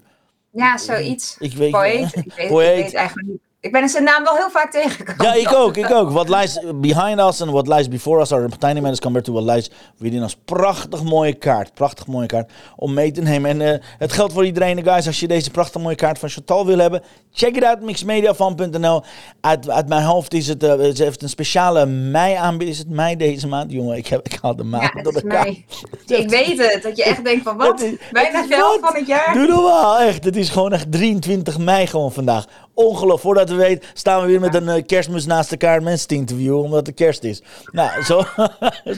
Ja, 0.50 0.78
zoiets. 0.78 1.36
Ik 1.38 1.52
weet, 1.52 1.70
Poëet. 1.70 2.16
Ik 2.16 2.32
weet, 2.36 2.48
Poëet. 2.48 2.78
Ik 2.78 2.84
weet 2.84 2.94
eigenlijk 2.94 3.28
niet. 3.28 3.40
Ik 3.64 3.72
ben 3.72 3.88
zijn 3.88 4.04
naam 4.04 4.24
wel 4.24 4.36
heel 4.36 4.50
vaak 4.50 4.70
tegengekomen. 4.70 5.24
Ja, 5.24 5.34
ik 5.34 5.54
ook, 5.62 5.76
ik 5.76 5.90
ook. 5.90 6.10
What 6.10 6.28
lies 6.28 6.58
behind 6.74 7.20
us 7.20 7.40
and 7.40 7.50
what 7.50 7.68
lies 7.68 7.88
before 7.88 8.20
us 8.20 8.32
are 8.32 8.48
tiny 8.58 8.80
matters 8.80 9.00
compared 9.00 9.24
to 9.24 9.32
what 9.32 9.54
lies 9.54 9.70
within 9.96 10.22
us. 10.22 10.36
Prachtig 10.44 11.02
mooie 11.02 11.34
kaart, 11.34 11.74
prachtig 11.74 12.06
mooie 12.06 12.26
kaart 12.26 12.50
om 12.76 12.94
mee 12.94 13.10
te 13.10 13.20
nemen. 13.20 13.50
En 13.50 13.60
uh, 13.60 13.86
het 13.98 14.12
geldt 14.12 14.32
voor 14.32 14.44
iedereen, 14.44 14.84
guys. 14.84 15.06
Als 15.06 15.20
je 15.20 15.28
deze 15.28 15.50
prachtig 15.50 15.82
mooie 15.82 15.96
kaart 15.96 16.18
van 16.18 16.28
Chantal 16.28 16.66
wil 16.66 16.78
hebben, 16.78 17.02
check 17.32 17.56
it 17.56 17.64
out, 17.64 17.80
mixmediafan.nl. 17.80 19.02
Uit, 19.40 19.70
uit 19.70 19.88
mijn 19.88 20.02
hoofd 20.02 20.34
is 20.34 20.46
het, 20.46 20.62
uh, 20.62 20.70
ze 20.70 21.02
heeft 21.02 21.22
een 21.22 21.28
speciale 21.28 21.86
mei 21.86 22.34
aanbieding. 22.34 22.70
Is 22.70 22.78
het 22.78 22.90
mei 22.90 23.16
deze 23.16 23.48
maand? 23.48 23.72
Jongen, 23.72 23.96
ik, 23.96 24.06
heb, 24.06 24.26
ik 24.26 24.38
haal 24.42 24.56
de 24.56 24.64
maand 24.64 24.90
ja, 24.94 25.02
door 25.02 25.12
de 25.12 25.24
mei. 25.24 25.64
Ik 26.06 26.30
weet 26.30 26.58
het, 26.58 26.82
dat 26.82 26.96
je 26.96 27.04
echt 27.04 27.24
denkt 27.24 27.42
van 27.44 27.56
wat? 27.56 27.84
Bijna 28.12 28.46
veel 28.46 28.78
van 28.80 28.94
het 28.94 29.06
jaar. 29.06 29.34
Doe 29.34 29.46
normaal, 29.46 29.98
echt. 29.98 30.24
Het 30.24 30.36
is 30.36 30.48
gewoon 30.48 30.72
echt 30.72 30.92
23 30.92 31.58
mei 31.58 31.86
gewoon 31.86 32.12
vandaag. 32.12 32.46
Ongelooflijk. 32.74 33.20
Voordat 33.20 33.48
we 33.48 33.54
weten, 33.54 33.88
staan 33.94 34.20
we 34.20 34.26
weer 34.26 34.40
met 34.40 34.54
een 34.54 34.76
uh, 34.76 34.82
kerstmis 34.86 35.26
naast 35.26 35.50
elkaar 35.50 35.82
mensen 35.82 36.08
te 36.08 36.14
interviewen, 36.14 36.62
omdat 36.62 36.86
het 36.86 36.96
kerst 36.96 37.24
is. 37.24 37.42
Nou, 37.72 38.02
zo, 38.04 38.22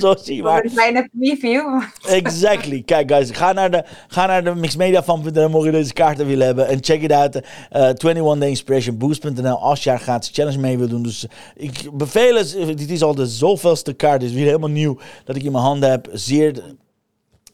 zo 0.00 0.14
zie 0.18 0.36
je 0.36 0.42
maar. 0.42 0.64
Een 0.64 0.70
kleine 0.70 1.08
preview. 1.18 1.82
exactly. 2.08 2.82
Kijk, 2.82 3.10
guys, 3.10 3.30
ga 3.30 3.52
naar 3.52 3.70
de, 3.70 3.84
ga 4.08 4.26
naar 4.26 4.44
de 4.44 4.54
mixmediafan.nl 4.54 5.48
mocht 5.48 5.64
je 5.64 5.70
deze 5.70 5.92
kaarten 5.92 6.26
willen 6.26 6.46
hebben. 6.46 6.68
En 6.68 6.78
check 6.80 7.02
it 7.02 7.12
out. 7.12 7.36
Uh, 7.36 7.42
21 7.72 8.38
Day 8.38 8.48
Inspiration 8.48 8.98
Boost.nl 8.98 9.58
als 9.58 9.84
je 9.84 9.98
gaat 9.98 10.30
challenge 10.32 10.58
mee 10.58 10.78
wil 10.78 10.88
doen. 10.88 11.02
Dus 11.02 11.26
ik 11.56 11.90
beveel 11.92 12.36
het. 12.36 12.56
Dit 12.78 12.90
is 12.90 13.02
al 13.02 13.14
de 13.14 13.26
zoveelste 13.26 13.92
kaart. 13.92 14.22
Het 14.22 14.30
is 14.30 14.36
weer 14.36 14.46
helemaal 14.46 14.68
nieuw 14.68 14.98
dat 15.24 15.36
ik 15.36 15.42
in 15.42 15.52
mijn 15.52 15.64
handen 15.64 15.90
heb. 15.90 16.08
Zeer 16.12 16.62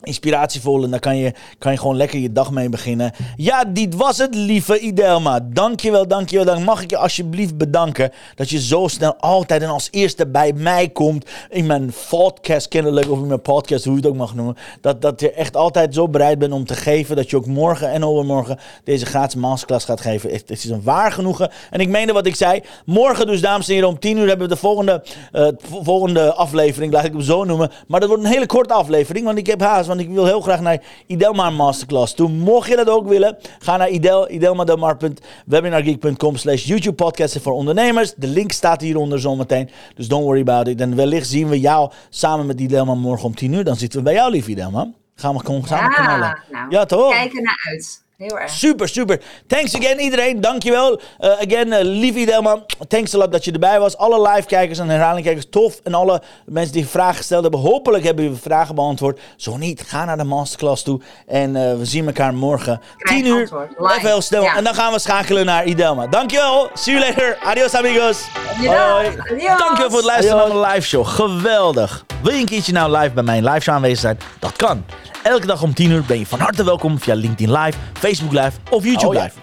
inspiratievol. 0.02 0.84
En 0.84 0.90
daar 0.90 1.00
kan 1.00 1.16
je, 1.16 1.32
kan 1.58 1.72
je 1.72 1.78
gewoon 1.78 1.96
lekker 1.96 2.18
je 2.18 2.32
dag 2.32 2.50
mee 2.50 2.68
beginnen. 2.68 3.12
Ja, 3.36 3.64
dit 3.64 3.94
was 3.94 4.18
het, 4.18 4.34
lieve 4.34 4.78
Idelma. 4.78 5.40
Dankjewel, 5.42 6.08
dankjewel. 6.08 6.44
Dan 6.44 6.62
mag 6.62 6.82
ik 6.82 6.90
je 6.90 6.96
alsjeblieft 6.96 7.56
bedanken 7.56 8.10
dat 8.34 8.50
je 8.50 8.60
zo 8.60 8.88
snel 8.88 9.16
altijd 9.16 9.62
en 9.62 9.68
als 9.68 9.88
eerste 9.90 10.26
bij 10.26 10.52
mij 10.52 10.88
komt 10.88 11.30
in 11.50 11.66
mijn 11.66 11.92
podcast 12.08 12.68
kennelijk, 12.68 13.10
of 13.10 13.18
in 13.18 13.26
mijn 13.26 13.42
podcast, 13.42 13.84
hoe 13.84 13.92
je 13.92 14.00
het 14.00 14.08
ook 14.08 14.16
mag 14.16 14.34
noemen. 14.34 14.56
Dat, 14.80 15.02
dat 15.02 15.20
je 15.20 15.32
echt 15.32 15.56
altijd 15.56 15.94
zo 15.94 16.08
bereid 16.08 16.38
bent 16.38 16.52
om 16.52 16.66
te 16.66 16.74
geven. 16.74 17.16
Dat 17.16 17.30
je 17.30 17.36
ook 17.36 17.46
morgen 17.46 17.90
en 17.90 18.04
overmorgen 18.04 18.58
deze 18.84 19.06
gratis 19.06 19.40
masterclass 19.40 19.84
gaat 19.84 20.00
geven. 20.00 20.30
Het, 20.30 20.50
is 20.50 20.64
een 20.64 20.82
waar 20.82 21.12
genoegen. 21.12 21.50
En 21.70 21.80
ik 21.80 21.88
meende 21.88 22.12
wat 22.12 22.26
ik 22.26 22.36
zei. 22.36 22.62
Morgen 22.84 23.26
dus, 23.26 23.40
dames 23.40 23.68
en 23.68 23.74
heren, 23.74 23.88
om 23.88 23.98
10 23.98 24.16
uur 24.16 24.28
hebben 24.28 24.48
we 24.48 24.54
de 24.54 24.60
volgende, 24.60 25.02
uh, 25.32 25.48
volgende 25.82 26.32
aflevering, 26.32 26.92
laat 26.92 27.04
ik 27.04 27.12
hem 27.12 27.20
zo 27.20 27.44
noemen. 27.44 27.70
Maar 27.86 28.00
dat 28.00 28.08
wordt 28.08 28.24
een 28.24 28.30
hele 28.30 28.46
korte 28.46 28.74
aflevering, 28.74 29.24
want 29.24 29.38
ik 29.38 29.46
heb 29.46 29.60
haast 29.60 29.88
want 29.96 30.08
ik 30.08 30.14
wil 30.14 30.26
heel 30.26 30.40
graag 30.40 30.60
naar 30.60 30.82
Idelma 31.06 31.50
Masterclass 31.50 32.14
toe. 32.14 32.28
Mocht 32.28 32.68
je 32.68 32.76
dat 32.76 32.88
ook 32.88 33.08
willen, 33.08 33.36
ga 33.58 33.76
naar 33.76 33.88
idel, 33.88 34.30
idelmadelmar.webinargeek.com 34.30 36.36
slash 36.36 36.64
YouTube 36.64 36.94
podcasten 36.94 37.40
voor 37.40 37.52
ondernemers. 37.52 38.14
De 38.16 38.26
link 38.26 38.52
staat 38.52 38.80
hieronder 38.80 39.20
zometeen, 39.20 39.70
dus 39.94 40.08
don't 40.08 40.24
worry 40.24 40.40
about 40.40 40.68
it. 40.68 40.80
En 40.80 40.96
wellicht 40.96 41.28
zien 41.28 41.48
we 41.48 41.60
jou 41.60 41.90
samen 42.10 42.46
met 42.46 42.60
Idelma 42.60 42.94
morgen 42.94 43.26
om 43.26 43.34
10 43.34 43.52
uur. 43.52 43.64
Dan 43.64 43.76
zitten 43.76 43.98
we 43.98 44.04
bij 44.04 44.14
jou, 44.14 44.30
lief 44.30 44.46
Idelma. 44.46 44.90
Gaan 45.14 45.34
we 45.34 45.44
gewoon 45.44 45.66
samen 45.66 45.90
ja, 45.90 46.04
knallen. 46.04 46.38
Nou, 46.50 46.70
ja, 46.70 46.84
toch? 46.84 47.10
Kijk 47.10 47.34
er 47.34 47.42
naar 47.42 47.66
uit. 47.70 48.01
Heel 48.22 48.38
erg. 48.38 48.50
Super, 48.50 48.88
super. 48.88 49.20
Thanks 49.46 49.76
again 49.76 50.00
iedereen. 50.00 50.40
Dankjewel. 50.40 51.00
Uh, 51.20 51.30
again, 51.30 51.66
uh, 51.66 51.78
lief 51.80 52.14
Idelman. 52.14 52.64
Thanks 52.88 53.14
a 53.14 53.18
lot 53.18 53.32
dat 53.32 53.44
je 53.44 53.52
erbij 53.52 53.80
was. 53.80 53.96
Alle 53.96 54.30
live 54.30 54.46
kijkers 54.46 54.78
en 54.78 54.88
herhalingkijkers, 54.88 55.46
tof. 55.50 55.80
En 55.82 55.94
alle 55.94 56.22
mensen 56.46 56.72
die 56.72 56.86
vragen 56.86 57.16
gesteld 57.16 57.42
hebben. 57.42 57.60
Hopelijk 57.60 58.04
hebben 58.04 58.30
we 58.30 58.36
vragen 58.36 58.74
beantwoord. 58.74 59.20
Zo 59.36 59.56
niet, 59.56 59.82
ga 59.86 60.04
naar 60.04 60.16
de 60.16 60.24
masterclass 60.24 60.82
toe. 60.82 61.00
En 61.26 61.56
uh, 61.56 61.76
we 61.76 61.84
zien 61.84 62.06
elkaar 62.06 62.34
morgen. 62.34 62.80
Krijg 62.96 63.22
10 63.22 63.32
uur. 63.32 63.42
Even 63.78 64.08
heel 64.08 64.20
snel. 64.20 64.42
Ja. 64.42 64.56
En 64.56 64.64
dan 64.64 64.74
gaan 64.74 64.92
we 64.92 64.98
schakelen 64.98 65.46
naar 65.46 65.64
Idelma. 65.64 66.06
Dankjewel. 66.06 66.70
See 66.74 66.94
you 66.94 67.06
later. 67.06 67.38
Adios 67.44 67.74
amigos. 67.74 68.24
Dankjewel. 68.46 68.90
Hoi. 68.90 69.06
Adios. 69.06 69.58
Dankjewel 69.58 69.88
voor 69.88 69.98
het 69.98 70.06
luisteren 70.06 70.36
naar 70.36 70.56
mijn 70.56 70.72
live 70.72 70.86
show. 70.86 71.06
Geweldig. 71.06 72.04
Wil 72.22 72.32
je 72.32 72.40
een 72.40 72.46
keertje 72.46 72.72
nou 72.72 72.98
live 72.98 73.10
bij 73.10 73.22
mijn 73.22 73.44
live 73.44 73.60
show 73.60 73.74
aanwezig 73.74 73.98
zijn? 73.98 74.18
Dat 74.38 74.56
kan. 74.56 74.84
Elke 75.22 75.46
dag 75.46 75.62
om 75.62 75.74
10 75.74 75.90
uur 75.90 76.04
ben 76.06 76.18
je 76.18 76.26
van 76.26 76.38
harte 76.38 76.64
welkom 76.64 76.98
via 77.00 77.14
LinkedIn 77.14 77.52
Live, 77.52 77.78
Facebook 77.92 78.11
Live 78.20 78.52
of 78.70 78.84
YouTube 78.84 79.06
Oh 79.06 79.14
ja. 79.14 79.22
Live. 79.22 79.34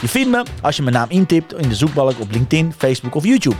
Je 0.00 0.08
vindt 0.08 0.30
me 0.30 0.42
als 0.62 0.76
je 0.76 0.82
mijn 0.82 0.94
naam 0.94 1.06
intipt 1.08 1.54
in 1.54 1.68
de 1.68 1.74
zoekbalk 1.74 2.20
op 2.20 2.30
LinkedIn, 2.30 2.74
Facebook 2.78 3.14
of 3.14 3.24
YouTube. 3.24 3.56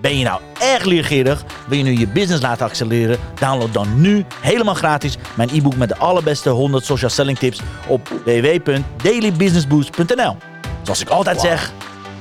Ben 0.00 0.18
je 0.18 0.24
nou 0.24 0.40
erg 0.60 0.84
leergierig? 0.84 1.44
Wil 1.68 1.78
je 1.78 1.84
nu 1.84 1.98
je 1.98 2.08
business 2.08 2.42
laten 2.42 2.66
accelereren? 2.66 3.18
Download 3.40 3.72
dan 3.72 4.00
nu 4.00 4.24
helemaal 4.40 4.74
gratis 4.74 5.16
mijn 5.34 5.48
e-book 5.52 5.76
met 5.76 5.88
de 5.88 5.96
allerbeste 5.96 6.48
100 6.48 6.84
social 6.84 7.10
selling 7.10 7.38
tips 7.38 7.60
op 7.86 8.08
www.dailybusinessboost.nl. 8.24 10.36
Zoals 10.82 11.00
ik 11.00 11.08
altijd 11.08 11.40
zeg, 11.40 11.72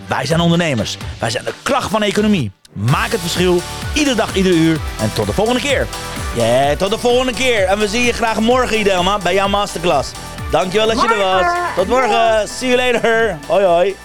wij 0.08 0.26
zijn 0.26 0.40
ondernemers. 0.40 0.98
Wij 1.20 1.30
zijn 1.30 1.44
de 1.44 1.54
kracht 1.64 1.90
van 1.90 2.00
de 2.00 2.06
economie. 2.06 2.52
Maak 2.74 3.12
het 3.12 3.20
verschil, 3.20 3.62
iedere 3.94 4.16
dag, 4.16 4.36
iedere 4.36 4.56
uur. 4.56 4.78
En 5.00 5.14
tot 5.14 5.26
de 5.26 5.34
volgende 5.34 5.62
keer. 5.62 5.88
Ja, 6.36 6.76
tot 6.76 6.90
de 6.90 6.98
volgende 6.98 7.34
keer. 7.34 7.68
En 7.68 7.80
we 7.80 7.88
zien 7.88 8.04
je 8.04 8.14
graag 8.14 8.40
morgen, 8.40 8.80
Idelma, 8.80 9.18
bij 9.18 9.34
jouw 9.34 9.48
masterclass. 9.48 10.12
Dankjewel 10.52 10.88
dat 10.88 11.02
je 11.02 11.08
er 11.08 11.18
was. 11.18 11.46
Tot 11.76 11.88
morgen. 11.88 12.48
See 12.48 12.70
you 12.70 12.78
later. 12.82 13.38
Hoi, 13.48 13.64
hoi. 13.66 13.96